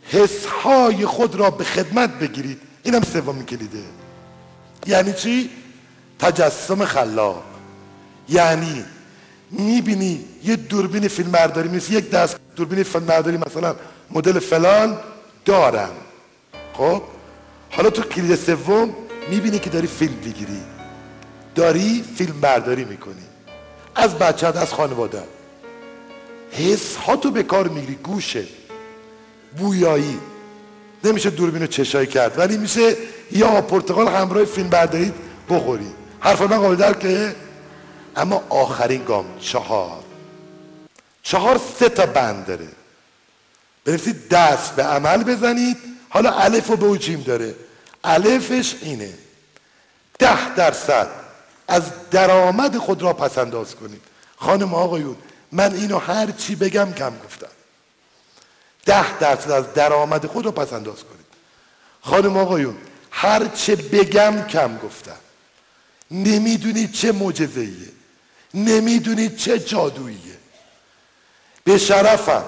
[0.07, 2.61] حسهای خود را به خدمت بگیرید.
[2.83, 3.83] اینم سومین کلیده.
[4.87, 5.49] یعنی چی؟
[6.19, 7.43] تجسم خلاق.
[8.29, 8.85] یعنی
[9.51, 13.75] می‌بینی یه دوربین فیلم برداری میسی یک دست دوربین فیلم برداری مثلا
[14.11, 14.97] مدل فلان
[15.45, 15.91] دارم
[16.73, 17.01] خب؟
[17.71, 18.95] حالا تو کلید سوم
[19.29, 20.61] می‌بینی که داری فیلم بگیری
[21.55, 23.25] داری فیلم برداری می‌کنی.
[23.95, 25.23] از بچه از خانواده
[26.51, 27.95] حس ها تو به کار می‌گیری.
[27.95, 28.43] گوشه
[29.57, 30.19] بویایی.
[31.03, 32.39] نمیشه دوربین چشایی کرد.
[32.39, 32.95] ولی میشه
[33.31, 35.13] یا پرتقال همراه فیلم برداری
[35.49, 37.35] بخوری حرف من قابل درکه
[38.15, 40.03] اما آخرین گام چهار.
[41.23, 42.67] چهار سه تا بند داره.
[43.85, 45.77] بنویسید دست به عمل بزنید.
[46.09, 47.55] حالا الف و به و جیم داره.
[48.03, 49.13] الفش اینه.
[50.19, 51.07] ده درصد
[51.67, 54.01] از درآمد خود را پس انداز کنید.
[54.37, 55.15] خانم آقایون
[55.51, 57.54] من اینو هر چی بگم کم گفتم.
[58.85, 61.25] ده درصد از درآمد خود را پس انداز کنید.
[62.01, 62.77] خانم آقایون
[63.11, 65.17] هر چه بگم کم گفتم.
[66.11, 67.69] نمی‌دونید چه معجزه
[68.53, 70.37] نمی‌دونید چه جادوییه.
[71.63, 72.43] به شرفم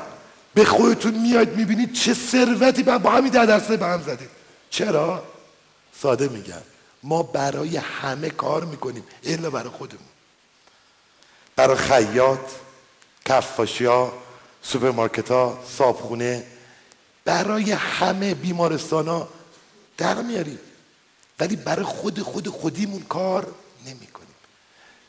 [0.54, 4.30] به خودتون میاد می‌بینید چه ثروتی با همین ده درصد به هم زدید.
[4.70, 5.24] چرا؟
[6.02, 6.62] ساده میگم.
[7.04, 10.08] ما برای همه کار می‌کنیم الا برای خودمون.
[11.56, 12.40] برای خیاط
[13.26, 13.88] کفاشی
[14.68, 16.44] سوپرمارکت ها صابخونه
[17.26, 19.30] برای همه بیمارستان ها
[19.98, 20.60] در میاریم.
[21.40, 23.48] ولی برای خود خود خودیمون کار
[23.86, 24.28] نمی کنیم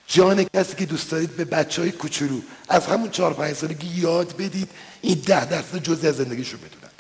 [0.07, 4.37] جان کسی که دوست دارید به بچه های کوچولو از همون چهار پنج سالگی یاد
[4.37, 4.71] بدید
[5.03, 6.93] این ده درصد جزی از زندگیشو بدونن.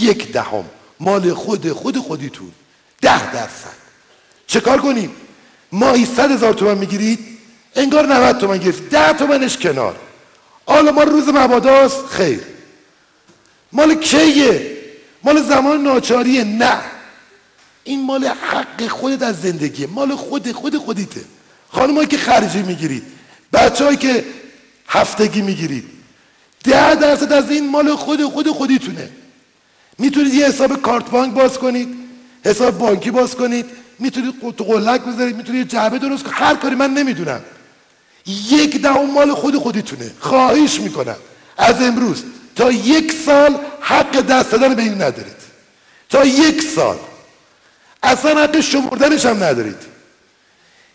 [0.00, 0.64] یک دهم
[1.00, 2.52] مال خود خود خودیتون.
[3.00, 3.76] ده درصد.
[4.46, 5.10] چه کار کنیم؟
[5.72, 7.18] ماهی صد هزار تومن می‌گیرید
[7.74, 9.96] انگار 90 تومن گرفت ده تومنش کنار.
[10.66, 12.40] حالا ما روز مباداست؟ خیر.
[13.72, 14.76] مال کیه؟
[15.22, 16.80] مال زمان ناچاریه؟ نه.
[17.84, 19.86] این مال حق خودت از زندگیه.
[19.86, 21.20] مال خود خود خودیته
[21.68, 23.02] خانمایی که خرجی می‌گیرید
[23.52, 24.24] بچههایی که
[24.88, 25.84] هفتگی می‌گیرید
[26.64, 29.08] ده درصد از این مال خود خود خودیتونه.
[29.98, 31.88] می‌تونید یه حساب کارت بانک باز کنید
[32.44, 33.66] حساب بانکی باز کنید
[33.98, 36.36] می‌تونید تو قلک بذارید می‌تونید جعبه درست کنید.
[36.36, 37.40] هر کاری من نمی‌دونم.
[38.26, 41.16] یک دهم مال خود خودیتونه خواهش می‌کنم.
[41.56, 42.24] از امروز
[42.56, 45.44] تا یک سال حق دست دادن به این ندارید.
[46.10, 46.96] تا یک سال.
[48.02, 49.94] اصلا حق شمردنش هم ندارید.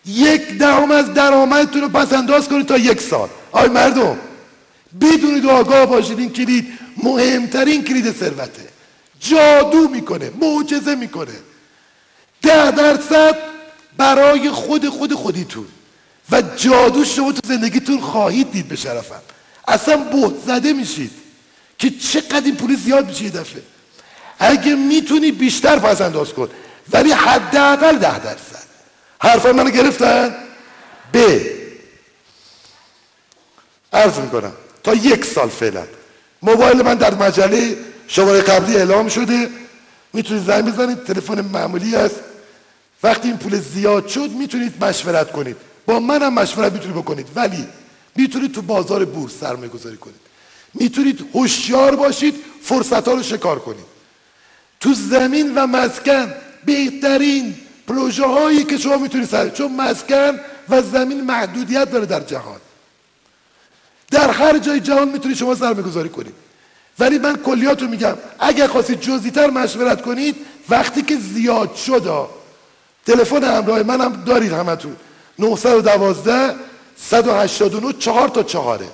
[0.06, 3.28] یک دهم از درآمدتون رو پس انداز کنید تا یک سال.
[3.52, 4.18] آی مردم
[5.00, 6.18] بدونید و آگاه باشید.
[6.18, 8.68] این کلید مهمترین کلید ثروته.
[9.20, 11.32] جادو می‌کنه معجزه می‌کنه.
[12.42, 13.36] ده درصد
[13.96, 15.66] برای خود خود خودیتون.
[16.32, 19.20] و جادو شما تو زندگیتون خواهید دید به شرفم.
[19.68, 21.10] اصلا بود زده میشید
[21.78, 23.62] که چقدر این پول زیاد میشه یه دفعه.
[24.38, 26.48] اگه می‌تونی بیشتر پس انداز کن
[26.92, 28.66] ولی حداقل ده درصد.
[29.20, 30.34] حرفای منو گرفتن؟
[31.14, 31.18] ب.
[33.92, 34.52] عرض می‌کنم
[34.82, 35.84] تا یک سال فعلا.
[36.42, 37.76] موبایل من در مجله
[38.08, 39.48] شماره قبلی اعلام شده.
[40.12, 42.16] می‌تونید زنگ بزنید تلفن معمولی است
[43.02, 45.56] وقتی این پول زیاد شد می‌تونید مشورت کنید.
[45.90, 47.66] با منم مشورت می‌تونید بکنید ولی
[48.16, 50.20] می‌تونید تو بازار بورس سرمایه گذاری کنید.
[50.74, 53.90] می‌تونید هوشیار باشید فرصت ها رو شکار کنید.
[54.80, 56.34] تو زمین و مسکن
[56.64, 57.54] بهترین
[57.86, 62.60] پروژه هایی که شما می‌تونید سر چون مسکن و زمین محدودیت داره در جهان.
[64.10, 66.34] در هر جای جهان می‌تونید شما سرمایه‌گذاری کنید.
[66.98, 70.36] ولی من کلیات رو میگم اگر خواستید جزئی‌تر مشورت کنید
[70.68, 72.28] وقتی که زیاد شد
[73.06, 74.96] تلفن همراه منم دارید همتون.
[75.40, 76.54] 912
[76.96, 78.84] 189 4 تا 4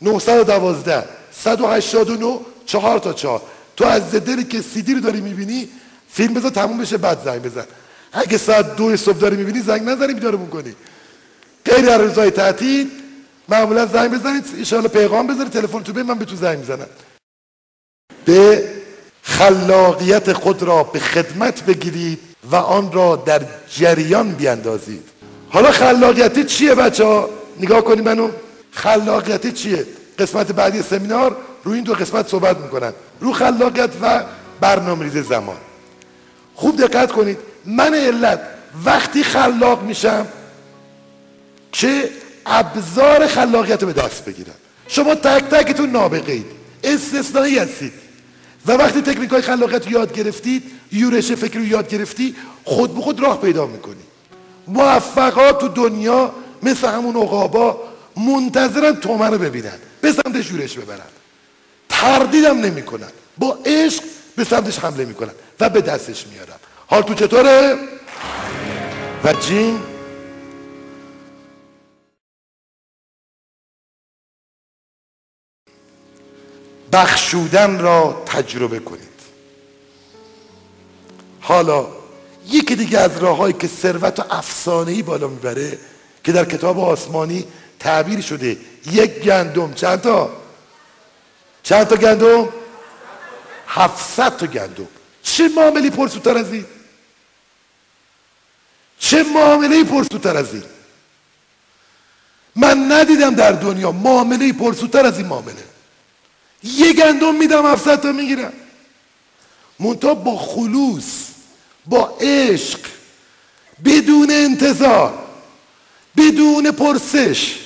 [0.00, 3.42] 912 189 4 تا 4
[3.76, 5.68] تو از دلی که سیدی رو داری می‌بینی
[6.08, 7.64] فیلم بذار تموم بشه بعد زنگ بزن.
[8.12, 10.74] اگه ساعت دو صبح داری می‌بینی زنگ نزنی بیدارمون کنی.
[11.64, 12.90] غیر از روزای تعطیل
[13.48, 16.86] معمولا زنگ بزنید ان پیغام بذارید تلفن تو من به تو زنگ می‌زنم.
[18.24, 18.68] به
[19.22, 22.18] خلاقیت خود را به خدمت بگیرید
[22.50, 25.19] و آن را در جریان بیاندازید.
[25.50, 28.30] حالا خلاقیت چیه بچه ها؟ نگاه کنید منو.
[28.72, 29.86] خلاقیت چیه؟
[30.18, 32.92] قسمت بعدی سمینار روی این دو قسمت صحبت می‌کنن.
[33.20, 34.22] رو خلاقیت و
[34.60, 35.56] برنامه ریز زمان.
[36.54, 37.38] خوب دقت کنید.
[37.66, 38.40] من علت
[38.84, 40.26] وقتی خلاق میشم
[41.72, 42.10] که
[42.46, 44.54] ابزار خلاقیت رو به دست بگیرم.
[44.88, 46.46] شما تک تکتون نابغه اید
[46.84, 47.92] استثنایی هستید.
[48.66, 50.62] و وقتی تکنیک های خلاقیت یاد گرفتید
[50.92, 54.09] یورش فکری رو یاد گرفتی خود به خود راه پیدا می‌کنی
[54.70, 57.80] موفقات تو دنیا مثل همون اقابا
[58.16, 61.00] منتظرن تومه رو ببینن به سمتش یورش ببرن.
[61.88, 63.10] تردیدم نمی‌کنن.
[63.38, 64.02] با عشق
[64.36, 66.56] به سمتش حمله می‌کنن و به دستش میارن.
[66.86, 67.78] حال تو چطوره؟
[69.24, 69.80] و جین؟
[76.92, 79.20] بخشودن را تجربه کنید.
[81.40, 81.99] حالا
[82.50, 85.78] یکی دیگه از راههایی که ثروت و افسانه‌ای بالا می‌بره
[86.24, 87.44] که در کتاب آسمانی
[87.78, 88.56] تعبیر شده
[88.92, 89.74] یک گندم.
[89.74, 90.30] چند تا؟
[91.62, 92.48] چند تا گندم؟
[93.66, 94.88] هفتصد تا گندم.
[95.22, 96.64] چه معاملی پرسوتر از این؟
[98.98, 100.62] چه معامله پرسوتر از این؟
[102.56, 105.64] من ندیدم در دنیا معامله پرسوتر از این معامله.
[106.62, 108.52] یه گندم میدم 700 تا می‌گیرم.
[109.78, 111.29] منتها با خلوص
[111.86, 112.80] با عشق
[113.84, 115.26] بدون انتظار
[116.16, 117.58] بدون پرسش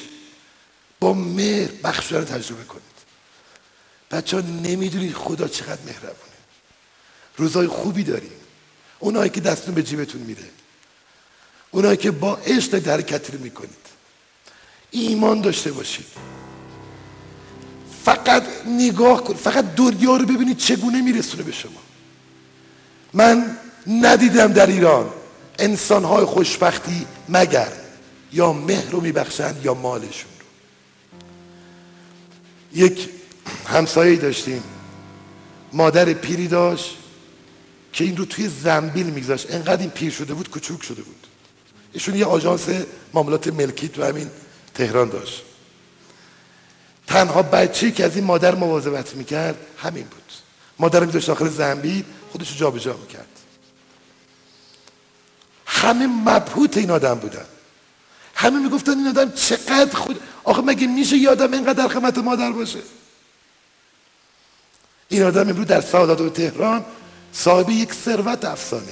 [1.00, 2.82] با مهر بخش رو تجربه کنید.
[4.10, 6.14] بچه ها نمی‌دونید خدا چقدر مهربونه.
[7.36, 8.30] روزای خوبی داریم.
[8.98, 10.42] اونایی که دستون به جیبتون میره.
[11.70, 13.70] اونایی که با عشق در حرکت می‌کنید.
[14.90, 16.06] ایمان داشته باشید.
[18.04, 21.80] فقط نگاه کن فقط دنیا رو ببینید چگونه میرسونه به شما.
[23.12, 25.10] من ندیدم در ایران
[25.58, 27.72] انسانهای خوشبختی مگر
[28.32, 30.46] یا مهر رو میبخشند یا مالشون رو.
[32.80, 33.08] یک
[33.66, 34.62] همسایه داشتیم.
[35.72, 36.96] مادر پیری داشت
[37.92, 39.54] که این رو توی زنبیل میگذاشت.
[39.54, 41.26] انقدر این پیر شده بود کوچوک شده بود.
[41.92, 42.68] ایشون یه آژانس
[43.14, 44.30] معاملات ملکی تو همین
[44.74, 45.42] تهران داشت.
[47.06, 50.32] تنها بچه‌ای که از این مادر مواظبت می‌کرد همین بود.
[50.78, 53.33] مادر میذاشت داخل زنبیل خودش رو جابجا می‌کرد.
[55.74, 57.44] همه مبهوت این آدم بودن.
[58.34, 62.52] همه می‌گفتن این آدم چقدر خود آخه مگه میشه یه آدم اینقدر در خدمت مادر
[62.52, 62.78] باشه؟
[65.08, 66.84] این آدم امروز در سعادت و تهران
[67.32, 68.82] صاحب یک ثروت افسانه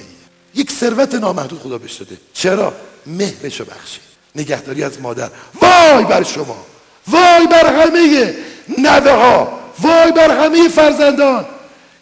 [0.55, 2.17] یک ثروت نامحدود خدا بهش داده.
[2.33, 2.73] چرا؟
[3.05, 4.01] مهرشو بخشید
[4.35, 5.29] نگهداری از مادر.
[5.61, 6.65] وای بر شما.
[7.07, 8.35] وای بر همه
[8.77, 11.45] نوه ها وای بر همه فرزندان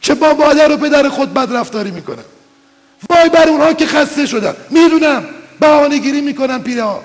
[0.02, 2.24] که با مادر و پدر خود بد رفتاری می‌کنن.
[3.10, 4.56] وای بر اونها که خسته شدن.
[4.69, 5.26] می‌دونم.
[5.60, 7.03] بهانه گیری می‌کنن پیره ها.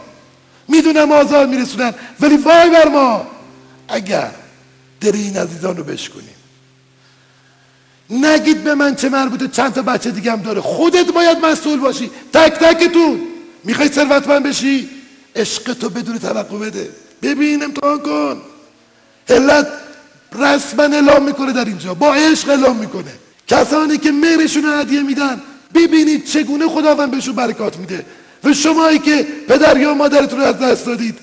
[0.69, 1.95] می‌دونم آزار میرسونن.
[2.21, 3.27] ولی وای بر ما.
[3.89, 4.31] اگر
[5.01, 6.37] در این عزیزان رو بشکنیم.
[8.11, 10.61] نگید به من چه مربوطه چند تا بچه دیگه هم داره.
[10.61, 12.11] خودت باید مسئول باشی.
[12.33, 13.21] تک تکتون.
[13.65, 14.89] می‌خوای ثروتمند بشی؟
[15.37, 16.91] عشق تو بدون توقع بده.
[17.23, 18.43] ببین امتحان کن.
[19.29, 19.67] علت
[20.39, 21.95] رسما اعلام می‌کنه در اینجا.
[21.95, 23.13] با عشق اعلام می‌کنه.
[23.49, 25.41] کسانی که مهرشون رو هدیه میدن
[25.75, 28.07] ببینید چگونه خداوند بهشون برکات میده.
[28.45, 31.19] و شمایی که پدر یا مادرتون رو از دست دادید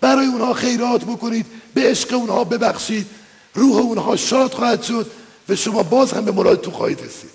[0.00, 3.06] برای اونها خیرات بکنید به عشق اونها ببخشید
[3.54, 5.10] روح اونها شاد خواهد شد
[5.48, 7.30] و شما باز هم به مرادتون خواهید رسید.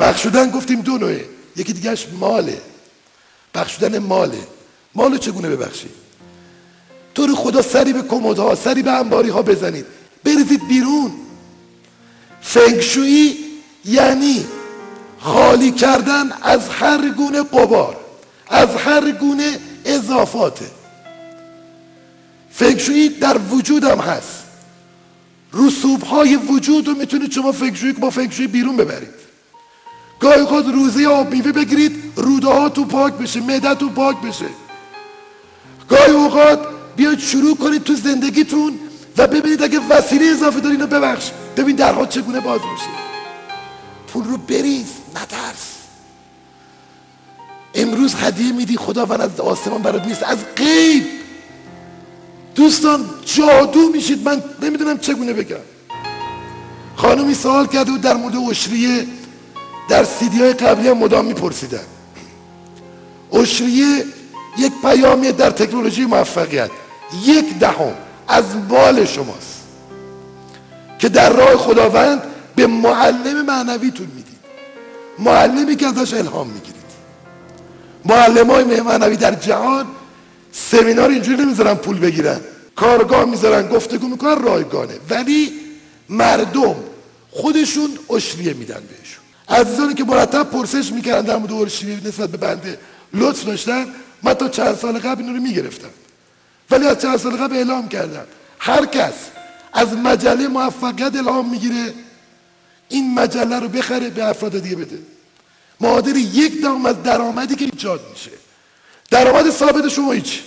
[0.00, 1.24] بخشودن گفتیم دو نوعه.
[1.56, 2.60] یکی دیگهش ماله.
[3.54, 4.38] بخشودن ماله.
[4.94, 5.90] مالو چگونه ببخشید؟
[7.14, 9.86] تو رو خدا سری به کمدها سری به انباری ها بزنید.
[10.24, 11.12] بریزید بیرون.
[12.42, 13.36] فنگشویی
[13.84, 14.46] یعنی
[15.24, 17.96] خالی کردن از هر گونه قبار
[18.48, 20.70] از هر گونه اضافاته
[22.50, 24.44] فکرشویی در وجودم هست.
[25.52, 29.14] رسوب های وجود رو می‌تونید شما فکرشویی با فکرشویی بیرون ببرید.
[30.20, 34.48] گاهی خود روزی آب میوه بگیرید روده ها تو پاک بشه معده تو پاک بشه.
[35.88, 36.58] گاهی اوقات
[36.96, 38.78] بیاید شروع کنید تو زندگیتون
[39.18, 42.90] و ببینید اگه وسیله اضافه داری اینو ببخش ببین درها چگونه باز میشه
[44.12, 45.03] پول رو بریز.
[45.14, 45.74] نترس.
[47.74, 50.22] امروز هدیه میدی خداوند از آسمان برات نیست.
[50.22, 51.04] از غیب.
[52.54, 54.28] دوستان جادو میشید.
[54.28, 55.56] من نمی‌دونم چگونه بگم.
[56.96, 59.06] خانمی سوال کرده بود در مورد اشریه
[59.88, 61.84] در سیدی های قبلی هم مدام میپرسیدن.
[63.32, 64.04] اشریه
[64.58, 66.70] یک پیامیه در تکنولوژی موفقیت.
[67.24, 67.92] یک دهم
[68.28, 69.60] از مال شماست.
[70.98, 72.22] که در راه خداوند
[72.56, 74.33] به معلم معنویتون می‌دید.
[75.18, 76.84] معلمی که ازش الهام می‌گیرید.
[78.04, 79.86] معلم های معنوی در جهان
[80.52, 82.40] سمینار اینجوری نمی‌ذارن پول بگیرن.
[82.76, 84.94] کارگاه می‌ذارن گفتگو می‌کنن رایگانه.
[85.10, 85.52] ولی
[86.08, 86.74] مردم
[87.30, 89.24] خودشون اشریه میدن بهشون.
[89.48, 92.78] عزیزانی که مرتب پرسش می‌کردن در مورد اشریه نسبت به بنده
[93.14, 93.86] لطف داشتن
[94.22, 95.88] من تا چند سال قبل اینو رو می‌گرفتم.
[96.70, 98.24] ولی از چند سال قبل اعلام کردم.
[98.58, 99.14] هر کس
[99.72, 101.92] از مجله موفقیت الهام می‌گیره
[102.88, 104.98] این مجله رو بخره به افراد دیگه بده.
[105.80, 108.30] معادل یک دام از درآمدی که ایجاد میشه.
[109.10, 110.40] درآمد ثابت شما هیچ.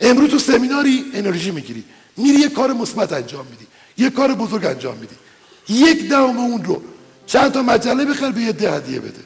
[0.00, 1.84] امروز تو سمیناری انرژی می‌گیری.
[2.16, 3.66] میری یه کار مثبت انجام میدی.
[3.98, 5.14] یه کار بزرگ انجام میدی.
[5.68, 6.82] یک دهم اون رو
[7.26, 9.24] چند تا مجله بخر به یه ده هدیه بده.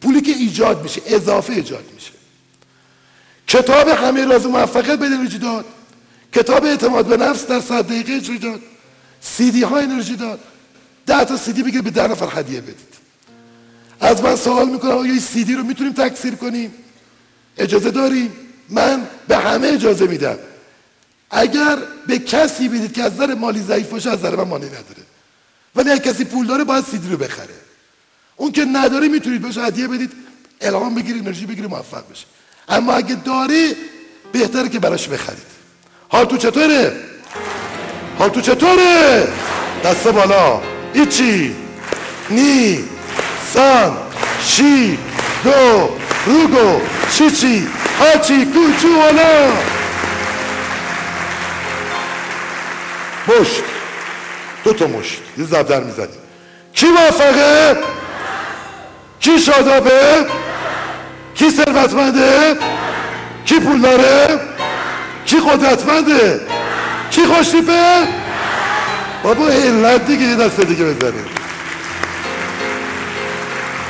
[0.00, 2.10] پولی که ایجاد میشه اضافه ایجاد میشه.
[3.48, 5.64] کتاب همه راز موفقیت به انرژی داد.
[6.32, 8.60] کتاب اعتماد به نفس در صد دقیقه اجرا داد.
[9.20, 10.40] سیدی ها انرژی داد.
[11.06, 12.94] ده تا سیدی بگیر به ده نفر هدیه بدید.
[14.00, 16.74] از من سوال می‌کنم آیا این سیدی رو می‌تونیم تکثیر کنیم؟
[17.58, 18.32] اجازه داریم؟
[18.68, 20.38] من به همه اجازه میدم.
[21.30, 25.02] اگر به کسی بدید که از نظر مالی ضعیف باشه از نظر من مالی نداره.
[25.74, 27.54] ولی اگر کسی پول داره باید سیدی رو بخره.
[28.36, 30.12] اون که نداره می‌تونید بهش هدیه بدید
[30.60, 32.26] الهام بگیرید انرژی بگیرید موفق بشه
[32.68, 33.76] اما اگه داری
[34.32, 35.46] بهتره که براش بخرید.
[36.08, 36.96] حال تو چطوره؟
[38.18, 39.28] حال تو چطوره؟
[39.84, 40.73] دست بالا.
[40.94, 41.54] ایچی
[42.30, 42.84] نی
[43.54, 43.96] سان
[44.44, 44.98] شی
[45.44, 45.88] دو
[46.26, 46.80] روگو
[47.10, 47.68] چیچی
[48.00, 49.52] هاچی کوچو حالا
[53.28, 53.62] مشت.
[54.64, 55.22] دو تا مشت.
[55.38, 56.08] یه زبدر می‌زنیم
[56.72, 57.76] کی موفقه؟
[59.20, 60.26] کی شادابه؟
[61.34, 62.56] کی ثروتمنده؟
[63.44, 64.40] کی پول داره
[65.26, 66.40] کی قدرتمنده؟
[67.10, 68.23] کی خوشتیپه؟
[69.24, 71.26] بابا علت دیگه یه دسته دیگه بزنیم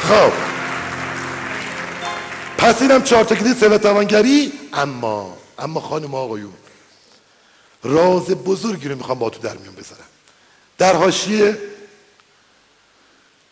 [0.03, 0.33] خب.
[2.59, 3.35] پس اینم چهار تا
[4.05, 6.53] کلید اما اما خانم آقایون
[7.83, 10.05] راز بزرگی رو می‌خوام با تو در میون بذارم.
[10.79, 11.59] در حاشیه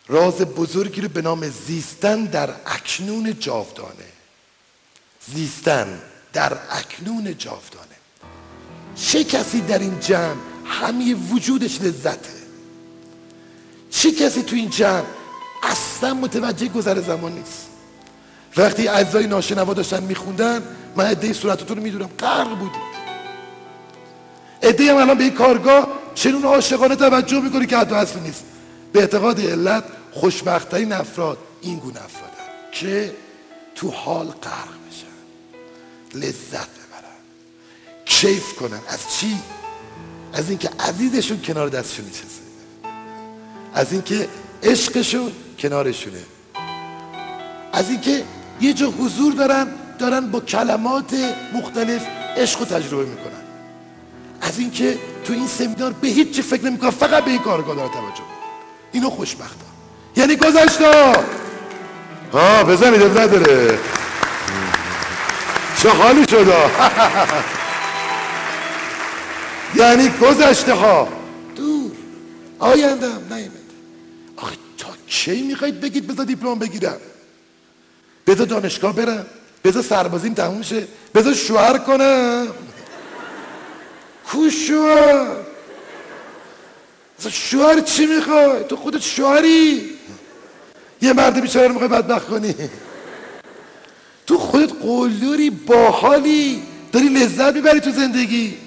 [0.08, 4.12] راز بزرگی رو به نام زیستن در اکنون جاودانه.
[5.34, 6.00] زیستن
[6.32, 7.96] در اکنون جاودانه.
[8.96, 12.30] چه کسی در این جمع همه وجودش لذته.
[13.90, 15.04] چه کسی تو این جمع
[15.62, 17.68] اصلا متوجه گذر زمان نیست؟
[18.56, 20.62] وقتی اجزای ناشنوا داشتن میخوندن
[20.96, 22.10] من عده صورتتون رو می‌دونم.
[22.18, 22.92] غرق بودید
[24.62, 28.44] عده هم الان به این کارگاه چنون عاشقانه توجه می‌کنی که حتی اصلی نیست.
[28.92, 33.14] به اعتقاد علت خوشبختترین افراد این گونه افرادن که
[33.74, 35.06] تو حال غرق بشن.
[36.14, 37.18] لذت ببرن.
[38.04, 38.80] کیف کنن.
[38.88, 39.38] از چی؟
[40.32, 42.42] از اینکه عزیزشون کنار دستشون نشسته.
[43.74, 44.28] از اینکه
[44.62, 46.22] عشقشون کنارشونه.
[47.72, 48.24] از اینکه
[48.60, 49.66] یه جا حضور دارن
[49.98, 51.14] دارن با کلمات
[51.54, 52.06] مختلف
[52.36, 53.42] عشق و تجربه می‌کنن.
[54.40, 57.88] از اینکه تو این سمینار به هیچ چی فکر نمی‌کنن فقط به این کارگاه دارن
[57.88, 58.22] توجه
[58.92, 59.56] اینو خوشبخت
[60.16, 61.14] یعنی گذشته
[62.32, 63.78] ها بزنید نداره.
[65.78, 66.56] چه حالی شده
[69.74, 71.08] یعنی گذشته ها.
[71.56, 71.90] دور.
[72.58, 73.50] آینده هم نیمده
[74.36, 76.96] آخه تا کی می‌خواید بگید بذار دیپلم بگیرم؟
[78.26, 79.26] بذار دانشگاه برم.
[79.64, 80.86] بذار سربازیم تموم شه.
[81.14, 82.48] بذار شوهر کنم.
[84.26, 85.26] کو شوهر.
[87.30, 89.90] شوهر چی می‌خوای؟ تو خودت شوهری.
[91.02, 92.54] یه مرد بیچاره رو می‌خوای بدبخت کنی.
[94.26, 96.62] تو خودت قلدری باحالی.
[96.92, 98.61] داری لذت می‌بری تو زندگی.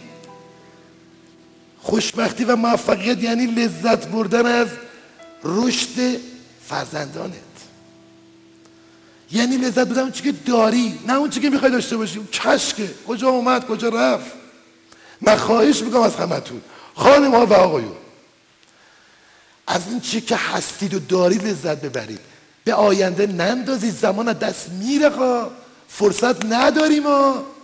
[1.85, 4.67] خوشبختی و موفقیت یعنی لذت بردن از
[5.43, 6.19] رشد
[6.67, 7.33] فرزندانت.
[9.31, 12.17] یعنی لذت بردن اون چی که داری نه اون چی که می‌خوای داشته باشی.
[12.17, 12.27] اون
[13.07, 14.31] کجا اومد کجا رفت.
[15.21, 16.61] من خواهش می‌کنم از همتون.
[16.95, 17.95] خانم ها و آقایون
[19.67, 22.19] از این چی که هستید و دارید لذت ببرید.
[22.63, 25.51] به آینده نندازید زمان از دست میره خواه.
[25.87, 27.54] فرصت نداریم ها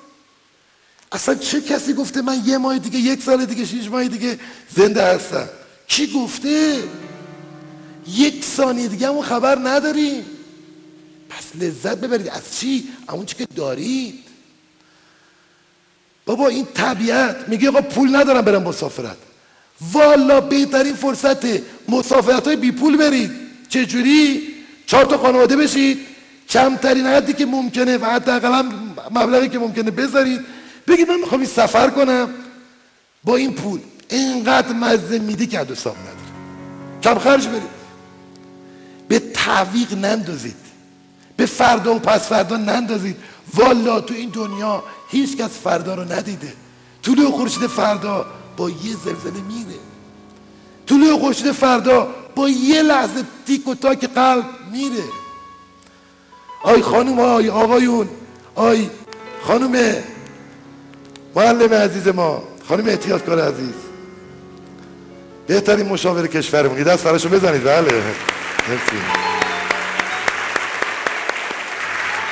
[1.12, 4.40] اصلا چه کسی گفته من یه ماه دیگه یک سال دیگه شیش ماه دیگه
[4.76, 5.50] زنده هستم؟
[5.88, 6.84] کی گفته؟
[8.08, 10.26] یک ثانیه دیگه همون خبر نداریم
[11.30, 12.30] پس لذت ببرید.
[12.30, 14.20] از چی؟ اون چی که دارید.
[16.26, 17.50] بابا این طبیعت.
[17.50, 19.18] میگه آقا پول ندارم برم مسافرت.
[19.92, 21.46] والا بهترین فرصت
[21.90, 23.32] مسافرت های بی پول برید.
[23.70, 24.54] چجوری؟
[24.86, 26.00] چهار تا خانواده بشید.
[26.50, 28.64] کمترین حدی که ممکنه و حداقل
[29.12, 30.42] مبلغی که ممکنه بذارید.
[30.88, 32.30] بگید من می‌خوام این سفر کنم.
[33.24, 33.80] با این پول
[34.10, 35.96] اینقدر مزه میده که دو نداره
[37.04, 37.82] کم خرج برید
[39.08, 40.56] به تعویق نندازید.
[41.38, 43.16] به فردا و پس فردا نندازید.
[43.54, 46.54] والا تو این دنیا هیچ کس فردا رو ندیده.
[47.04, 48.26] طلوع خورشید فردا
[48.58, 48.76] با یه
[49.06, 49.80] زلزله میره.
[50.88, 55.04] طلوع خورشید فردا با یه لحظه تیک و تاک قلب میره.
[56.64, 58.10] آی خانم آی آقایون
[58.56, 58.90] آی
[59.44, 60.04] خانم
[61.36, 62.44] معلم عزیز ما.
[62.68, 63.74] خانم احتیاطکار عزیز.
[65.48, 67.64] بهترین مشاور کشورمون دست فراشو بزنید.
[67.64, 67.94] بله.
[68.70, 68.98] مرسی.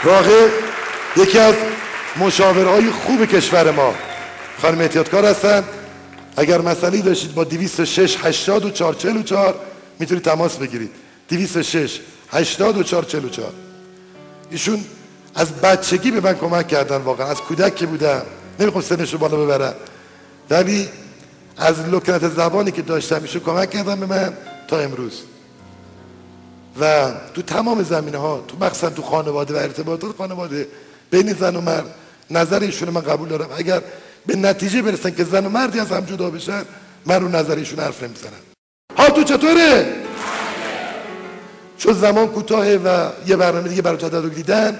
[0.03, 0.47] واقع
[1.17, 1.55] یکی از
[2.17, 3.95] مشاورهای خوب کشور ما.
[4.61, 5.63] خانم احتیاطکار هستن.
[6.37, 9.55] اگر مسئله داشتید با 206 84 44
[9.99, 10.91] می‌تونید تماس بگیرید.
[11.29, 11.99] 206
[12.31, 13.51] 84 44
[14.51, 14.85] ایشون
[15.35, 18.21] از بچگی به من کمک کردن واقعا از کودک که بودم.
[18.59, 19.73] نمی‌خوام سنش رو بالا ببرم.
[20.49, 20.89] ولی
[21.57, 24.33] از لکنت زبانی که داشتم ایشون کمک کردن به من
[24.67, 25.21] تا امروز.
[26.81, 30.67] و تو تمام زمینه ها تو مخصوصا تو خانواده و ارتباطات خانواده
[31.11, 31.85] بین زن و مرد
[32.31, 33.49] نظر ایشون من قبول دارم.
[33.57, 33.81] اگر
[34.25, 36.63] به نتیجه برسن که زن و مردی از هم جدا بشن
[37.05, 38.41] من رو نظر ایشون حرف نمی‌زنم.
[38.97, 39.93] حال تو چطوره؟
[41.77, 44.79] چون زمان کوتاهه و یه برنامه دیگه برای تدارک دیدن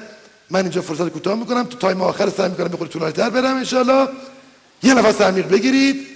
[0.49, 4.07] من اینجا فرصت کوتاه می‌کنم تو تایم آخر سعی می‌کنم بخوری طولانی تر برم انشالله
[4.83, 6.07] یه نفس عمیق بگیرید.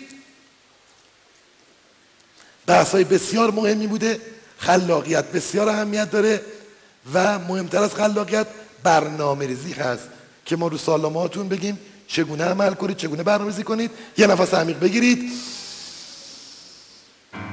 [2.66, 4.22] بحث بسیار مهمی بوده
[4.58, 6.42] خلاقیت بسیار اهمیت داره
[7.14, 8.48] و مهمتر از خلاقیت
[8.84, 10.04] برنامه ریزی هست
[10.46, 13.92] که ما رو سالاماتون بگیم چگونه عمل کنید چگونه برنامه ریزی کنید.
[14.18, 15.32] یه نفس عمیق بگیرید.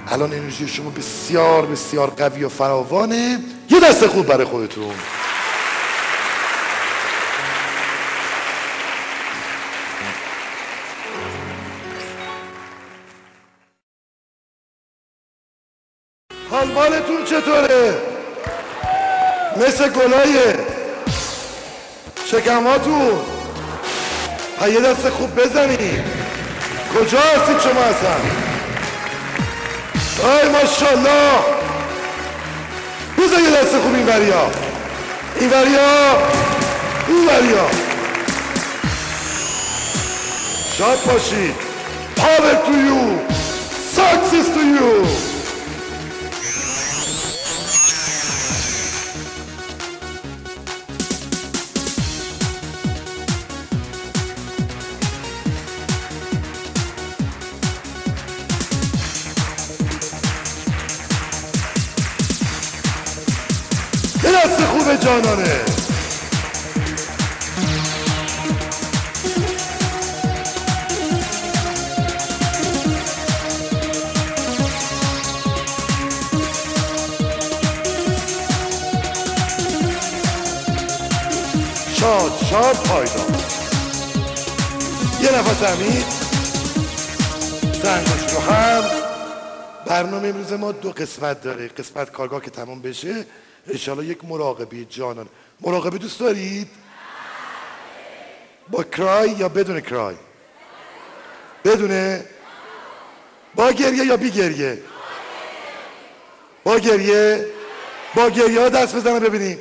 [0.08, 3.40] الان انرژی شما بسیار بسیار قوی و فراوانه.
[3.70, 4.94] یه دست خوب برای خودتون.
[16.50, 17.94] حال مالتون چطوره؟
[19.56, 20.58] مثل گلایه
[22.30, 23.20] شکماتون.
[24.68, 26.04] یه دست خوب بزنید
[26.94, 28.16] کجا هستید شما اصلا؟
[30.30, 31.30] آی ماشالله
[33.18, 34.50] بزن یه دست خوب این وریا.
[35.40, 36.16] این وریا.
[37.08, 37.66] این وریا.
[40.78, 41.54] شاد باشید
[42.16, 43.02] power to you
[43.96, 45.29] success to you
[64.84, 65.60] خوب جانانه.
[81.94, 83.26] شاد شاد پایدار.
[85.22, 86.04] یه نفس امید
[87.82, 88.99] زنگاش رو هم.
[89.90, 93.26] برنامه امروز ما دو قسمت داره قسمت کارگاه که تمام بشه
[93.68, 95.28] انشالله یک مراقبی جانان
[95.60, 96.68] مراقبه دوست دارید؟
[98.68, 100.14] با کرای یا بدون کرای؟
[101.64, 102.24] بدونه؟
[103.54, 104.78] با گریه یا بی گریه؟
[106.64, 107.46] با گریه؟
[108.14, 109.58] با گریه دست بزنم ببینیم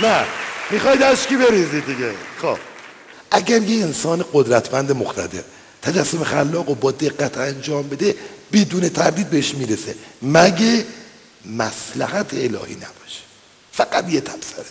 [0.00, 0.26] نه
[0.70, 2.58] می‌خواید اشکی بریزید دیگه خب
[3.30, 5.42] اگر یه انسان قدرتمند مقتدر
[5.88, 8.14] تجسم خلاق و با دقت انجام بده
[8.52, 9.94] بدون تردید بهش می‌رسه.
[10.22, 10.84] مگه
[11.46, 13.22] مسلحت الهی نباشه؟
[13.72, 14.68] فقط یه تبصره داره.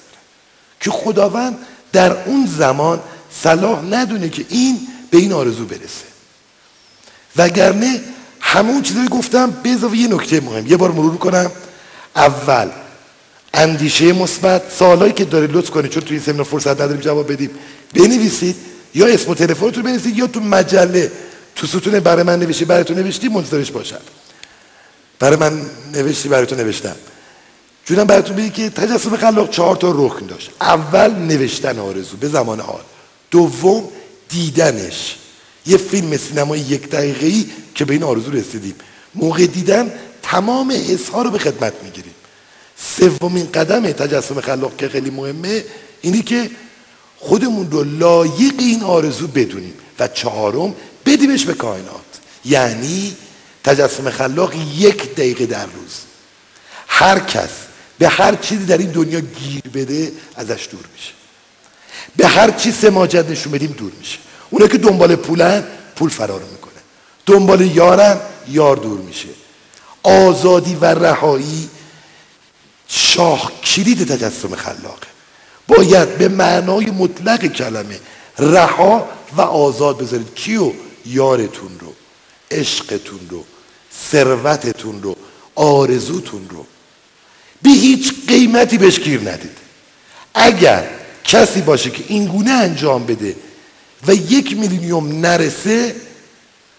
[0.80, 1.58] که خداوند
[1.94, 6.08] در اون زمان صلاح ندونه که این به این آرزو برسه.
[7.36, 8.02] وگرنه
[8.40, 10.68] همون چیزی گفتم به یه نکته مهم.
[10.68, 11.52] یه بار مرور کنم
[12.16, 12.70] اول
[13.54, 17.50] اندیشه مثبت سوالایی که داره لطف کنید چون توی این سمینار فرصت نداریم جواب بدیم.
[17.94, 18.56] بنویسید.
[18.98, 21.12] یا اسم و تلفنتون بنویسید یا تو مجله.
[21.56, 24.02] تو ستون برای من نوشتی برای تو نوشتی منتظرش باشم.
[25.20, 25.62] برای من
[25.94, 26.96] نوشتی برای تو نوشتم.
[27.86, 30.52] جونم براتون بگی که تجسم خلاق چهار تا رکن داشت.
[30.62, 32.82] اول نوشتن آرزو به زمان حال.
[33.32, 33.84] دوم
[34.30, 35.16] دیدنش.
[35.66, 37.46] یه فیلم سینمایی یک دقیقه ای
[37.76, 38.76] که به این آرزو رسیدیم.
[39.16, 39.92] موقع دیدن
[40.24, 42.16] تمام حس ها رو به خدمت می‌گیریم.
[42.98, 45.64] سومین قدم تجسم خلاق که خیلی مهمه
[46.02, 46.50] اینی که
[47.20, 50.76] خودمون رو لایق این آرزو بدونیم و چهارم
[51.06, 52.02] بدیمش به کائنات.
[52.46, 53.16] یعنی
[53.64, 55.94] تجسم خلاق یک دقیقه در روز.
[56.88, 57.50] هر کس
[57.98, 61.12] به هر چیزی در این دنیا گیر بده ازش دور میشه.
[62.16, 64.18] به هر چی سماجت نشون بدیم دور میشه.
[64.50, 65.64] اونا که دنبال پولن
[65.96, 66.74] پول فرار می‌کنه
[67.26, 68.20] دنبال یارن
[68.50, 69.30] یار دور میشه.
[70.04, 71.70] آزادی و رهایی
[72.88, 75.08] شاه کلید تجسم خلاقه.
[75.68, 78.00] باید به معنای مطلق کلمه
[78.40, 80.36] رها و آزاد بذارید.
[80.36, 80.72] کیو؟
[81.06, 81.94] یارتون رو
[82.52, 83.46] عشقتون رو
[84.12, 85.16] ثروتتون رو
[85.56, 86.66] آرزوتون رو.
[87.62, 89.58] به هیچ قیمتی بهش گیر ندید.
[90.34, 90.90] اگر
[91.24, 93.36] کسی باشه که این گونه انجام بده
[94.08, 95.96] و یک میلیونیوم نرسه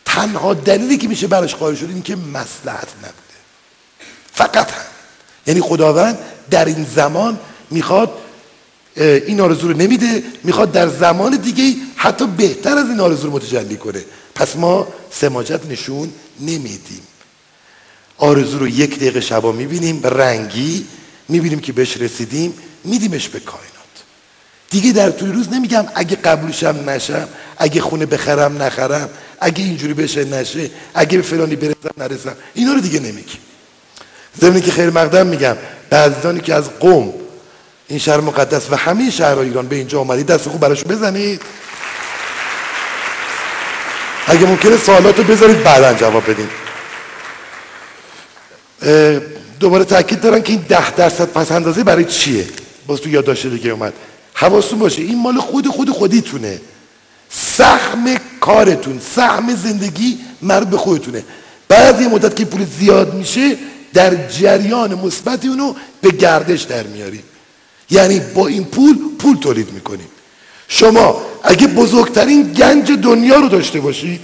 [0.05, 3.39] تنها دلیلی که میشه براش قائل شد این که مسلحت نبوده.
[4.32, 4.85] فقط هم.
[5.47, 6.19] یعنی خداوند
[6.51, 7.39] در این زمان
[7.70, 8.12] می‌خواد
[8.99, 13.77] این آرزو رو نمیده می‌خواد در زمان دیگه حتی بهتر از این آرزو رو متجلی
[13.77, 14.05] کنه.
[14.35, 17.03] پس ما سماجت نشون نمیدیم.
[18.19, 20.87] آرزو رو یک دقیقه شبا می‌بینیم رنگی
[21.29, 22.55] می‌بینیم که بهش رسیدیم
[22.85, 23.69] میدیمش به کائنات.
[24.70, 29.09] دیگه در طول روز نمیگم اگه قبولشم نشم اگه خونه بخرم نخرم
[29.41, 32.37] اگه اینجوری بشه نشه اگه به فلانی برسم نرسم.
[32.55, 33.39] اینا رو دیگه نمیگیم.
[34.41, 35.57] زمینی که خیر مقدم میگم
[35.91, 37.15] بعضیانی که از قوم
[37.89, 40.27] این شهر مقدس و همه شهرهای ایران به اینجا آمدید.
[40.27, 41.43] دست خوب براشون بزنید.
[44.27, 46.48] اگه ممکنه سوالات رو بذارید بعدا جواب بدین.
[49.60, 52.47] دوباره تاکید دارم که این ده درصد پس اندازه برای چیه؟
[52.86, 53.93] باز تو یادداشت دیگه اومد.
[54.35, 56.60] حواستون باشه این مال خود خود خودیتونه.
[57.31, 61.24] سهم کارتون سهم زندگی مرد به خودتونه.
[61.69, 63.56] بعد یه مدت که پول زیاد میشه
[63.94, 67.23] در جریان مثبتی اونو به گردش در میاریم
[67.90, 70.09] یعنی با این پول پول تولید می‌کنیم.
[70.69, 74.20] شما اگه بزرگترین گنج دنیا رو داشته باشید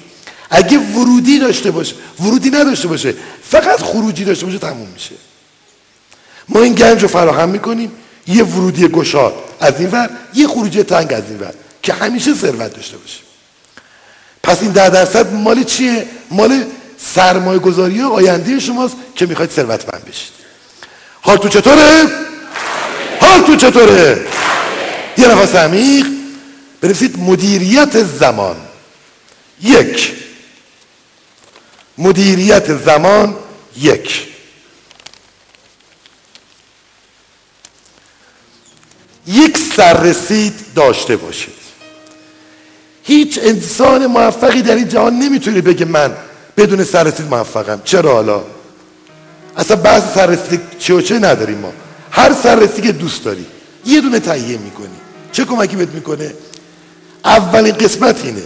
[0.50, 5.14] اگه ورودی داشته باشه ورودی نداشته باشه فقط خروجی داشته باشه تموم میشه.
[6.48, 7.92] ما این گنج رو فراهم می‌کنیم
[8.26, 12.74] یه ورودی گشاد از این ور یه خروجی تنگ از این ور که همیشه ثروت
[12.74, 13.18] داشته باشه.
[14.42, 16.64] پس این ده درصد مال چیه؟ مال
[16.98, 20.32] سرمایه گذاری آینده شماست که می‌خواید ثروتمند بشید.
[21.20, 22.02] حال تو چطوره؟
[23.24, 24.26] حال تو چطوره؟
[25.18, 26.06] یه نفس عمیق
[26.80, 28.56] بنویسید مدیریت زمان.
[29.62, 30.12] یک.
[31.98, 33.36] مدیریت زمان
[33.76, 34.26] یک.
[39.26, 41.54] یک سررسید داشته باشید.
[43.04, 46.16] هیچ انسان موفقی در این جهان نمی‌تونه بگه من
[46.56, 47.82] بدون سررسید موفقم.
[47.84, 48.44] چرا حالا؟
[49.56, 51.72] اصلا بعض سررسید چه و چه نداریم ما.
[52.14, 53.46] هر سررسیدی که دوست داری.
[53.86, 54.98] یه دونه تهیه می‌کنی.
[55.32, 56.34] چه کمکی بهت می‌کنه؟
[57.24, 58.42] اولین قسمت اینه.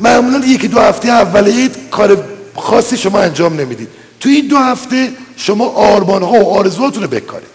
[0.00, 2.24] معمولا یکی دو هفته اولیه کار
[2.56, 3.88] خاصی شما انجام نمی‌دید
[4.20, 7.48] تو این دو هفته شما آرمان ها و آرزوهاتون رو بکارید.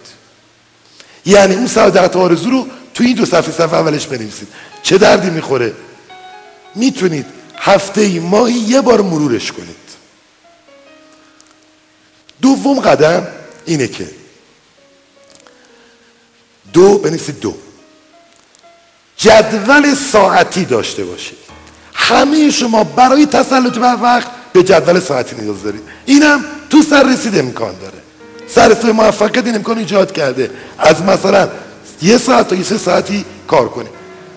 [1.26, 4.48] یعنی اون سعادت آرزو رو تو این دو صفحه صفحه اولش بنویسید.
[4.82, 5.72] چه دردی می‌خوره؟
[6.74, 7.26] می‌تونید
[7.56, 9.76] هفته ای ماهی یه بار مرورش کنید.
[12.42, 13.26] دوم قدم
[13.66, 14.06] اینه که
[16.76, 17.54] دو بنویسید دو.
[19.16, 21.38] جدول ساعتی داشته باشید.
[21.94, 25.82] همه شما برای تسلط بر وقت به جدول ساعتی نیاز دارید.
[26.06, 27.98] اینم تو سر رسید امکان داره.
[28.48, 30.50] سر رسید موفقیت این امکان ایجاد کرده.
[30.78, 31.48] از مثلا
[32.02, 33.88] یه ساعت تا یه سه ساعتی کار کنه.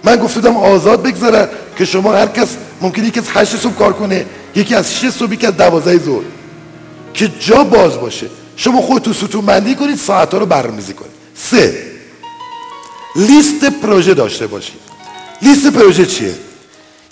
[0.03, 1.47] من گفتم آزاد بگذارن
[1.77, 2.47] که شما هر کس
[2.81, 4.25] ممکنه یکی از هشت صبح کار کنه
[4.55, 6.23] یکی از شش صبح یکی از دوازده ظهر.
[7.13, 8.27] که جا باز باشه.
[8.55, 11.11] شما خود تو ستون بندی کنید ساعت ها رو برنامه‌ریزی کنید.
[11.35, 11.98] سه
[13.15, 14.79] لیست پروژه داشته باشید
[15.41, 16.35] لیست پروژه چیه؟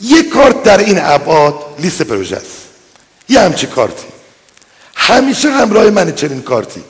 [0.01, 2.57] یک کارت در این ابعاد لیست پروژه است.
[3.29, 4.07] یه همچی کارتی.
[4.95, 6.83] همیشه همراه منه چنین کارتی.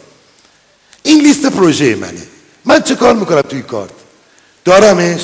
[1.03, 2.27] این لیست پروژه منه.
[2.65, 3.91] من چه کار می‌کنم توی کارت؟
[4.65, 5.21] دارمش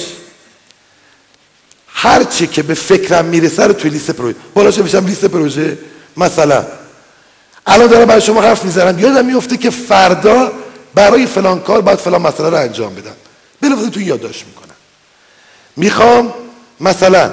[1.87, 4.35] هر چی که به فکرم می‌رسه رو توی لیست پروژه.
[4.53, 5.77] بالاش میشم لیست پروژه.
[6.17, 6.65] مثلا
[7.65, 8.99] الان دارم برای شما حرف می‌زنم.
[8.99, 10.51] یادم میفته که فردا
[10.95, 13.15] برای فلان کار باید فلان مسئله رو انجام بدم.
[13.63, 14.75] بلافاصله توی یادداشت می‌کنم.
[15.75, 16.33] می‌خوام
[16.79, 17.31] مثلا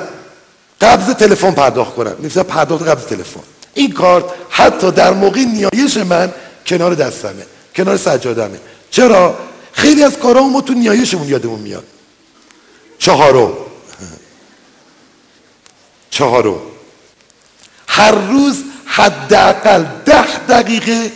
[0.81, 2.17] قبض تلفن پرداخت کنم.
[2.19, 3.41] میفته پرداخت قبض تلفن.
[3.75, 6.33] این کارت حتی در موقع نیایش من
[6.67, 8.61] کنار دستمه کنار سجادمه.
[8.91, 9.39] چرا؟
[9.73, 11.85] خیلی از کارا ما تو نیایشمون یادمون میاد.
[12.99, 13.53] چهارم.
[16.11, 16.61] چهارم.
[17.89, 21.13] هر روز حداقل ده دقیقه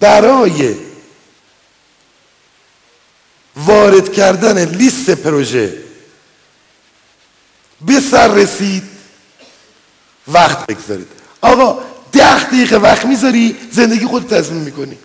[0.00, 0.85] برای
[3.56, 5.74] وارد کردن لیست پروژه.
[7.80, 8.82] به سر رسید.
[10.28, 11.06] وقت بگذارید.
[11.40, 11.78] آقا
[12.12, 14.98] ده دقیقه وقت می‌ذاری زندگی خود تصمیم می‌کنی.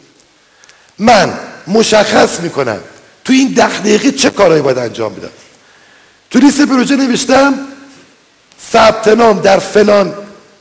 [1.00, 1.34] من
[1.68, 2.80] مشخص می‌کنم
[3.26, 5.30] تو این ده دقیقه چه کارهایی باید انجام بدم.
[6.30, 7.60] تو لیست پروژه نوشتم
[8.72, 10.14] ثبت نام در فلان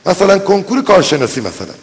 [0.05, 1.73] مثلا کنکور کارشناسی مثلا.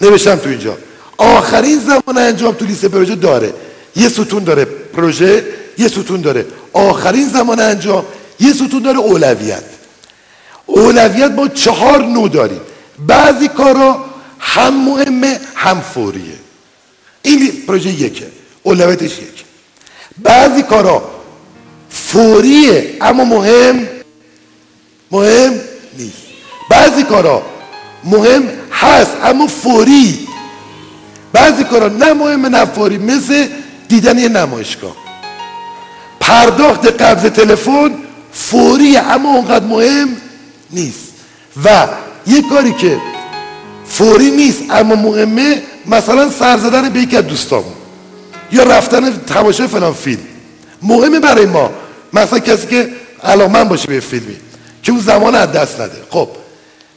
[0.00, 0.78] نوشتم تو اینجا.
[1.16, 3.54] آخرین زمان انجام تو لیست پروژه داره.
[3.96, 4.66] یه ستون داره.
[4.94, 5.44] پروژه
[5.78, 6.46] یه ستون داره.
[6.72, 8.04] آخرین زمان انجام
[8.40, 9.64] یه ستون داره اولویت.
[10.66, 12.60] اولویت ما چهار نوع داریم.
[13.06, 14.04] بعضی کارا
[14.38, 16.38] هم مهمه هم فوریه.
[17.22, 18.26] این پروژه یکه.
[18.62, 19.44] اولویتش یک
[20.22, 21.02] بعضی کارا
[21.90, 23.88] فوریه اما مهم
[25.10, 25.52] مهم
[25.98, 26.16] نیست.
[26.70, 27.42] بعضی کارا
[28.04, 30.28] مهم هست اما فوری.
[31.32, 32.98] بعضی کارا نه مهم نه فوری.
[32.98, 33.46] مثل
[33.88, 34.96] دیدن یه نمایشگاه.
[36.20, 37.94] پرداخت قبض تلفن
[38.32, 40.08] فوری اما اونقدر مهم
[40.70, 41.12] نیست.
[41.64, 41.88] و
[42.26, 42.98] یه کاری که
[43.88, 47.72] فوری نیست اما مهمه مثلا سر زدن به یکی از دوستامون.
[48.52, 50.22] یا رفتن تماشای فلان فیلم.
[50.82, 51.70] مهمه برای ما.
[52.12, 52.88] مثلا کسی که
[53.24, 54.36] علاقمند باشه به فیلمی.
[54.82, 56.02] که اون زمان از دست نده.
[56.10, 56.28] خب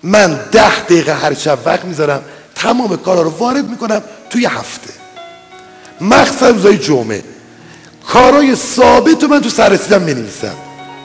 [0.03, 2.22] من ده دقیقه هر شب وقت می‌ذارم
[2.55, 4.97] تمام کارا رو وارد می‌کنم توی هفته.
[6.02, 7.24] مخصوصا روزای جمعه.
[8.07, 10.56] کارای ثابت رو من تو سررسیدم می‌نویسم.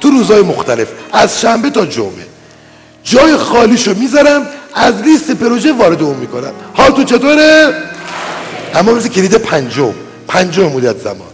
[0.00, 2.26] تو روزهای مختلف از شنبه تا جمعه.
[3.04, 6.52] جای خالیشو می‌ذارم از لیست پروژه وارد اون می‌کنم.
[6.74, 7.74] حال تو چطوره؟
[8.74, 9.94] اما مثل کلید پنجم.
[10.28, 11.32] پنجم مدت زمان.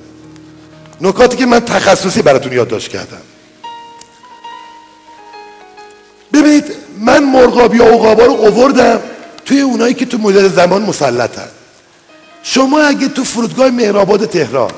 [1.01, 3.23] نکاتی که من تخصصی براتون یادداشت کردم.
[6.33, 6.65] ببینید
[7.01, 9.01] من مرغابی و عقابا رو اووردم
[9.45, 11.49] توی اونایی که تو مدت زمان مسلطن.
[12.51, 14.71] شما اگه تو فرودگاه مهرآباد تهران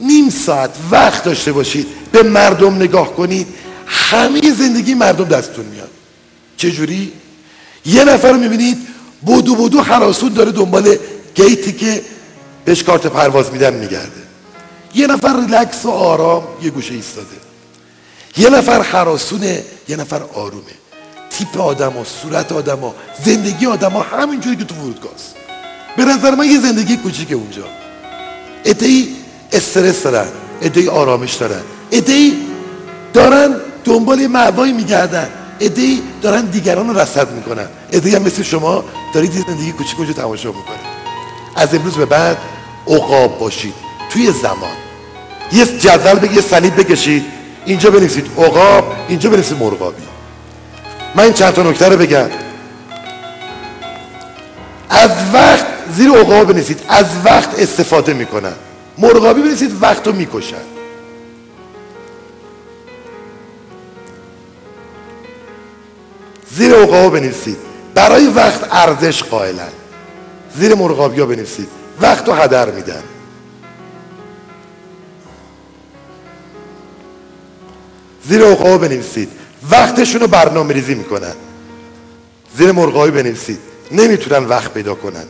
[0.00, 3.46] نیم ساعت وقت داشته باشید به مردم نگاه کنید
[3.86, 5.90] همه زندگی مردم دستتون میاد.
[6.56, 7.12] چجوری؟
[7.86, 8.78] یه نفر رو می‌بینید
[9.22, 10.96] بودو بودو حراسون داره دنبال
[11.34, 12.02] گیتی که
[12.64, 14.22] بهش کارت پرواز میدن میگرده.
[14.94, 17.26] یه نفر ریلکس و آرام یه گوشه ایستاده.
[18.36, 20.62] یه نفر حراسونه یه نفر آرومه.
[21.30, 22.94] تیپ آدم ها صورت آدم ها
[23.24, 25.37] زندگی آدم ها همینجوری که تو فرودگاهست
[25.96, 27.64] به نظر من یه زندگی کوچیک اونجا.
[28.64, 29.16] ادهی
[29.52, 30.26] استرس دارن
[30.62, 31.60] ادهی آرامش دارن
[31.92, 32.36] ادهی
[33.12, 33.54] دارن
[33.84, 35.28] دنبال معوایی میگردن
[35.60, 37.66] ادهی دارن دیگران رو رصد می‌کنن.
[37.92, 38.84] ادهی هم مثل شما
[39.14, 40.98] دارید یه زندگی کوچیک اونجا تماشا می‌کنید.
[41.56, 42.36] از امروز به بعد
[42.86, 43.74] عقاب باشید.
[44.10, 44.76] توی زمان.
[45.52, 47.24] یه جدول بگی یه صلیب بکشید
[47.64, 50.02] اینجا بنویسید عقاب اینجا بنویسید مرغابی.
[51.14, 52.28] من چند تا نکته رو بگم.
[54.90, 56.80] از وقت زیر عقاب بنویسید.
[56.88, 58.54] از وقت استفاده می‌کنن.
[58.98, 60.56] مرغابی بنویسید وقت رو می‌کشن.
[66.50, 67.56] زیر عقاب بنویسید.
[67.94, 69.68] برای وقت ارزش قائلن.
[70.56, 71.68] زیر مرغابی ها بنویسید.
[72.00, 73.02] وقت رو هدر میدن.
[78.28, 79.28] زیر عقاب بنویسید.
[79.70, 81.34] وقتشون رو برنامه ریزی می‌کنن.
[82.56, 83.58] زیر مرغابی بنویسید.
[83.92, 85.24] نمی‌تونن وقت پیدا کنن.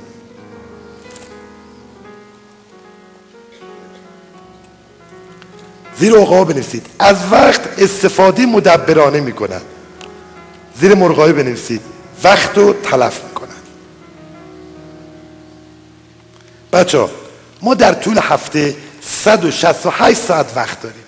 [6.01, 6.87] زیر عقاب بنویسید.
[6.99, 9.61] از وقت استفاده مدبرانه می‌کنن.
[10.81, 11.81] زیر مرغابی بنویسید.
[12.25, 13.49] وقت رو تلف می‌کنن.
[16.73, 17.09] بچه
[17.63, 21.05] ما در طول هفته 168 ساعت وقت داریم.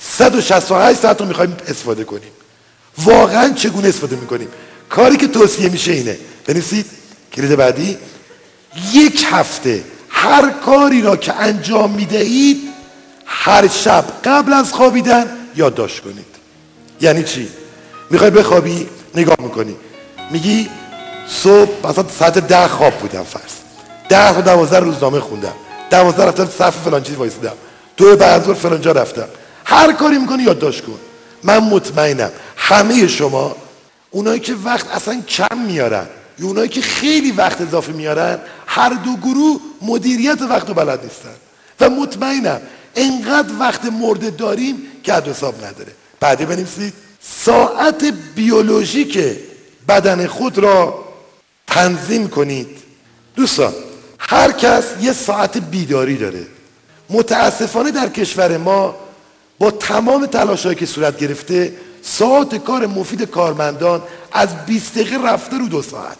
[0.00, 2.30] 168 ساعت رو می‌خوایم استفاده کنیم.
[2.98, 4.48] واقعا چگونه استفاده می‌کنیم؟
[4.88, 6.18] کاری که توصیه میشه اینه.
[6.46, 6.86] بنویسید.
[7.32, 7.98] کلید بعدی.
[8.92, 12.75] یک هفته هر کاری را که انجام می‌دهید
[13.26, 15.26] هر شب قبل از خوابیدن
[15.56, 16.26] یادداشت کنید.
[17.00, 17.48] یعنی چی؟
[18.10, 19.76] می‌خوای بخوابی؟ نگاه می‌کنی.
[20.30, 20.68] میگی
[21.28, 23.42] صبح مثلا ساعت ده خواب بودم فرض.
[24.08, 25.52] ده تا دوازده روزنامه خوندم.
[25.90, 27.52] دوازده رفتم صف فلان چیز وایسیدم.
[27.96, 29.28] دو بعد فلان جا رفتم.
[29.64, 30.98] هر کاری می‌کنی یادداشت کن.
[31.42, 33.56] من مطمئنم همه شما
[34.10, 36.06] اونایی که وقت اصلا کم میارن
[36.38, 41.34] یا اونایی که خیلی وقت اضافه میارن هر دو گروه مدیریت وقت رو بلد نیستن.
[41.80, 42.60] و مطمئنم
[42.96, 45.92] انقدر وقت مرده داریم که حد حساب نداره.
[46.20, 46.92] بعدی بنویسید.
[47.20, 48.04] ساعت
[48.34, 49.18] بیولوژیک
[49.88, 51.04] بدن خود را
[51.66, 52.68] تنظیم کنید.
[53.34, 53.72] دوستان
[54.18, 56.46] هر کس یه ساعت بیداری داره.
[57.10, 58.94] متاسفانه در کشور ما
[59.58, 64.02] با تمام تلاشهایی که صورت گرفته ساعت کار مفید کارمندان
[64.32, 66.18] از 20 دقیقه رفته رو دو ساعت.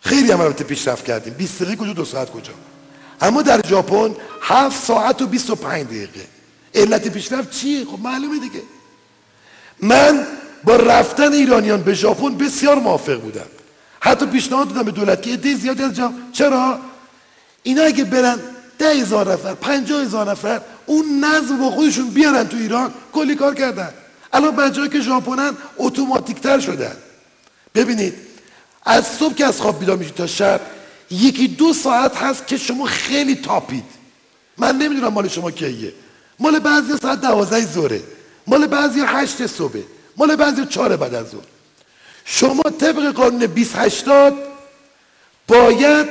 [0.00, 1.34] خیلی هم البته پیشرفت کردیم.
[1.34, 2.52] 20 دقیقه کجا؟ دو ساعت کجا؟
[3.20, 6.26] اما در ژاپن 7 ساعت و 25 دقیقه.
[6.74, 8.62] علت پیشرفت چیه؟ خب معلومه دیگه.
[9.82, 10.26] من
[10.64, 13.46] با رفتن ایرانیان به ژاپن بسیار موافق بودم.
[14.00, 16.78] حتی پیشنهاد دادم به دولت که عده زیادی از جمع چرا؟
[17.62, 18.38] اینا اگه برن
[18.78, 23.54] ده هزار نفر پنجاه هزار نفر اون نظم با خودشون بیارن تو ایران کلی کار
[23.54, 23.90] کردن.
[24.32, 26.96] الان بچه‌ها که ژاپنن اتوماتیک تر شدن.
[27.74, 28.14] ببینید
[28.84, 30.60] از صبح که از خواب بیدار میشید تا شب
[31.10, 33.84] یکی دو ساعت هست که شما خیلی تاپید.
[34.56, 35.92] من نمی‌دونم مال شما کیه.
[36.38, 38.02] مال بعضی ساعت دوازده ظهره.
[38.46, 39.78] مال بعضی هشت صبح.
[40.16, 41.40] مال بعضی چهار بعد از ظهر.
[42.24, 44.34] شما طبق قانون 2080
[45.48, 46.06] باید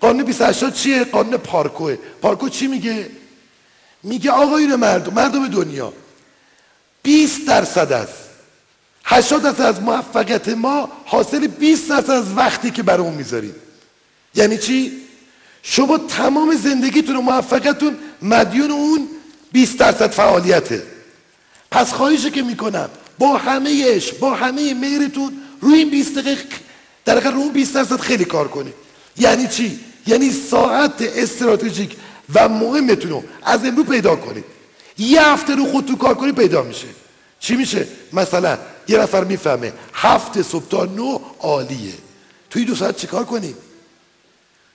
[0.00, 1.96] قانون 2080 چیه؟ قانون پارکوه.
[2.22, 3.10] پارکو چی میگه؟
[4.02, 5.92] میگه آقایون مردم مردم دنیا
[7.02, 8.14] 20 درصد است
[9.04, 13.54] 80 درصد از موفقیت ما حاصل 20 درصد از وقتی که برای اون می‌ذارید.
[14.34, 14.92] یعنی چی؟
[15.62, 19.08] شما تمام زندگیتون و موفقیتتون مدیون اون
[19.52, 20.82] 20 درصد فعالیته.
[21.70, 26.42] پس خواهیشه که می‌کنم با همه عشق با همه میرتون روی این 20 دقیقه
[27.04, 28.74] در رو اون 20 درصد خیلی کار کنید.
[29.16, 31.96] یعنی چی؟ یعنی ساعت استراتژیک
[32.34, 34.44] و مهمتون رو از امروز پیدا کنید.
[34.98, 36.86] یه هفته رو خودتون کار کنید پیدا میشه.
[37.40, 41.92] چی میشه؟ مثلا یه نفر می‌فهمه هفته صبح تا نو عالیه.
[42.50, 43.54] تو این دو ساعت چیکار کنیم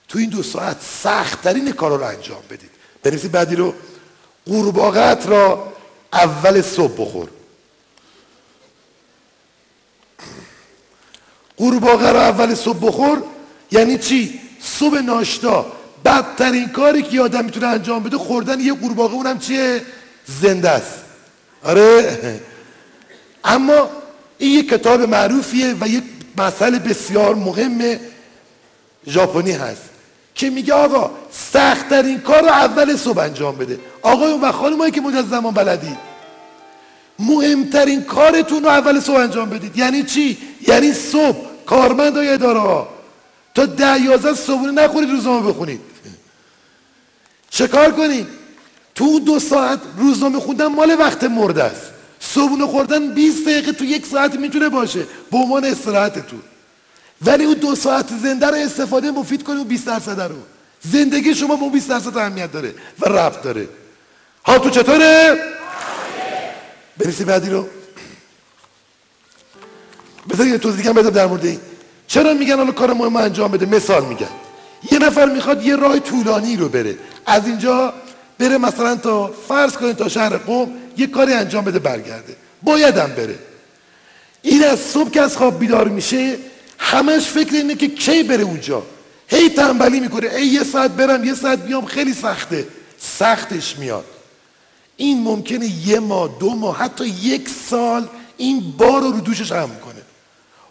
[0.08, 2.70] تو این دو ساعت سختترین کارا رو انجام بدید.
[3.02, 3.74] بنویسید بعدی رو.
[4.46, 5.72] قورباغت را
[6.12, 7.28] اول صبح بخور.
[11.56, 13.22] قورباغه را اول صبح بخور.
[13.70, 15.72] یعنی چی؟ صبح ناشتا.
[16.04, 19.82] بدترین کاری که آدم می‌تونه انجام بده خوردن یه قورباغه اونم چیه؟
[20.26, 20.94] زنده است.
[21.62, 22.40] آره.
[23.44, 23.90] اما
[24.38, 26.04] این یک کتاب معروفیه و یک
[26.38, 28.00] مسئله بسیار مهم
[29.06, 29.97] ژاپنی هست.
[30.38, 33.80] که میگه آقا سختترین کار رو اول صبح انجام بده.
[34.02, 35.96] آقایون و خانمایی که مدت زمان بلدید
[37.18, 39.78] مهمترین کارتون رو اول صبح انجام بدید.
[39.78, 40.38] یعنی چی؟
[40.68, 41.38] یعنی صبح.
[41.66, 42.88] کارمند های اداره ها.
[43.54, 45.80] تا ده یازده صبحونه نخورید روزنامه بخونید.
[47.50, 48.26] چه کار کنید
[48.94, 51.82] تو دو ساعت روزنامه خوندن مال وقت مرده است.
[52.20, 55.00] صبحونه خوردن 20 دقیقه تو یک ساعت می‌تونه باشه.
[55.30, 56.40] به عنوان استراحتتون
[57.22, 60.36] ولی اون دو ساعت زنده رو استفاده مفید کنید اون 20 درصد رو.
[60.80, 63.68] زندگی شما با 20 درصد اهمیت داره و رفت داره.
[64.44, 65.38] ها تو چطوره؟
[66.98, 67.68] بنویسی بعدی رو.
[70.30, 71.60] بذارید یه توضیح بدم در مورد این.
[72.06, 74.28] چرا میگن حالا کار مهم انجام بده؟ مثال میگن
[74.92, 76.98] یه نفر می‌خواد یه راه طولانی رو بره.
[77.26, 77.92] از اینجا
[78.38, 82.36] بره مثلا تا فرض کنید تا شهر قوم یه کاری انجام بده برگرده.
[82.62, 83.38] بایدم بره.
[84.42, 86.36] این از صبح که از خواب بیدار میشه
[86.78, 88.82] همش فکر اینه که کی بره اونجا؟
[89.28, 90.28] هی تنبلی می‌کنه.
[90.28, 92.66] ای یه ساعت برم یه ساعت بیام خیلی سخته.
[92.98, 94.04] سختش میاد.
[94.96, 99.70] این ممکنه یه ماه دو ماه حتی یک سال این بار رو رو دوشش هم
[99.70, 100.02] می‌کنه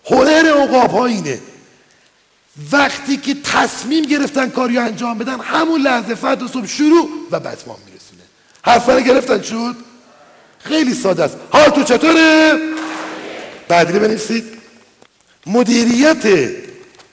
[0.06, 1.40] هنر عقاب ها اینه.
[2.72, 8.22] وقتی که تصمیم گرفتن کاری انجام بدن همون لحظه فرد صبح شروع و بتمام میرسونه.
[8.64, 9.76] حرفانه گرفتن شد؟
[10.60, 11.38] خیلی ساده است.
[11.52, 12.60] حال تو چطوره؟
[13.68, 14.57] بعدی بنویسید.
[15.48, 16.52] مدیریت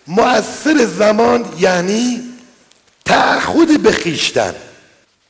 [0.06, 2.20] مؤثر زمان یعنی
[3.05, 4.55] تعهد به خیشتن.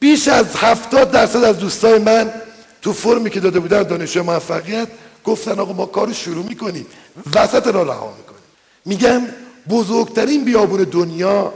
[0.01, 2.33] بیش از هفتاد درصد از دوستای من
[2.83, 4.89] تو فرمی که داده بودن دانشجو موفقیت
[5.25, 6.87] گفتن آقا ما کارو شروع می‌کنیم.
[7.35, 8.41] وسط را رها می‌کنیم.
[8.85, 9.23] میگم
[9.69, 11.53] بزرگترین بیابون دنیا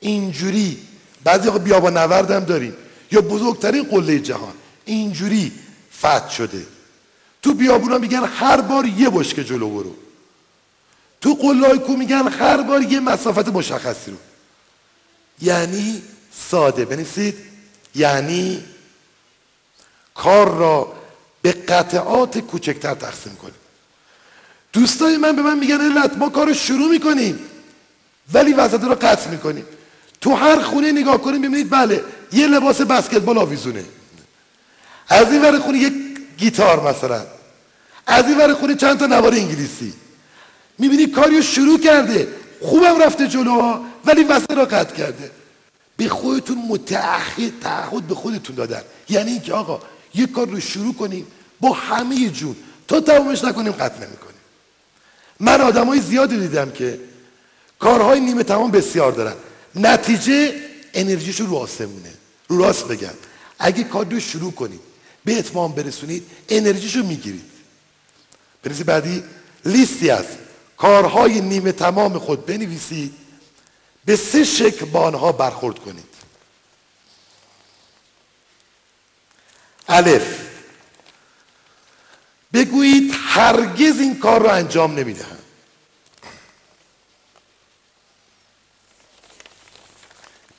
[0.00, 0.78] اینجوری
[1.24, 2.74] بعضی بیابان نورد هم داریم
[3.12, 4.52] یا بزرگترین قله جهان
[4.84, 5.52] اینجوری
[5.98, 6.66] فتح شده.
[7.42, 9.94] تو بیابونا میگن هر بار یه بشکه جلو برو.
[11.26, 14.16] تو قلای کو میگن هر بار یه مسافت مشخصی رو.
[15.42, 16.02] یعنی
[16.50, 16.84] ساده.
[16.84, 17.36] بنویسید.
[17.94, 18.64] یعنی
[20.14, 20.92] کار را
[21.42, 23.54] به قطعات کوچکتر تقسیم کنیم.
[24.72, 27.38] دوستای من به من میگن علت ما کار رو شروع می‌کنیم
[28.32, 29.66] ولی وسط رو قطع می‌کنیم.
[30.20, 33.84] تو هر خونه نگاه کنیم ببینید بله یه لباس بسکتبال آویزونه.
[35.08, 35.92] از این ور خونه یک
[36.38, 37.26] گیتار مثلا.
[38.06, 40.05] از این ور خونه چند تا نوار انگلیسی.
[40.78, 42.28] می‌بینی کاریو شروع کرده.
[42.60, 45.30] خوبم رفته جلو ولی وسط را قطع کرده.
[45.96, 48.82] به خودتون متعهد تعهد به خودتون دادن.
[49.08, 49.80] یعنی اینکه آقا
[50.14, 51.26] یک کار رو شروع کنیم
[51.60, 52.56] با همه جون.
[52.88, 54.36] تا تمامش نکنیم قطع نمی‌کنیم.
[55.40, 57.00] من آدمای زیادی دیدم که
[57.78, 59.34] کارهای نیمه تمام بسیار دارن.
[59.74, 60.54] نتیجه
[60.94, 62.12] انرژیشو رو آسمونه.
[62.48, 63.14] رو راست بگم.
[63.58, 64.80] اگه کار رو شروع کنید
[65.24, 67.50] به اتمام برسونید انرژیشو می‌گیرید.
[68.62, 69.22] برسی بعدی
[69.64, 70.24] لیستی از
[70.76, 73.14] کارهای نیمه تمام خود بنویسید.
[74.04, 76.04] به سه شکل با آنها برخورد کنید.
[79.88, 80.46] الف.
[82.52, 85.38] بگویید هرگز این کار رو انجام نمی‌دهم.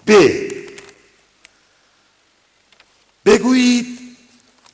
[0.08, 0.12] ب.
[3.26, 4.00] بگویید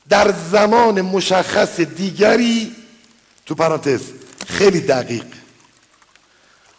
[0.08, 2.76] در زمان مشخص دیگری
[3.46, 5.26] تو پرانتز خیلی دقیق.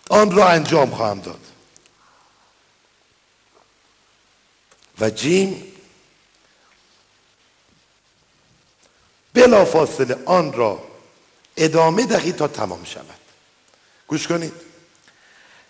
[0.09, 1.39] آن را انجام خواهم داد.
[4.99, 5.63] و جیم
[9.33, 10.83] بلا فاصله آن را
[11.57, 13.05] ادامه دهید تا تمام شود.
[14.07, 14.53] گوش کنید.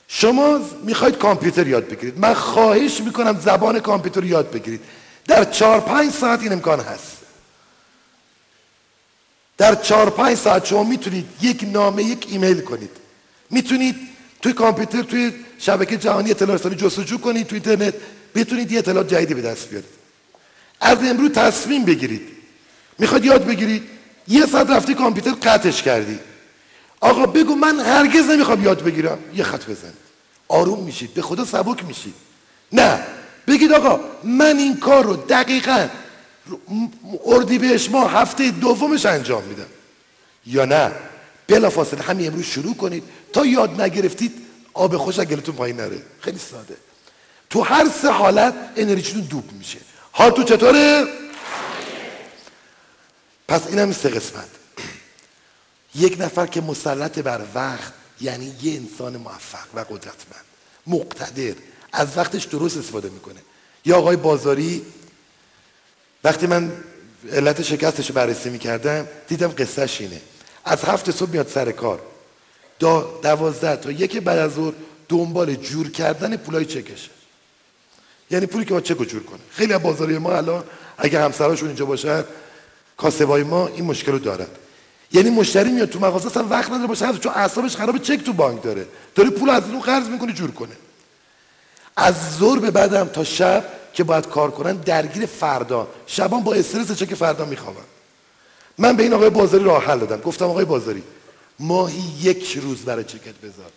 [0.08, 2.20] شما می‌خواید کامپیوتر یاد بگیرید.
[2.20, 4.82] من خواهش می‌کنم زبان کامپیوتر یاد بگیرید.
[5.26, 7.15] در چهار پنج ساعت این امکان هست.
[9.58, 12.90] در چهار پنج ساعت شما می‌تونید یک نامه یک ایمیل کنید.
[13.50, 13.96] می‌تونید
[14.42, 17.94] توی کامپیوتر توی شبکه جهانی اطلاع رسانی جستجو کنید توی اینترنت.
[18.36, 19.90] بتونید یه اطلاعات جدیدی به دست بیارید.
[20.82, 22.28] از امروز تصمیم بگیرید.
[23.00, 23.84] می‌خواد یاد بگیرید.
[24.28, 26.20] یه ساعت رفتی کامپیوتر قطعش کردی.
[27.00, 29.18] آقا بگو من هرگز نمی‌خوام یاد بگیرم.
[29.36, 29.94] یه خط بزن
[30.48, 31.14] آروم میشید.
[31.14, 32.14] به خدا سبک میشید.
[32.72, 33.00] نه.
[33.48, 35.88] بگید آقا من این کار رو دقیقا
[37.26, 39.66] اردی بهش ما هفته دومش انجام میدم.
[40.46, 40.92] یا نه؟
[41.48, 43.04] بلا فاصله همین امروز شروع کنید.
[43.34, 44.32] تا یاد نگرفتید
[44.74, 46.02] آب خوش گلتون پایین نره.
[46.20, 46.78] خیلی ساده.
[47.50, 49.80] تو هر سه حالت انرژیتون دوب میشه.
[50.12, 51.06] حال تو چطوره؟
[53.48, 54.50] پس این هم سه قسمت.
[55.96, 60.46] یک نفر که مسلط بر وقت یعنی یه انسان موفق و قدرتمند
[60.88, 61.54] مقتدر
[61.94, 63.40] از وقتش درست استفاده می‌کنه.
[63.86, 64.86] یا آقای بازاری
[66.26, 66.72] وقتی من
[67.32, 70.22] علت شکستش رو بررسی می‌کردم دیدم قصهش اینه.
[70.66, 72.00] از هفت صبح میاد سر کار.
[72.80, 74.74] دا دوازده تا یک بعد از ظهر
[75.10, 77.10] دنبال جور کردن پولای چکشه.
[78.32, 79.40] یعنی پولی که با چک جور کنه.
[79.52, 80.64] خیلی از بازاری ما الان
[80.98, 82.24] اگه همسراشون اینجا باشن
[82.98, 84.48] کاسبای ما این مشکل رو دارن.
[85.12, 88.64] یعنی مشتری میاد تو مغازه اصلا وقت نداره باشه چون اعصابش خراب چک تو بانک
[88.64, 88.86] داره.
[89.16, 90.76] داره پول از اون قرض می‌کنه جور کنه.
[91.98, 93.64] از ظهر به بعدم تا شب
[93.96, 95.88] که باید کار کنن درگیر فردا.
[96.08, 97.86] شبان با استرس چک فردا میخوابن.
[98.78, 100.22] من به این آقای بازاری راه حل دادم.
[100.22, 101.04] گفتم آقای بازاری
[101.60, 103.72] ماهی یک روز برای چکت بذار.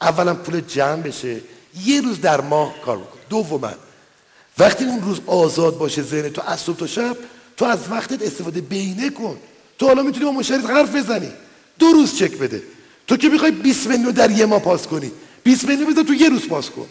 [0.00, 1.40] اولا پول جمع بشه
[1.84, 3.18] یه روز در ماه کار بکن.
[3.28, 3.70] دوما
[4.58, 7.16] وقتی اون روز آزاد باشه ذهن تو از صبح تا شب
[7.56, 9.38] تو از وقتت استفاده بینه کن.
[9.78, 11.32] تو حالا می‌تونی با مشتریت حرف بزنی.
[11.78, 12.62] دو روز چک بده.
[13.06, 15.12] تو که می‌خوای 20 میلیون در یه ماه پاس کنی.
[15.44, 16.86] 20 میلیون بذار تو یه روز پاس کن.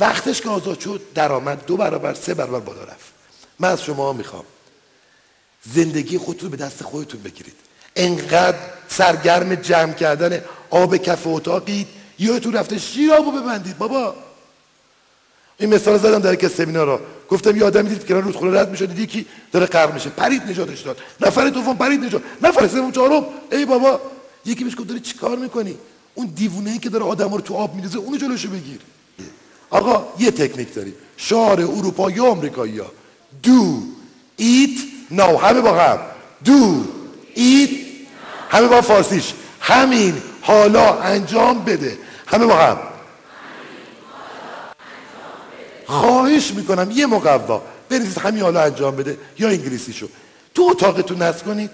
[0.00, 3.12] وقتش که آزاد شد درآمد دو برابر سه برابر بالا رفت.
[3.58, 4.44] من از شما می‌خوام
[5.74, 7.54] زندگی خودتون به دست خودتون بگیرید.
[7.96, 8.58] انقدر
[8.88, 11.86] سرگرم جمع کردن آب کف اتاقید
[12.42, 14.14] تو رفته شیر آبو ببندید بابا.
[15.58, 18.86] این مثال زدم در یک سمینار گفتم یه آدمی دید که رود خونه رد میشه
[18.86, 20.10] دیدی کی؟ داره غرق میشه.
[20.10, 20.98] پرید نجاتش داد.
[21.20, 22.22] نفر دوم پرید نجات.
[22.42, 23.24] نفر سوم چهارم.
[23.52, 24.00] ای بابا
[24.44, 25.78] یکی بهش گفت داری چیکار می‌کنی؟
[26.14, 28.80] اون دیوونه ای که داره آدم رو تو آب میریزه اونو جلوشو بگیر.
[29.72, 30.94] آقا یه تکنیک داریم.
[31.16, 32.86] شعار اروپا یا آمریکایی ها.
[33.42, 33.82] دو
[34.36, 34.78] ایت
[35.10, 35.98] نو همه با هم.
[36.44, 36.84] دو
[37.34, 37.70] ایت
[38.48, 39.32] همه با فارسیش.
[39.60, 41.98] همین حالا انجام بده.
[42.26, 42.78] همه با هم.
[45.86, 47.62] خواهش می‌کنم یه مقوا.
[47.88, 50.08] بنویسید همین حالا انجام بده یا انگلیسیشو.
[50.54, 51.70] تو اتاقتون نصب کنید.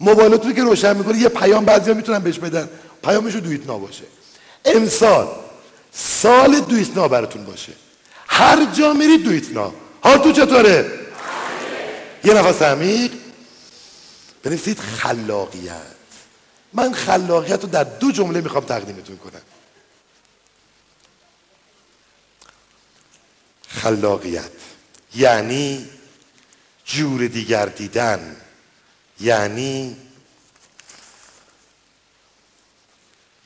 [0.00, 2.68] موبایلتون که روشن می‌کنید یه پیام بعضیا می‌تونن بهش بدن.
[3.02, 4.04] پیامشو دویت باشه.
[4.64, 5.28] امسال
[5.94, 7.72] سال دویتنا براتون باشه.
[8.26, 11.00] هر جا میرید دویتنا حال تو چطوره؟
[12.24, 13.12] یه نفس عمیق.
[14.42, 15.94] بنویسید خلاقیت.
[16.72, 19.40] من خلاقیت رو در دو جمله می‌خوام تقدیمتون کنم.
[23.68, 24.50] خلاقیت
[25.14, 25.88] یعنی
[26.84, 28.36] جور دیگر دیدن.
[29.20, 29.96] یعنی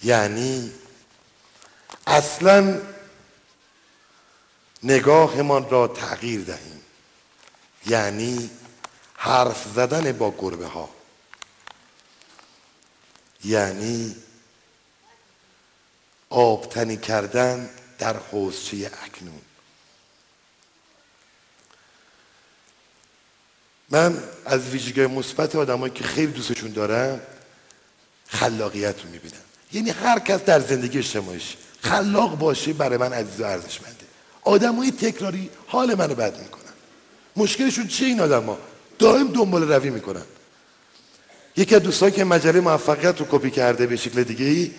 [0.02, 0.72] یعنی
[2.08, 2.80] اصلا
[4.82, 6.80] نگاهمان را تغییر دهیم.
[7.86, 8.50] یعنی
[9.14, 10.90] حرف زدن با گربه ها
[13.44, 14.16] یعنی
[16.30, 19.40] آبتنی کردن در حوزچه اکنون.
[23.90, 27.20] من از ویژگی مثبت آدمایی که خیلی دوستشون دارم
[28.28, 29.40] خلاقیت رو می‌بینم.
[29.72, 31.56] یعنی هر کس در زندگی اجتماعیش
[31.88, 34.04] خلاق باشه برای من عزیز و ارزشمنده
[34.42, 36.62] آدمای تکراری حال منو بد می‌کنن.
[37.36, 38.58] مشکلشون چیه این آدما
[38.98, 40.22] دائم دنبال روی می‌کنن.
[41.56, 44.70] یکی از دوستان که مجله موفقیت رو کپی کرده به شکل دیگه ای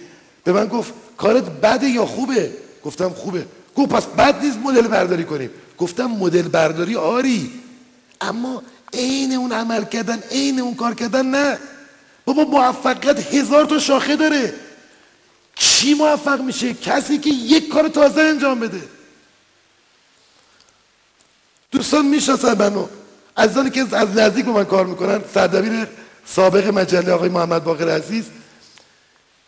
[0.44, 2.52] به من گفت کارت بده یا خوبه؟
[2.84, 3.46] گفتم خوبه.
[3.76, 5.50] گفت پس بد نیست مدل برداری کنیم.
[5.78, 7.52] گفتم مدل برداری آری
[8.22, 8.64] اما
[8.94, 11.58] عین اون عمل کردن عین اون کار کردن نه.
[12.26, 14.54] بابا موفقیت هزار تا شاخه داره.
[15.60, 18.82] کی موفق میشه؟ کسی که یک کار تازه انجام بده.
[21.72, 22.88] دوستان می‌شناسن منو.
[23.38, 25.88] عزیزانی که از نزدیک با من کار می‌کنن سردبیر
[26.26, 28.24] سابق مجله آقای محمد باقر عزیز.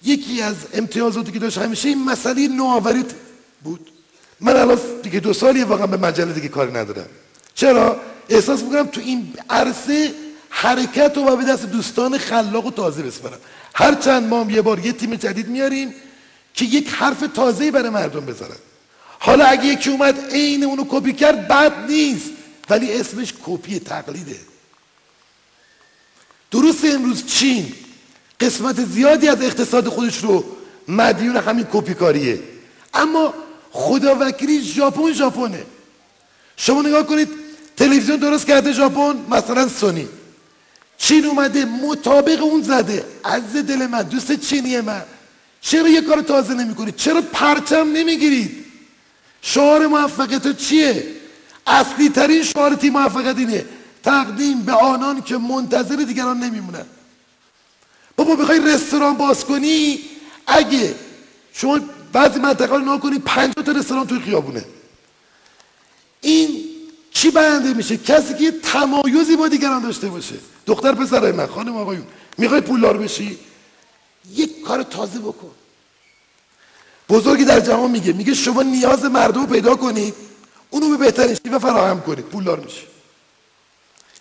[0.04, 3.06] یکی از امتیازاتی که داشت همیشه این مسئله نوآوری
[3.64, 3.92] بود.
[4.40, 7.08] من الان دیگه دو سالی واقعا به مجله دیگه کاری ندارم.
[7.56, 10.14] چرا؟ احساس می‌کنم تو این عرصه
[10.50, 13.40] حرکت رو به دست دوستان خلاق و تازه بسپرم
[13.74, 15.94] هر چند ماه یه بار یه تیم جدید میاریم
[16.54, 18.56] که یک حرف تازه برای مردم بذارن
[19.20, 22.32] حالا اگه یکی اومد عین اونو کپی کرد بد نیست
[22.70, 24.40] ولی اسمش کپی تقلیده.
[26.52, 27.74] درست امروز چین
[28.40, 30.46] قسمت زیادی از اقتصاد خودش رو
[30.88, 32.40] مدیون همین کپی کاریه
[32.94, 33.34] اما
[33.72, 35.64] خدا وکیلی ژاپن ژاپنه.
[36.58, 37.30] شما نگاه کنید
[37.78, 40.08] تلویزیون درست کرده ژاپن مثلا سونی.
[41.02, 43.06] چین اومده مطابق اون زده.
[43.24, 45.04] از دل من دوست چینی من.
[45.62, 48.66] چرا یه کار تازه نمی چرا پرچم نمی‌گیرید؟
[49.42, 51.08] شعار موفقیت چیه؟
[51.68, 53.66] اصلی ترین شعار تیم موفقیت اینه.
[54.04, 56.86] تقدیم به آنان که منتظر دیگران نمیمونن.
[58.16, 60.00] بابا بخوای رستوران باز کنی؟
[60.48, 60.96] اگه
[61.54, 61.80] شما
[62.14, 64.66] بعضی منطقه رو کنی پنجاه تا رستوران توی خیابونه.
[66.22, 66.71] این
[67.14, 70.36] چی بنده میشه؟ کسی که تمایزی با دیگران داشته باشه.
[70.66, 72.06] دختر پسرای من خانم آقایون
[72.38, 73.40] می‌خوای پولدار بشی؟
[74.36, 75.52] یک کار تازه بکن.
[77.10, 80.14] بزرگی در جهان میگه میگه شما نیاز مردم رو پیدا کنید
[80.70, 82.82] اونو به بهترین شیوه فراهم کنید پولدار میشه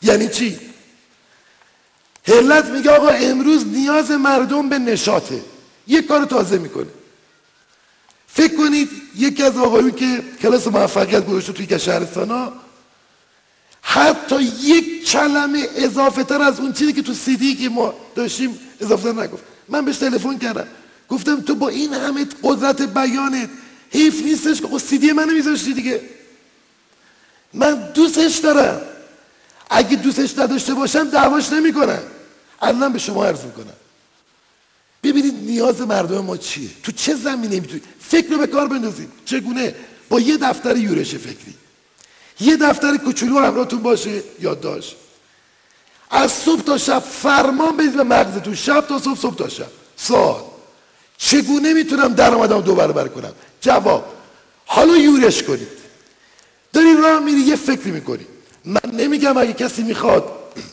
[0.02, 0.58] یعنی چی؟
[2.24, 5.42] هلت میگه آقا امروز نیاز مردم به نشاطه.
[5.86, 6.86] یک کار تازه می‌کنه.
[8.26, 12.52] فکر کنید یکی از آقایون که کلاس موفقیت گذاشته توی که شهرستان ها
[13.82, 19.12] حتی یک کلمه اضافه تر از اون چیزی که تو سیدی که ما داشتیم اضافه
[19.12, 19.42] تر نگفت.
[19.68, 20.66] من بهش تلفن کردم.
[21.08, 23.50] گفتم تو با این همه قدرت بیانت
[23.90, 26.00] حیف نیستش که خب سیدی منو میذاشتی دیگه.
[27.54, 28.80] من دوستش دارم.
[29.70, 32.02] اگه دوستش نداشته باشم دعواش نمی‌کنم.
[32.62, 33.72] الان به شما عرض می‌کنم.
[35.02, 39.74] ببینید نیاز مردم ما چیه؟ تو چه زمینه می‌تونید فکر رو به کار بندازید چگونه؟
[40.08, 41.54] با یه دفتر یورش فکری.
[42.40, 44.96] یه دفتر کوچولو همراهتون باشه یادداشت.
[46.10, 48.54] از صبح تا شب فرمان بدید به مغزتون.
[48.54, 49.66] شب تا صبح صبح تا شب.
[49.96, 50.40] سوال.
[51.18, 54.04] چگونه می‌تونم درآمدم دو برابر کنم؟ جواب.
[54.66, 55.68] حالا یورش کنید.
[56.72, 58.26] داری راه میری یه فکری می‌کنی
[58.64, 60.24] من نمیگم اگه کسی می‌خواد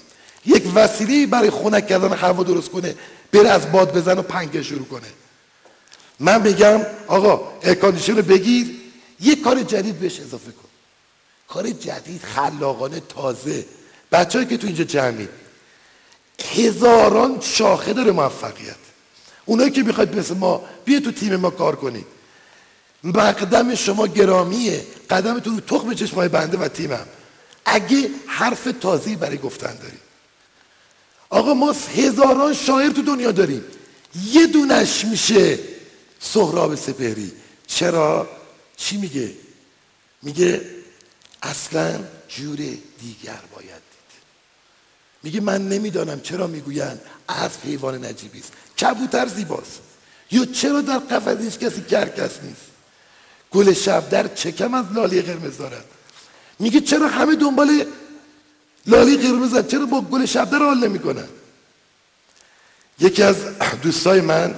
[0.45, 2.95] یک وسیله برای خنک کردن هوا درست کنه
[3.31, 5.07] بره از باد بزن و پنکه شروع کنه.
[6.19, 8.67] من میگم آقا اکاندیشن رو بگیر
[9.19, 10.66] یه کار جدید بهش اضافه کن.
[11.47, 13.65] کار جدید خلاقانه تازه.
[14.11, 15.27] بچه‌ای که تو اینجا جمعی.
[16.55, 18.75] هزاران شاخه داره موفقیت.
[19.45, 22.05] اونایی که می‌خواید مثل ما بیا تو تیم ما کار کنید
[23.03, 24.85] مقدم شما گرامیه.
[25.09, 27.07] قدمتون رو تخم چشمای بنده و تیمم.
[27.65, 29.99] اگه حرف تازه‌ای برای گفتن داریم.
[31.29, 33.63] آقا ما هزاران شاعر تو دنیا داریم.
[34.31, 35.59] یه دونش میشه
[36.19, 37.31] سهراب سپهری.
[37.67, 38.29] چرا؟
[38.77, 39.31] چی میگه؟
[40.21, 40.61] میگه
[41.47, 41.99] اصلا
[42.29, 42.57] جور
[42.99, 44.21] دیگر باید دید.
[45.23, 48.51] میگه من نمی‌دانم چرا می‌گویند از حیوان نجیبی است.
[48.81, 49.79] کبوتر زیباست.
[50.31, 52.67] یا چرا در قفس هیچ کسی کرکس نیست؟
[53.51, 55.85] گل شب در چکم از لالی قرمز دارد.
[56.59, 57.85] میگه چرا همه دنبال
[58.85, 61.27] لالی قرمز چرا با گل شبدر حال نمی‌کنن
[62.99, 63.35] یکی از
[63.81, 64.55] دوستای من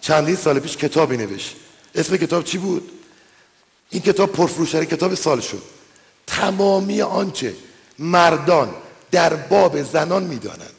[0.00, 1.56] چندین سال پیش کتابی نوشت.
[1.94, 2.90] اسم کتاب چی بود؟
[3.90, 5.62] این کتاب پرفروشترین کتاب سال شد.
[6.26, 7.54] تمامی آنچه
[7.98, 8.74] مردان
[9.10, 10.74] در باب زنان می‌دانند.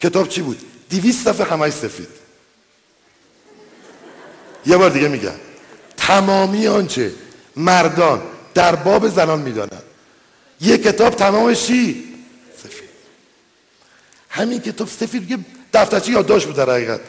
[0.00, 2.08] کتاب چی بود؟ دیویست صفحه همش سفید.
[4.66, 5.34] یه بار دیگه میگم.
[5.96, 7.12] تمامی آنچه
[7.56, 8.22] مردان
[8.54, 9.82] در باب زنان می‌دانند.
[10.60, 12.14] یه کتاب تمامش چی؟
[12.64, 12.88] سفید.
[14.30, 15.38] همین کتاب سفید دیگه
[15.74, 17.00] دفترچه یادداشت بود در حقیقت.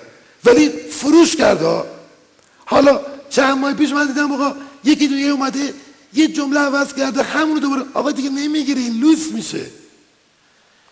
[0.45, 1.83] ولی فروش کرده
[2.65, 5.73] حالا چند ماه پیش من دیدم یکی دیگه اومده
[6.13, 9.65] یه جمله عوض کرده همون دوباره آقا دیگه نمی‌گیره این لوس میشه.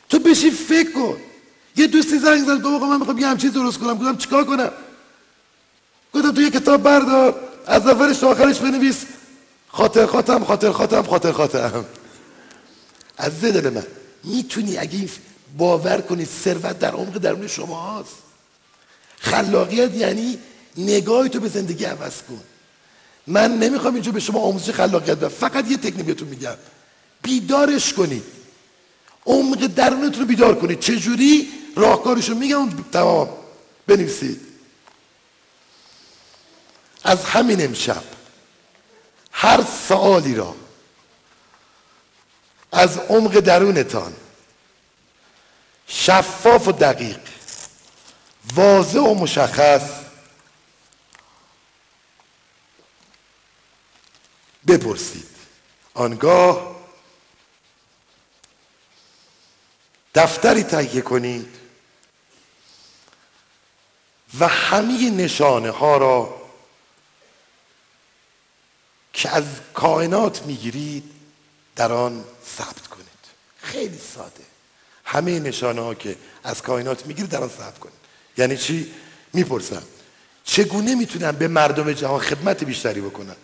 [0.10, 1.18] تو بشی فکر کن.
[1.76, 3.94] یه دوستی زنگ زد گفت من می‌خوام یه همچین درست کنم.
[3.94, 4.72] گفتم چیکار کنم؟
[6.14, 9.06] گفتم تو یه کتاب بردار از اولش تا آخرش بنویس.
[9.68, 11.86] خاطر خاتم خاطر خاتم خاطر خاتم
[13.18, 13.86] از دل من
[14.24, 15.10] می‌تونی اگه این
[15.58, 18.14] باور کنی ثروت در عمق درون شما هست
[19.20, 20.40] خلاقیت یعنی
[20.78, 22.42] نگاهی تو به زندگی عوض کن.
[23.28, 25.28] من نمی‌خوام اینجا به شما آموزش خلاقیت بدم.
[25.28, 26.56] فقط یه تکنیک بهتون میگم.
[27.22, 28.24] بیدارش کنید.
[29.26, 30.80] عمق درونتون رو بیدار کنید.
[30.80, 32.70] چجوری؟ راهکارشو میگم.
[32.92, 33.30] تمام.
[33.88, 34.42] بنویسید.
[37.04, 38.04] از همین امشب
[39.32, 40.56] هر سوالی را
[42.72, 44.14] از عمق درونتان
[45.88, 47.20] شفاف و دقیق
[48.56, 49.82] واضح و مشخص
[54.68, 55.28] بپرسید.
[55.94, 56.76] آنگاه
[60.16, 61.56] دفتری تهیه کنید
[64.40, 66.42] و همه نشانه ها را
[69.14, 71.12] که از کائنات می‌گیرید
[71.76, 72.24] در آن
[72.58, 73.08] ثبت کنید.
[73.62, 74.46] خیلی ساده.
[75.06, 77.94] همه نشانه ها که از کائنات می‌گیرید در آن ثبت کنید.
[78.38, 78.94] یعنی چی؟
[79.34, 79.84] می‌پرسم.
[80.44, 83.36] چگونه می‌تونم به مردم جهان خدمت بیشتری بکنم؟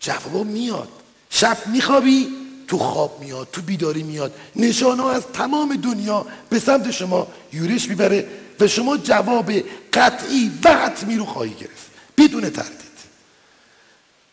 [0.00, 0.88] جواب میاد.
[1.30, 2.28] شب میخوابی
[2.68, 4.34] تو خواب میاد تو بیداری میاد.
[4.56, 8.28] نشانه از تمام دنیا به سمت شما یورش می‌بره
[8.60, 9.52] و شما جواب
[9.92, 11.90] قطعی و حتمی رو خواهی گرفت.
[12.18, 12.80] بدون تردید.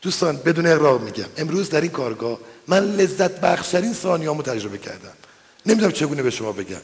[0.01, 1.25] دوستان بدون اقراق میگم.
[1.37, 2.37] امروز در این کارگاه
[2.67, 5.13] من لذت بخشترین ثانیامو تجربه کردم.
[5.65, 6.81] نمی‌دونم چگونه به شما بگم.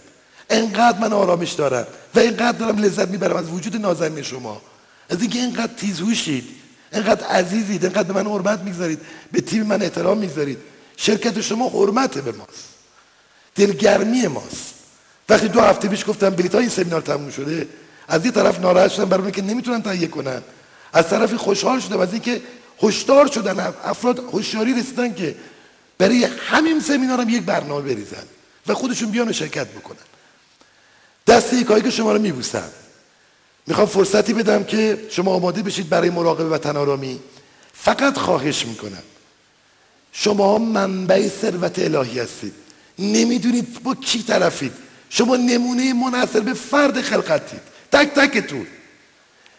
[0.49, 4.61] انقدر من آرامش دارم و انقدر دارم لذت می‌برم از وجود نازنین شما.
[5.09, 6.62] از اینکه انقدر تیزهوشید.
[6.93, 8.99] انقدر عزیزید انقدر به من حرمت می‌گذارید.
[9.31, 10.57] به تیم من احترام می‌گذارید.
[10.97, 12.69] شرکت شما حرمته به ماست.
[13.55, 14.73] دلگرمی ماست.
[15.29, 17.67] وقتی دو هفته پیش گفتم بلیط این سمینار تموم شده
[18.07, 20.41] از یه طرف ناراحت شدم برای که نمی‌تونن تهیه کنن.
[20.93, 22.41] از طرفی خوشحال شدم از اینکه
[22.83, 25.35] هشدار شدن افراد هوشیاری رسیدن که
[25.97, 28.23] برای همین سمینار هم یک برنامه بریزن
[28.67, 29.97] و خودشون بیان و شرکت بکنن.
[31.27, 32.69] دست یکایی که شما رو میبوسم.
[33.67, 37.19] می‌خوام فرصتی بدم که شما آماده بشید برای مراقبه و تنارامی
[37.73, 39.03] فقط خواهش می‌کنم.
[40.11, 42.53] شما منبع ثروت الهی هستید.
[42.99, 44.73] نمی‌دونید با کی طرفید.
[45.09, 47.61] شما نمونه منحصر به فرد خلقتید.
[47.91, 48.67] تک تکتون.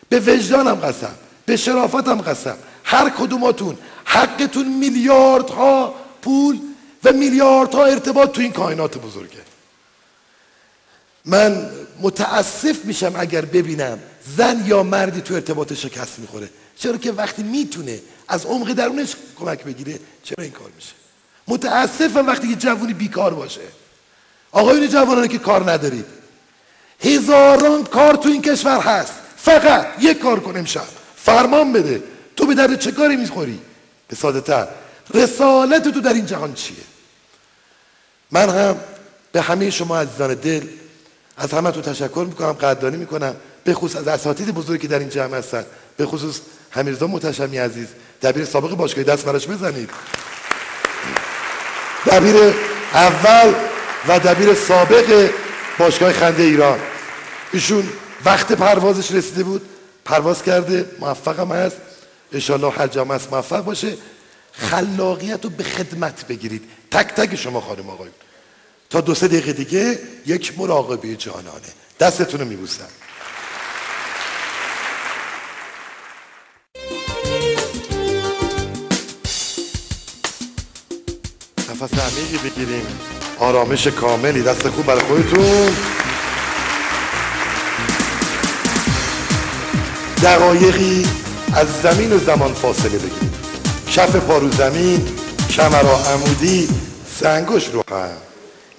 [0.08, 1.14] به وجدانم قسم.
[1.46, 2.56] به شرافتم قسم.
[2.84, 3.78] هر کدوماتون.
[4.04, 6.60] حقتون میلیاردها پول
[7.04, 9.38] و میلیاردها ارتباط تو این کائنات بزرگه.
[11.24, 13.98] من متاسف میشم اگر ببینم
[14.36, 16.48] زن یا مردی تو ارتباط شکست می‌خوره.
[16.78, 20.92] چرا که وقتی می‌تونه از عمق درونش کمک بگیره چرا این کار میشه؟
[21.48, 23.60] متاسفم وقتی یه جوونی بیکار باشه.
[24.52, 26.06] آقایون جوانانی که کار ندارید.
[27.00, 29.12] هزاران کار تو این کشور هست.
[29.36, 30.86] فقط یک کار کن امشب.
[31.16, 32.02] فرمان بده.
[32.36, 33.60] تو به درد چه کاری می‌خوری؟
[34.08, 34.68] به ساده تر.
[35.14, 36.76] رسالت تو در این جهان چیه؟
[38.30, 38.76] من هم
[39.32, 40.62] به همه شما عزیزان دل
[41.36, 43.34] از همه تو تشکر می‌کنم قدردانی می‌کنم.
[43.64, 45.64] به خصوص از اساتید بزرگی که در این جمع هستن.
[45.96, 46.40] به خصوص
[46.70, 47.86] حمیرزا متشمی عزیز.
[48.22, 49.90] دبیر سابق باشگاه دست براش بزنید.
[52.06, 52.36] دبیر
[52.94, 53.54] اول
[54.08, 55.30] و دبیر سابق
[55.78, 56.78] باشگاه خنده ایران.
[57.52, 57.88] ایشون
[58.24, 59.62] وقت پروازش رسیده بود.
[60.04, 60.90] پرواز کرده.
[61.00, 61.76] موفقم هست.
[62.32, 63.94] انشالله هر جمع هست موفق باشه.
[64.52, 66.64] خلاقیت رو به خدمت بگیرید.
[66.90, 68.14] تک تک شما خانم آقایون.
[69.00, 71.72] دو سه دقیقه دیگه یک مراقبه جانانه.
[72.00, 72.88] دستتون رو میبوسم.
[81.70, 82.86] نفس عمیقی بگیریم.
[83.38, 84.42] آرامش کاملی.
[84.42, 85.76] دست خوب برای خودتون.
[90.22, 91.06] دقایقی
[91.54, 93.32] از زمین و زمان فاصله بگیریم.
[93.92, 95.08] کف پارو زمین
[95.50, 96.68] کمرا عمودی
[97.20, 98.23] سنگوش رو هم.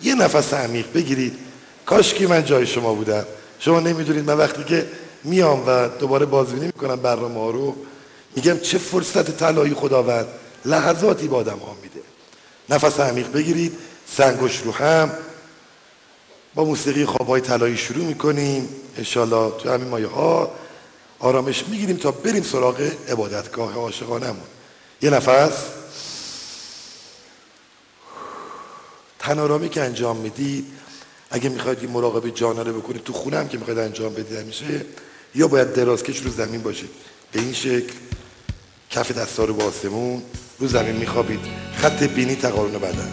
[0.06, 1.34] یه نفس عمیق بگیرید.
[1.86, 3.26] کاش که من جای شما بودم.
[3.60, 4.88] شما نمی‌دونید من وقتی که
[5.24, 7.76] میام و دوباره بازبینی می‌کنم برنامه ها رو
[8.36, 10.28] میگم چه فرصت طلایی خداوند
[10.66, 12.02] لحظاتی با آدم ها میده.
[12.70, 13.78] نفس عمیق بگیرید
[14.18, 15.12] سنگوش رو هم.
[16.56, 18.70] با موسیقی خوابهای طلایی شروع می‌کنیم.
[18.98, 20.52] انشالله تو همین مایه ها
[21.20, 24.48] آرامش می‌گیریم تا بریم سراغ عبادتگاه عاشقانمون
[25.02, 25.54] یه نفس.
[29.26, 30.66] تنارامی که انجام می‌دید
[31.32, 34.86] اگه می‌خواید یه مراقبه جانانه بکنید تو خونه هم که می‌خواید انجام بدید میشه
[35.36, 36.90] یا باید درازکش رو زمین باشید.
[37.32, 37.94] به این شکل
[38.90, 40.22] کف دستا رو با آسمون
[40.60, 41.40] رو زمین میخوابید.
[41.78, 43.12] خط بینی تقارن بدن.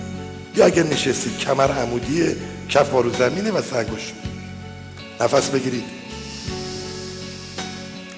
[0.56, 2.36] یا اگر نشستید کمر عمودی
[2.68, 4.12] کف با رو زمینه و سنگوش
[5.20, 5.84] نفس بگیرید.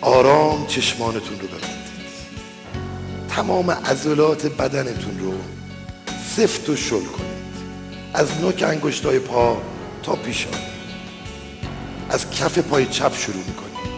[0.01, 1.85] آرام چشمانتون رو ببندید.
[3.29, 5.35] تمام عضلات بدنتون رو
[6.37, 7.34] سفت و شل کنید.
[8.15, 9.62] از نوک انگشتای پا
[10.03, 10.53] تا پیشان
[12.11, 13.95] از کف پای چپ شروع می‌کنید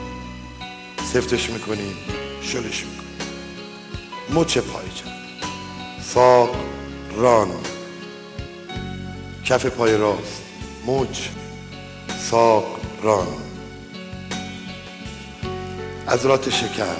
[1.12, 1.96] سفتش می‌کنید
[2.42, 3.06] شلش می‌کنید
[4.34, 5.06] مچ پای چپ.
[6.02, 6.56] ساق
[7.16, 7.50] ران.
[9.44, 10.42] کف پای راست
[10.86, 11.18] مچ.
[12.30, 13.26] ساق ران.
[16.08, 16.96] عضلات شکم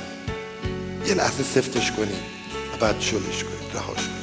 [1.07, 2.37] یه لحظه سفتش کنید
[2.75, 4.16] و بعد شلش کنید رهاش کنید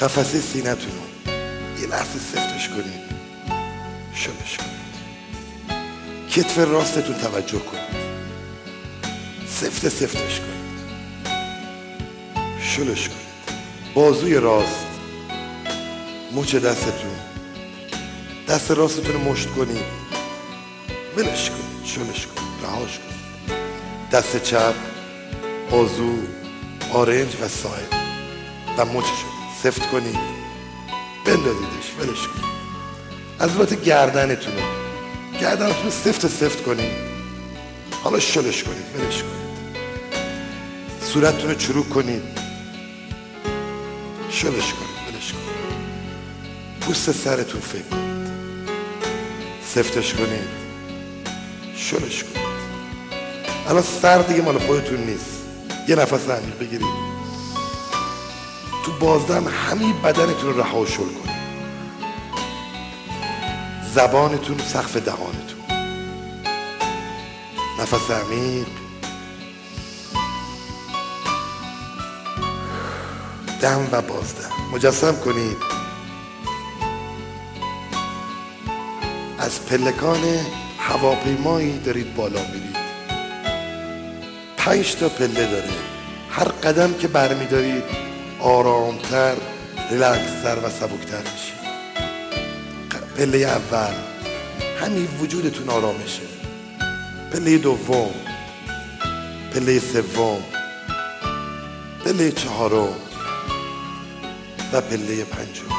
[0.00, 1.32] قفسه سینتون رو
[1.80, 3.10] یه لحظه سفتش کنید
[4.14, 4.80] شلش کنید
[6.30, 8.10] کتف راستتون توجه کنید.
[9.48, 10.60] سفت سفتش کنید.
[12.62, 13.20] شلش کنید.
[13.94, 14.86] بازوی راست.
[16.32, 17.16] مچ دستتون.
[18.48, 19.84] دست راستتون رو مشت کنید.
[21.16, 21.84] ولش کنید.
[21.84, 22.48] شلش کنید.
[22.62, 23.60] رهاش کنید.
[24.12, 24.74] دست چپ
[25.70, 26.18] بازو
[26.92, 27.94] آرنج و ساید
[28.78, 30.18] و مچشو سفت کنید
[31.26, 32.50] بندازیدش ولش کنید
[33.40, 34.62] عضلات گردنتون رو.
[35.40, 36.92] گردنتون رو سفت سفت کنید
[38.04, 39.40] حالا شلش کنید ولش کنید
[41.02, 42.22] صورتتون رو چروک کنید.
[44.30, 45.90] شلش کنید ولش کنید
[46.80, 48.30] پوست سرتون فکر کنید.
[49.64, 50.48] سفتش کنید.
[51.76, 52.46] شلش کنید.
[53.68, 55.42] الان سر دیگه مال خودتون نیست.
[55.88, 57.09] یه نفس عمیق بگیرید.
[58.90, 61.40] تو بازدم همه بدنتون رو رها شل کنید.
[63.94, 65.60] زبانتون سقف دهانتون.
[67.80, 68.66] نفس عمیق.
[73.60, 74.50] دم و بازدم.
[74.72, 75.56] مجسم کنید.
[79.38, 80.22] از پلکان
[80.78, 82.76] هواپیمایی دارید بالا میرید.
[84.56, 85.70] پنج تا پله داره
[86.30, 88.09] هر قدم که برمیدارید
[88.42, 89.34] آرامتر
[89.90, 91.60] ریلکستر و سبکتر میشید
[93.16, 93.94] پله اول
[94.80, 96.22] همین وجودتون آرامشه.
[97.32, 98.10] پله دوم
[99.54, 100.42] پله سوم
[102.04, 102.94] پله چهارم
[104.72, 105.74] و پله پنجم.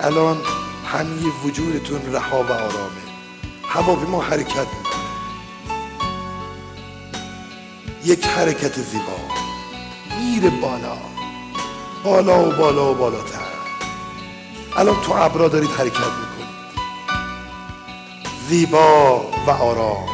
[0.00, 0.38] الان
[0.86, 3.06] همه وجودتون رها و آرامه.
[3.68, 5.06] هواپیما حرکت می‌کنه.
[8.04, 9.18] یک حرکت زیبا
[10.20, 11.15] میره بالا.
[12.04, 13.46] بالا و بالا و بالاتر.
[14.76, 16.46] الان تو ابرا دارید حرکت می‌کنید.
[18.48, 20.06] زیبا و آرام.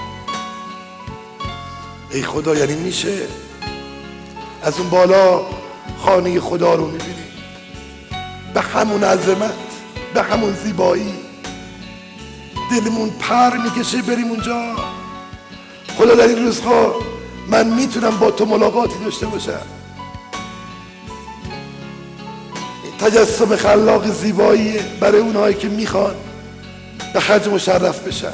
[2.11, 3.27] ای خدا یعنی میشه؟
[4.63, 5.41] از اون بالا
[6.05, 7.15] خانه خدا رو می‌بینی.
[8.55, 9.55] به همون عظمت
[10.15, 11.15] به همون زیبایی.
[12.71, 14.77] دلمون پر می‌کشه بریم اونجا.
[15.99, 16.95] خدا در این روزها
[17.49, 19.82] من می‌تونم با تو ملاقاتی داشته باشم.
[23.03, 26.15] تجسم خلاق زیبایی برای اونهایی که می‌خوان
[27.15, 28.33] به خرج مشرف بشن.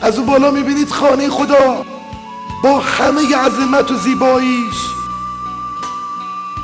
[0.00, 1.84] از اون بالا می‌بینید خانه خدا
[2.62, 4.76] با همه عظمت و زیباییش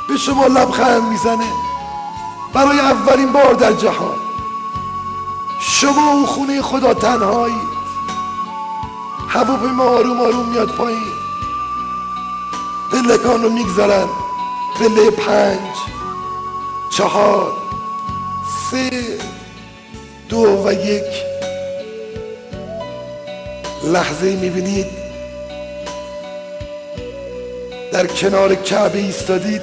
[0.09, 1.47] به شما لبخند می‌زنه
[2.53, 4.17] برای اولین بار در جهان.
[5.59, 7.73] شما و خونه خدا تنهایید
[9.29, 11.13] هواپیما آروم آروم میاد پایین.
[12.91, 14.07] پلکان رو می‌گذارن.
[14.79, 15.92] پله پنج.
[16.97, 17.51] چهار
[18.71, 18.89] سه
[20.29, 21.03] دو و یک.
[23.83, 24.85] لحظه می‌بینید؟
[27.91, 29.61] در کنار کعبه ایستادید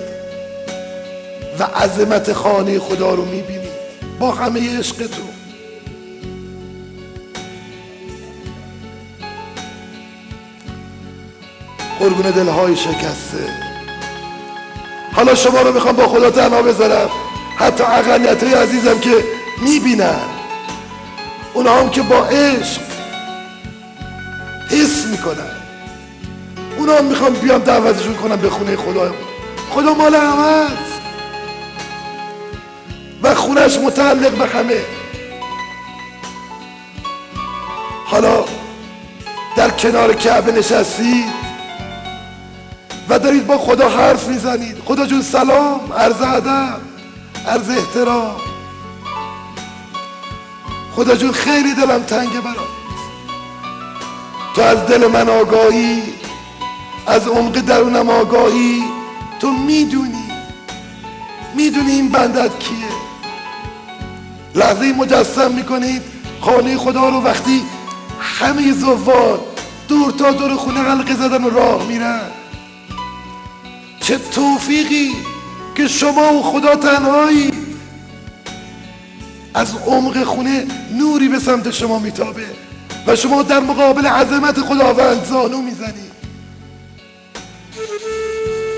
[1.59, 3.71] و عظمت خانه خدا رو می‌بینید.
[4.19, 5.29] با همه عشقتون.
[11.99, 13.70] قربون دلهای شکسته.
[15.13, 17.11] حالا شما رو می‌خوام با خدا تنها بذارم.
[17.57, 19.25] حتی اقلیت های عزیزم که
[19.63, 20.21] می‌بینن.
[21.55, 22.81] اونا هم که با عشق
[24.71, 25.51] حس می‌کنن.
[26.79, 29.15] اونا هم می‌خوام بیام دعوتشون کنم به خونه خدا.
[29.71, 30.67] خدا مال همه
[33.23, 34.81] و خونش متعلق به همه.
[38.07, 38.45] حالا
[39.57, 41.50] در کنار کعبه نشستید
[43.11, 44.77] و دارید با خدا حرف می‌زنید.
[44.85, 46.81] خدا جون سلام عرض ادب
[47.49, 48.37] عرض احترام.
[50.97, 52.71] خدا جون خیلی دلم تنگه برات.
[54.55, 56.03] تو از دل من آگاهی
[57.07, 58.85] از عمق درونم آگاهی.
[59.41, 60.31] تو می‌دونی
[61.55, 62.77] می‌دونی این بندت کیه.
[64.55, 66.03] لحظه مجسم می‌کنید
[66.41, 67.63] خانه خدا رو وقتی
[68.21, 69.41] همه زوار
[69.89, 72.21] دور تا دور خونه حلقه زدن و راه میرن.
[74.11, 75.11] چه توفیقی
[75.77, 77.51] که شما و خدا تنهایی؟
[79.55, 80.67] از عمق خونه
[80.99, 82.47] نوری به سمت شما میتابه
[83.07, 86.11] و شما در مقابل عظمت خداوند زانو می‌زنید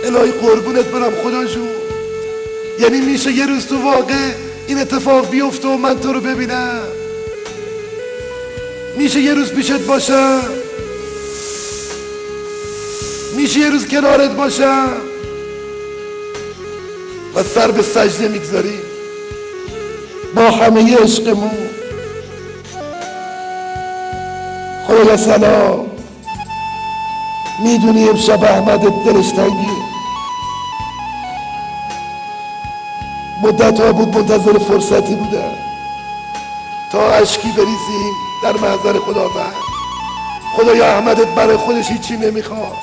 [0.05, 1.69] الهی قربونت برم خدا جون.
[2.81, 4.33] یعنی میشه یه روز تو واقع
[4.69, 6.83] این اتفاق بیفته و من تو رو ببینم.
[8.99, 10.41] میشه یه روز پیشت باشم.
[13.37, 15.12] میشه یه روز کنارت باشم.
[17.35, 18.81] و سر به سجده می‌گذاریم.
[20.37, 21.69] با همه عشقمون.
[24.87, 25.87] خدایا سلام.
[27.65, 29.73] می‌دونی امشب احمد دلش تنگی
[33.43, 35.53] مدت ها بود منتظر فرصتی بودم.
[36.93, 39.55] تا اشکی بریزیم در محضر خداوند.
[40.57, 42.77] خدایا احمدت برای خودش هیچی نمی‌خواد.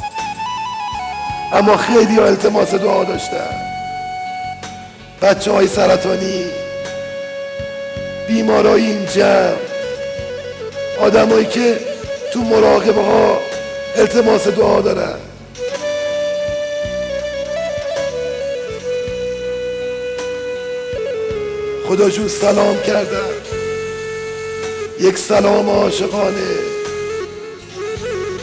[1.54, 3.69] اما خیلی ها التماس دعا داشتن.
[5.22, 6.46] بچه های سرطانی
[8.28, 9.56] بیمارای این جمع
[11.00, 11.80] آدمایی که
[12.34, 13.40] تو مراقبه ها
[13.96, 15.16] التماس دعا دارن.
[21.88, 23.30] خدا جون سلام کردم
[25.00, 26.56] یک سلام عاشقانه.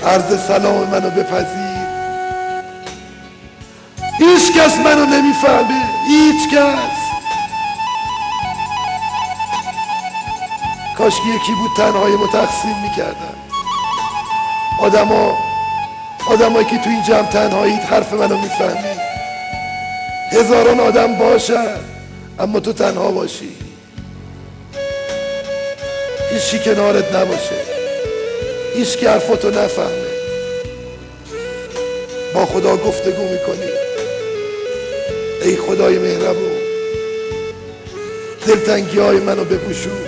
[0.04, 1.65] عرض سلام منو بپذیر.
[4.18, 5.82] هیچ کس منو نمی‌فهمه.
[6.08, 6.96] هیچ کس.
[10.98, 13.36] کاش یکی بود تنهای متقسیم می‌کردم
[14.80, 15.38] آدما
[16.30, 19.00] آدمایی که تو این جمع تنهایید حرف منو می‌فهمید
[20.32, 21.76] هزاران آدم باشن
[22.38, 23.56] اما تو تنها باشی.
[26.32, 27.56] هیچی کنارت نباشه.
[28.74, 30.06] هیچ که حرفاتو نفهمه.
[32.34, 33.85] با خدا گفتگو می‌کنی.
[35.46, 36.56] ای خدای مهربون.
[38.46, 39.98] دلتنگی های منو بپوشون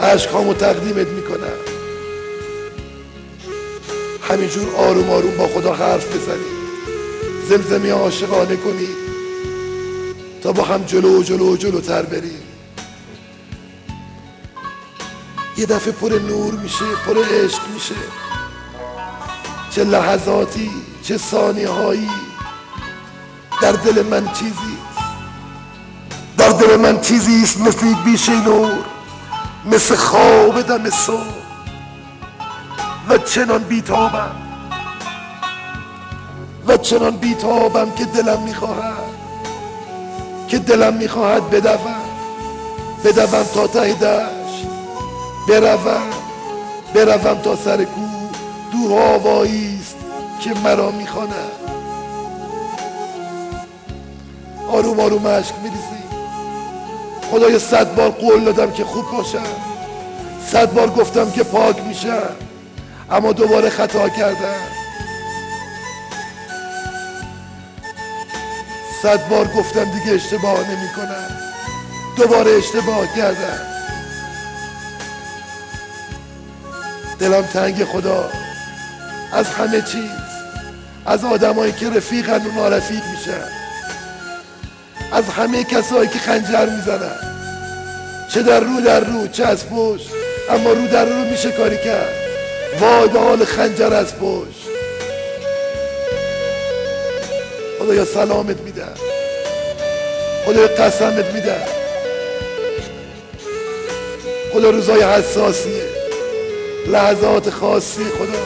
[0.00, 1.58] عشقامو تقدیمت می‌کنم.
[4.22, 6.56] همینجور آروم آروم با خدا حرف بزنید
[7.48, 8.96] زمزمی عاشقانه کنید
[10.42, 12.42] تا با هم جلو و جلو و جلوتر بریم.
[15.56, 17.94] یه دفعه پر نور میشه پر عشق میشه.
[19.70, 20.70] چه لحظاتی
[21.02, 22.08] چه ثانیه هایی
[23.62, 24.78] در دل من چیزی
[26.38, 28.72] در دل من چیزی است مثل بیشه نور
[29.64, 31.46] مثل خواب دم صبح.
[33.08, 34.30] و چنان بیتابم
[36.68, 39.16] و چنان بیتابم که دلم می‌خواهد
[40.48, 41.94] که دلم می‌خواهد بدوم
[43.04, 44.66] بدوم تا ته دشت
[45.48, 46.10] بروم
[46.94, 48.00] بروم تا سر کو
[48.72, 49.96] دور آوایی است
[50.40, 51.65] که مرا می‌خواند.
[54.68, 56.06] آروم آروم عشق میریزی.
[57.30, 59.38] خدای صد بار قول دادم که خوب باشم.
[60.46, 62.36] صد بار گفتم که پاک میشم.
[63.10, 64.66] اما دوباره خطا کردم.
[69.02, 71.28] صد بار گفتم دیگه اشتباه نمی کنم
[72.16, 73.60] دوباره اشتباه کردم.
[77.18, 78.30] دلم تنگ خدا.
[79.32, 80.10] از همه چیز.
[81.06, 83.65] از آدمایی که رفیقن و نارفیق میشن.
[85.12, 87.18] از همه کسایی که خنجر می‌زنن.
[88.34, 90.10] چه در رو در رو چه از پشت.
[90.50, 92.12] اما رو در رو میشه کاری کرد.
[92.80, 94.66] وای به حال خنجر از پشت.
[97.78, 98.94] خدایا سلامت میدم
[100.46, 101.66] خدایا قسمت میدم
[104.52, 105.82] خدا روزای حساسیه.
[106.86, 108.42] لحظات خاصی خدا.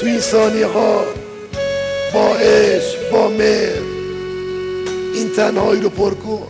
[0.00, 1.04] تو این ثانیه ها
[2.14, 3.81] با عشق با مهر
[5.22, 6.46] این تنهایی رو پر کن.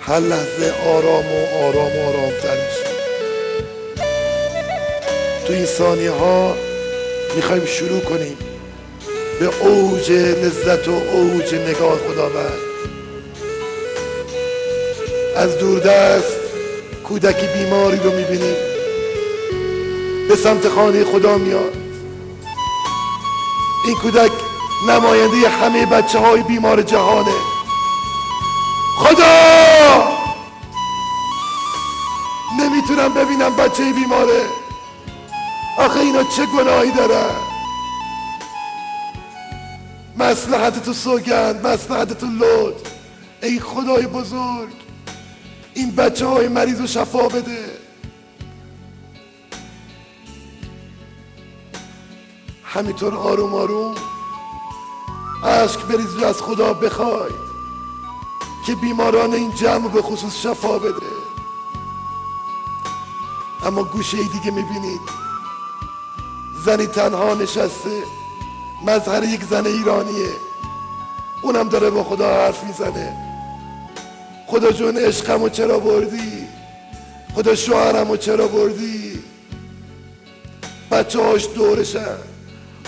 [0.00, 2.92] هر لحظه آرام و آرام و آرام تر میشه.
[5.46, 6.54] تو این ثانیه ها
[7.36, 8.36] می‌خوایم شروع کنیم
[9.40, 12.58] به اوج لذت و اوج نگاه خداوند.
[15.36, 16.36] از دوردست
[17.04, 18.56] کودکی بیماری رو می‌بینیم.
[20.28, 21.81] به سمت خانه خدا میاد.
[23.84, 24.32] این کودک
[24.88, 27.34] نماینده همه بچه های بیمار جهانه.
[28.98, 30.12] خدا!
[32.58, 34.42] نمی‌تونم ببینم بچه بیماره.
[35.78, 37.34] آخه اینا چه گناهی دارن
[40.16, 42.88] مسلحت تو سوگند مسلحت تو لود
[43.42, 44.72] ای خدای بزرگ
[45.74, 47.81] این بچه های مریض رو شفا بده.
[52.74, 53.94] همینطور آروم آروم
[55.44, 57.52] عشق بریز از خدا بخواید
[58.66, 61.06] که بیماران این جمع به خصوص شفا بده.
[63.66, 65.00] اما گوشه ای دیگه می‌بینید.
[66.64, 68.02] زنی تنها نشسته.
[68.86, 70.32] مظهر یک زن ایرانیه.
[71.42, 73.16] اونم داره با خدا حرف می‌زنه.
[74.46, 76.46] خدا جون عشقمو چرا بردی؟
[77.34, 79.24] خدا شوهرمو چرا بردی؟
[80.90, 82.31] بچه هاش دورشن.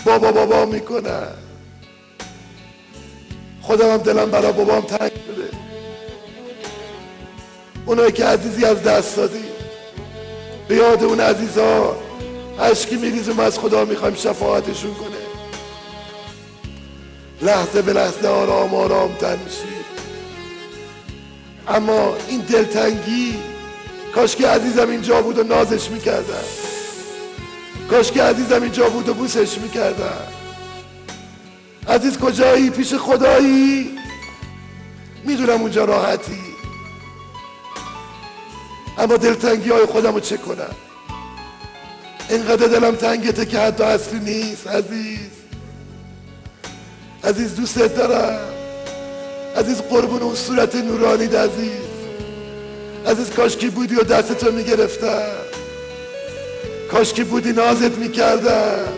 [0.04, 1.28] بابا بابا می‌کنن
[3.62, 5.48] خودم هم دلم برا بابام تنگ شده.
[7.86, 9.44] اونایی که عزیزی از دست دادی
[10.68, 11.96] به یاد اون عزیزا
[12.60, 15.08] عشقی میریزم از خدا می‌خوایم شفاعتشون کنه.
[17.42, 19.38] لحظه به لحظه آرام آرام تن
[21.68, 23.34] اما این دلتنگی
[24.14, 26.44] کاش که عزیزم اینجا بود و نازش می‌کردم
[27.90, 30.26] کاش که عزیزم اینجا بود و بوسش می‌کردم.
[31.88, 33.98] عزیز کجایی؟ پیش خدایی؟
[35.24, 36.38] می‌دونم اونجا راحتی.
[38.98, 40.74] اما دلتنگی های خودم رو چه کنم.
[42.30, 45.30] اینقدر دلم تنگته که حتی اصلی نیست عزیز.
[47.24, 48.38] عزیز دوستت دارم.
[49.56, 51.84] عزیز قربون اون صورت نورانی عزیز.
[53.06, 55.43] عزیز کاش کی بودی و دستتو می‌گرفتم.
[56.94, 58.88] کاش کی بودی نازت می‌کردم.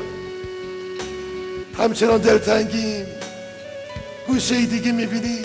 [1.79, 3.07] همچنان دلتنگیم.
[4.27, 5.43] گوشه ای دیگه می‌بینی.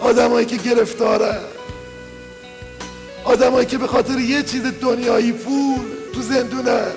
[0.00, 1.40] آدمایی که گرفتارن.
[3.24, 5.80] آدمایی که به خاطر یه چیز دنیایی پول
[6.14, 6.92] تو زندونن.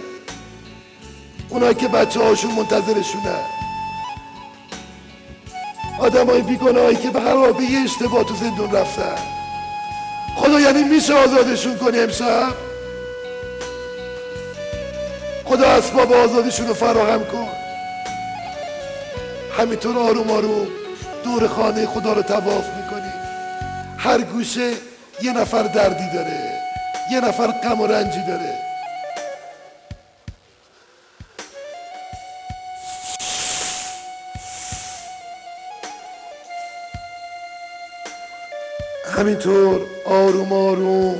[1.49, 3.45] اونایی که بچه هاشون منتظرشونن.
[5.99, 9.17] آدمای بیگناهی که به هر یه اشتباه تو زندون رفتن.
[10.35, 12.70] خدا یعنی میشه آزادشون کنی امشب؟
[15.51, 17.47] خدا اسباب آزادیشون رو فراهم کن.
[19.57, 20.67] همینطور آروم آروم
[21.23, 23.11] دور خانه خدا رو تواف می‌کنی.
[23.97, 24.73] هر گوشه
[25.21, 26.59] یه نفر دردی داره
[27.11, 28.53] یه نفر غم و رنجی داره.
[39.17, 41.15] همینطور آروم آروم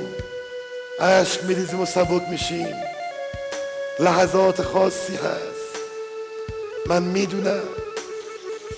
[0.99, 2.90] عشق میریزیم و سبک میشیم.
[4.01, 5.77] لحظات خاصی هست.
[6.85, 7.61] من می‌دونم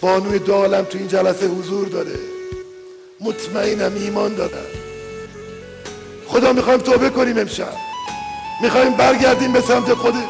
[0.01, 2.19] بانوی دالم تو این جلسه حضور داره.
[3.21, 4.65] مطمئنم ایمان دارم.
[6.27, 7.73] خدا می‌خوایم توبه کنیم امشب.
[8.61, 10.23] می‌خوایم برگردیم به سمت خوده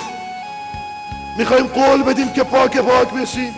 [1.38, 3.56] می‌خوایم قول بدیم که پاک پاک بشیم.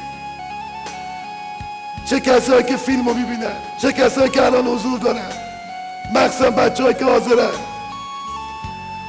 [2.10, 5.32] چه کسایی که فیلمو می‌بینن چه کسایی که الان حضور دارن.
[6.14, 7.49] مخصوصا بچه که حاضرن.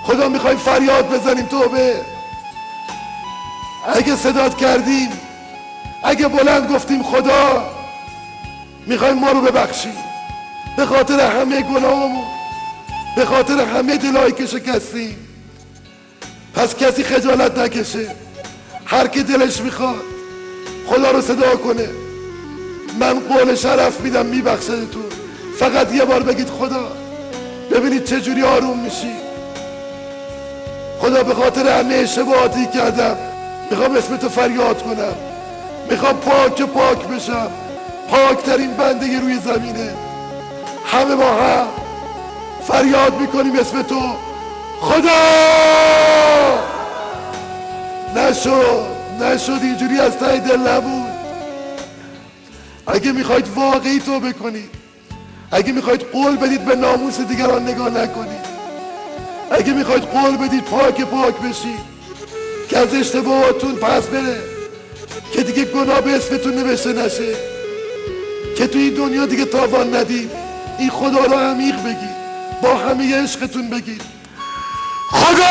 [0.05, 2.15] خدا می‌خوایم فریاد بزنیم توبه.
[3.94, 5.08] اگه صدات کردیم
[6.04, 7.70] اگه بلند گفتیم خدا
[8.86, 9.96] می‌خوایم ما رو ببخشیم.
[10.76, 12.24] به خاطر همه گناهمون
[13.16, 15.16] به خاطر همه دلایی که شکستیم.
[16.54, 18.06] پس کسی خجالت نکشه.
[18.84, 20.02] هر که دلش می‌خواد
[20.86, 21.88] خدا رو صدا کنه.
[23.00, 25.04] من قول شرف میدم میبخشدتون
[25.58, 26.92] فقط یه بار بگید خدا
[27.70, 29.12] ببینید چه جوری آروم میشی.
[31.00, 33.35] خدا به خاطر همه اشتباهاتی کردم
[33.70, 35.14] می‌خوام اسم تو فریاد کنم.
[35.90, 37.51] می‌خوام پاک پاک بشم.
[38.10, 39.90] پاکترین بنده روی زمینه.
[40.86, 41.66] همه با هم
[42.68, 44.01] فریاد می‌کنیم اسم تو.
[44.80, 45.10] خدا!
[48.16, 48.86] نشد.
[49.20, 51.12] نشد اینجوری از ته دل نبود.
[52.86, 54.70] اگه می‌خواید واقعی تو بکنید.
[55.51, 58.47] اگه می‌خواید قول بدید به ناموس دیگران نگاه نکنید.
[59.51, 61.95] اگه می‌خواید قول بدید پاک پاک بشید.
[62.77, 64.40] که از اشتباهاتون پس بره.
[65.32, 67.35] که دیگه گناه به اسمتون نوشته نشه.
[68.57, 70.31] که تو این دنیا دیگه تاوان ندید
[70.78, 72.16] این خدا رو عمیق بگید
[72.62, 74.03] با همه عشقتون بگید
[75.11, 75.47] خدا!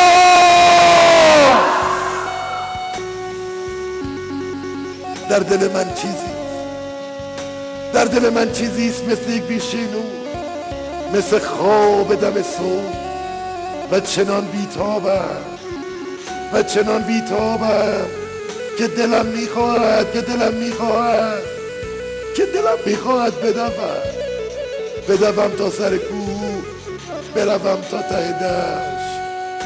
[5.29, 6.31] در دل من چیزی
[7.93, 10.03] در دل من چیزی است مثل یک بیشینو
[11.13, 12.95] مثل خواب دم صبح
[13.91, 15.54] و چنان بیتابم
[16.53, 18.05] و چنان بیتابم
[18.77, 21.43] که دلم می‌خواهد که دلم می‌خواهد
[22.37, 23.71] که دلم می‌خواهد بدوم.
[25.09, 26.63] بدوم تا سر کوه
[27.35, 29.15] بروم تا ته دشت.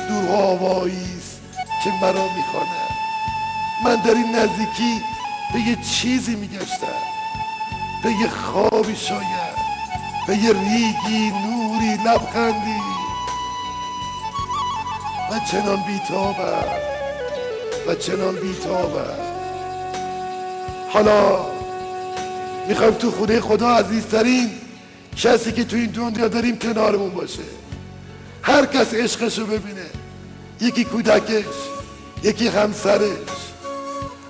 [0.09, 1.39] دور است
[1.83, 2.89] که مرا می‌خواند.
[3.85, 5.01] من در این نزدیکی
[5.53, 7.01] به یه چیزی میگشتن
[8.03, 9.59] به یه خوابی شاید
[10.27, 12.98] به یه ریگی نوری لبخندی.
[15.31, 16.63] و چنان بیتابم
[17.87, 19.19] و چنان بیتابم
[20.89, 21.45] حالا
[22.67, 24.49] می‌خوایم تو خونه خدا عزیزترین
[25.17, 27.43] کسی که تو این دنیا داریم کنارمون باشه.
[28.41, 29.85] هر کس عشقش رو ببینه.
[30.61, 31.45] یکی کودکش
[32.23, 33.11] یکی همسرش.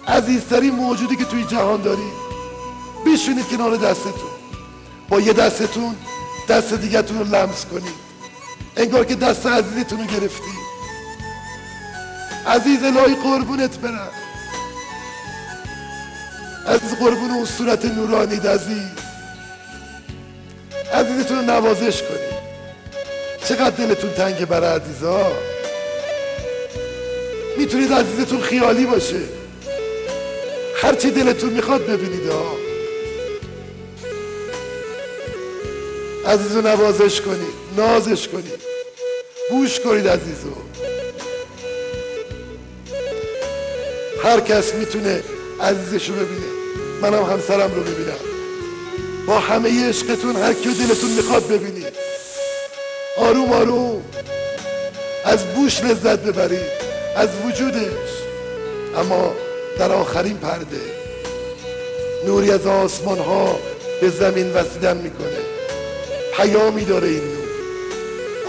[0.07, 2.11] عزیزترین موجودی که توی جهان داریم
[3.05, 4.29] بشونید کنار دستتون.
[5.09, 5.95] با یه دستتون
[6.49, 8.09] دست دیگتون رو لمس کنید.
[8.77, 10.58] انگار که دست عزیزتون رو گرفتی
[12.47, 14.11] عزیز الهی قربونت برم.
[16.65, 18.87] از قربون اون صورت نورانید عزیز
[20.93, 22.39] عزیزتون رو نوازش کنید.
[23.49, 25.31] چقدر دلتون تنگه برای عزیزا؟
[27.57, 29.21] می‌تونید عزیزتون خیالی باشه.
[30.81, 32.55] هرچی دلتون می‌خواد ببینید ها
[36.27, 37.53] عزیز رو نوازش کنید.
[37.77, 38.61] نازش کنید.
[39.49, 40.68] گوش کنید عزیزو.
[44.29, 45.23] هر کس می‌تونه
[45.61, 46.45] عزیزش رو ببینه.
[47.01, 48.19] منم همسرم رو ببینم
[49.27, 51.93] با همه عشقتون هر کیو دلتون می‌خواد ببینید.
[53.17, 54.01] آروم آروم.
[55.25, 56.71] از بوش لذت ببرید.
[57.15, 58.09] از وجودش.
[58.97, 59.33] اما
[59.79, 60.81] در آخرین پرده
[62.27, 63.59] نوری از آسمان ها
[64.01, 65.39] به زمین وسیدن می‌کنه.
[66.37, 67.47] پیامی داره این نور.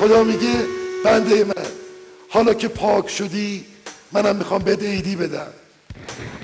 [0.00, 0.54] خدا میگه
[1.04, 1.66] بنده من
[2.28, 3.64] حالا که پاک شدی
[4.12, 5.52] منم می‌خوام بده ایدی بدم.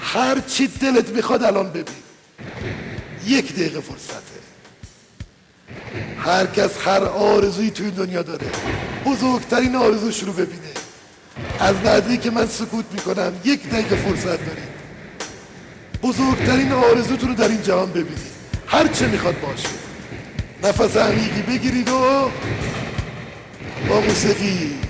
[0.01, 1.85] هر چی دلت می‌خواد الان ببین.
[3.27, 4.37] یک دقیقه فرصته.
[6.19, 8.47] هر کس هر آرزویی توی دنیا داره
[9.05, 10.73] بزرگترین آرزوش رو ببینه.
[11.61, 14.77] از نزدیک من سکوت می‌کنم یک دقیقه فرصت دارید.
[16.03, 18.37] بزرگترین آرزوتون رو در این جهان ببینید.
[18.67, 19.69] هر چه می‌خواد باشه.
[20.63, 22.31] نفس عمیقی بگیرید و
[23.89, 24.86] با موسیقی.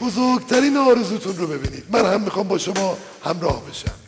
[0.00, 1.84] بزرگترین آرزوتون رو ببینید.
[1.90, 4.07] من هم می‌خوام با شما همراه بشم.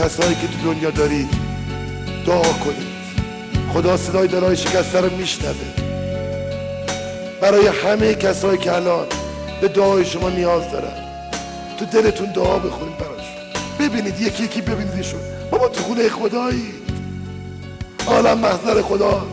[0.00, 1.28] کسایی که تو دنیا دارید
[2.26, 2.90] دعا کنید
[3.74, 5.54] خدا صدای دلای شکسته رو میشنوه.
[7.40, 9.06] برای همه کسایی که الان
[9.60, 10.92] به دعای شما نیاز دارن.
[11.78, 13.34] تو دلتون دعا بخونید براشون
[13.78, 15.20] ببینید یکی یکی ببینیدشون
[15.50, 16.72] بابا تو خونه خدایی.
[18.06, 19.26] عالم محضر خداست.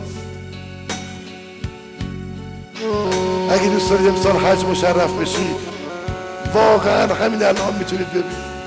[3.50, 5.56] اگه دوست دارید امسال حج مشرف بشید
[6.54, 8.57] واقعا همین الان می‌تونید ببینید.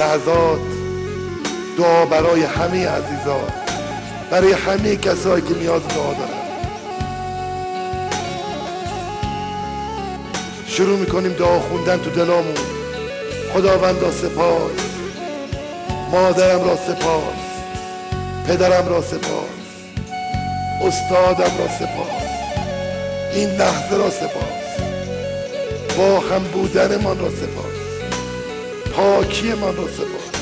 [0.00, 0.60] لحظات
[1.78, 3.52] دعا برای همه عزیزان
[4.30, 6.40] برای همه کسایی که نیاز دعا دارن.
[10.66, 12.54] شروع می‌کنیم دعا خوندن تو دلامون.
[13.54, 14.70] خداوندا سپاس.
[16.12, 17.40] مادرم را سپاس.
[18.48, 19.60] پدرم را سپاس.
[20.82, 22.22] استادم را سپاس.
[23.34, 24.60] این لحظه را سپاس.
[25.98, 27.89] با هم بودن من را سپاس.
[28.96, 30.40] پاکی من را سپاس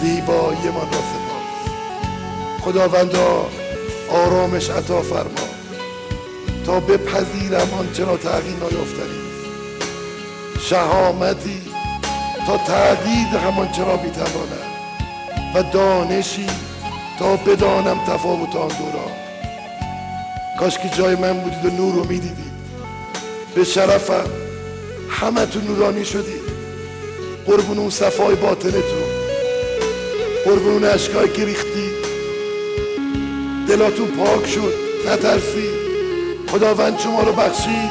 [0.00, 1.72] زیبایی من را سپاس
[2.64, 3.46] خداوندا
[4.10, 5.46] آرامش عطا فرما.
[6.66, 9.26] تا بپذیرم آنچه را تغییر نیافتنی.
[10.60, 11.62] شهامتی
[12.46, 14.66] تا تعدید همان چرا می‌توانم
[15.54, 16.46] و دانشی
[17.18, 19.12] تا بدانم تفاوت آن دوران
[20.60, 22.56] کاش که جای من بودید و نور رو می‌دیدید.
[23.54, 24.30] به شرفم
[25.10, 26.35] همه تو نورانی شدید.
[27.46, 29.06] قربون اون صفای باطنتون
[30.44, 31.90] قربون اون عشقایی که ریختی.
[33.68, 34.74] دلاتون پاک شد
[35.08, 35.86] نترسید
[36.48, 37.90] خداوند شما رو بخشید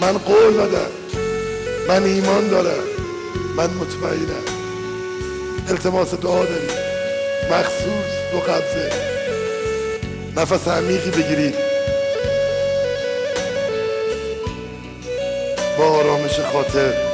[0.00, 0.90] من قول دادم.
[1.88, 2.84] من ایمان دارم.
[3.56, 4.44] من مطمئنم.
[5.68, 6.70] التماس دعا داریم.
[7.50, 8.90] مخصوص دو قبضه.
[10.36, 11.54] نفس عمیقی بگیرید.
[15.78, 17.07] با آرامش خاطر.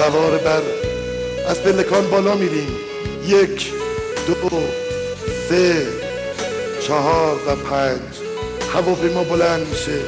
[0.00, 0.62] سوار بر
[1.48, 2.76] از پلکان بالا میریم.
[3.26, 3.72] یک
[4.26, 4.50] دو
[5.48, 5.86] سه
[6.86, 8.00] چهار و پنج.
[8.74, 9.98] هواپیما بلند میشه.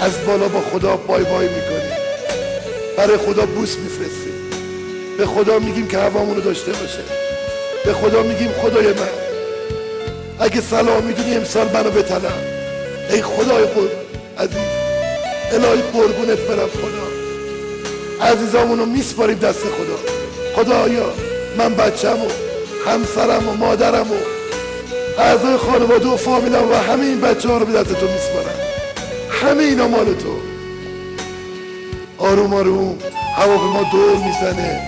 [0.00, 1.96] از بالا با خدا بای بای می‌کنیم.
[2.96, 4.34] برای خدا بوس میفرستیم.
[5.18, 7.02] به خدا میگیم که هوامونو داشته باشه.
[7.84, 9.08] به خدا میگیم خدای من.
[10.40, 12.38] اگه سلام می‌دونی امسال منو بتنم.
[13.10, 13.88] ای خدای قربون
[14.38, 14.56] عزیز
[15.52, 17.13] الهی قربونت برم خدا.
[18.22, 19.98] عزیزامونو میسپاریم دست خدا.
[20.56, 21.06] خدایا
[21.58, 22.28] من بچم و
[22.90, 24.14] همسرم و مادرم و
[25.18, 28.58] اعضای خانواده و فامیلم و همه این بچه ها رو به دست تو میسپارم.
[29.42, 30.36] همه اینا مال تو.
[32.18, 32.98] آروم آروم
[33.36, 34.80] هواپیما دور می‌زنه.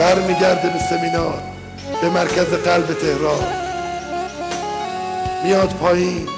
[0.00, 1.42] برمیگرده به سمینار
[2.02, 3.46] به مرکز قلب تهران.
[5.44, 6.28] میاد پایین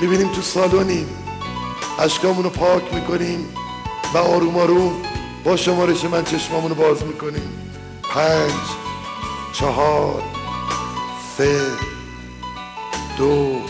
[0.00, 1.08] می‌بینیم تو سالونیم
[1.98, 3.48] اشکامونو پاک می‌کنیم
[4.14, 4.92] و آروم آروم
[5.44, 7.72] با شمارش من چشمامونو باز می‌کنیم.
[8.02, 8.52] پنج
[9.52, 10.22] چهار
[11.36, 11.60] سه
[13.18, 13.60] دو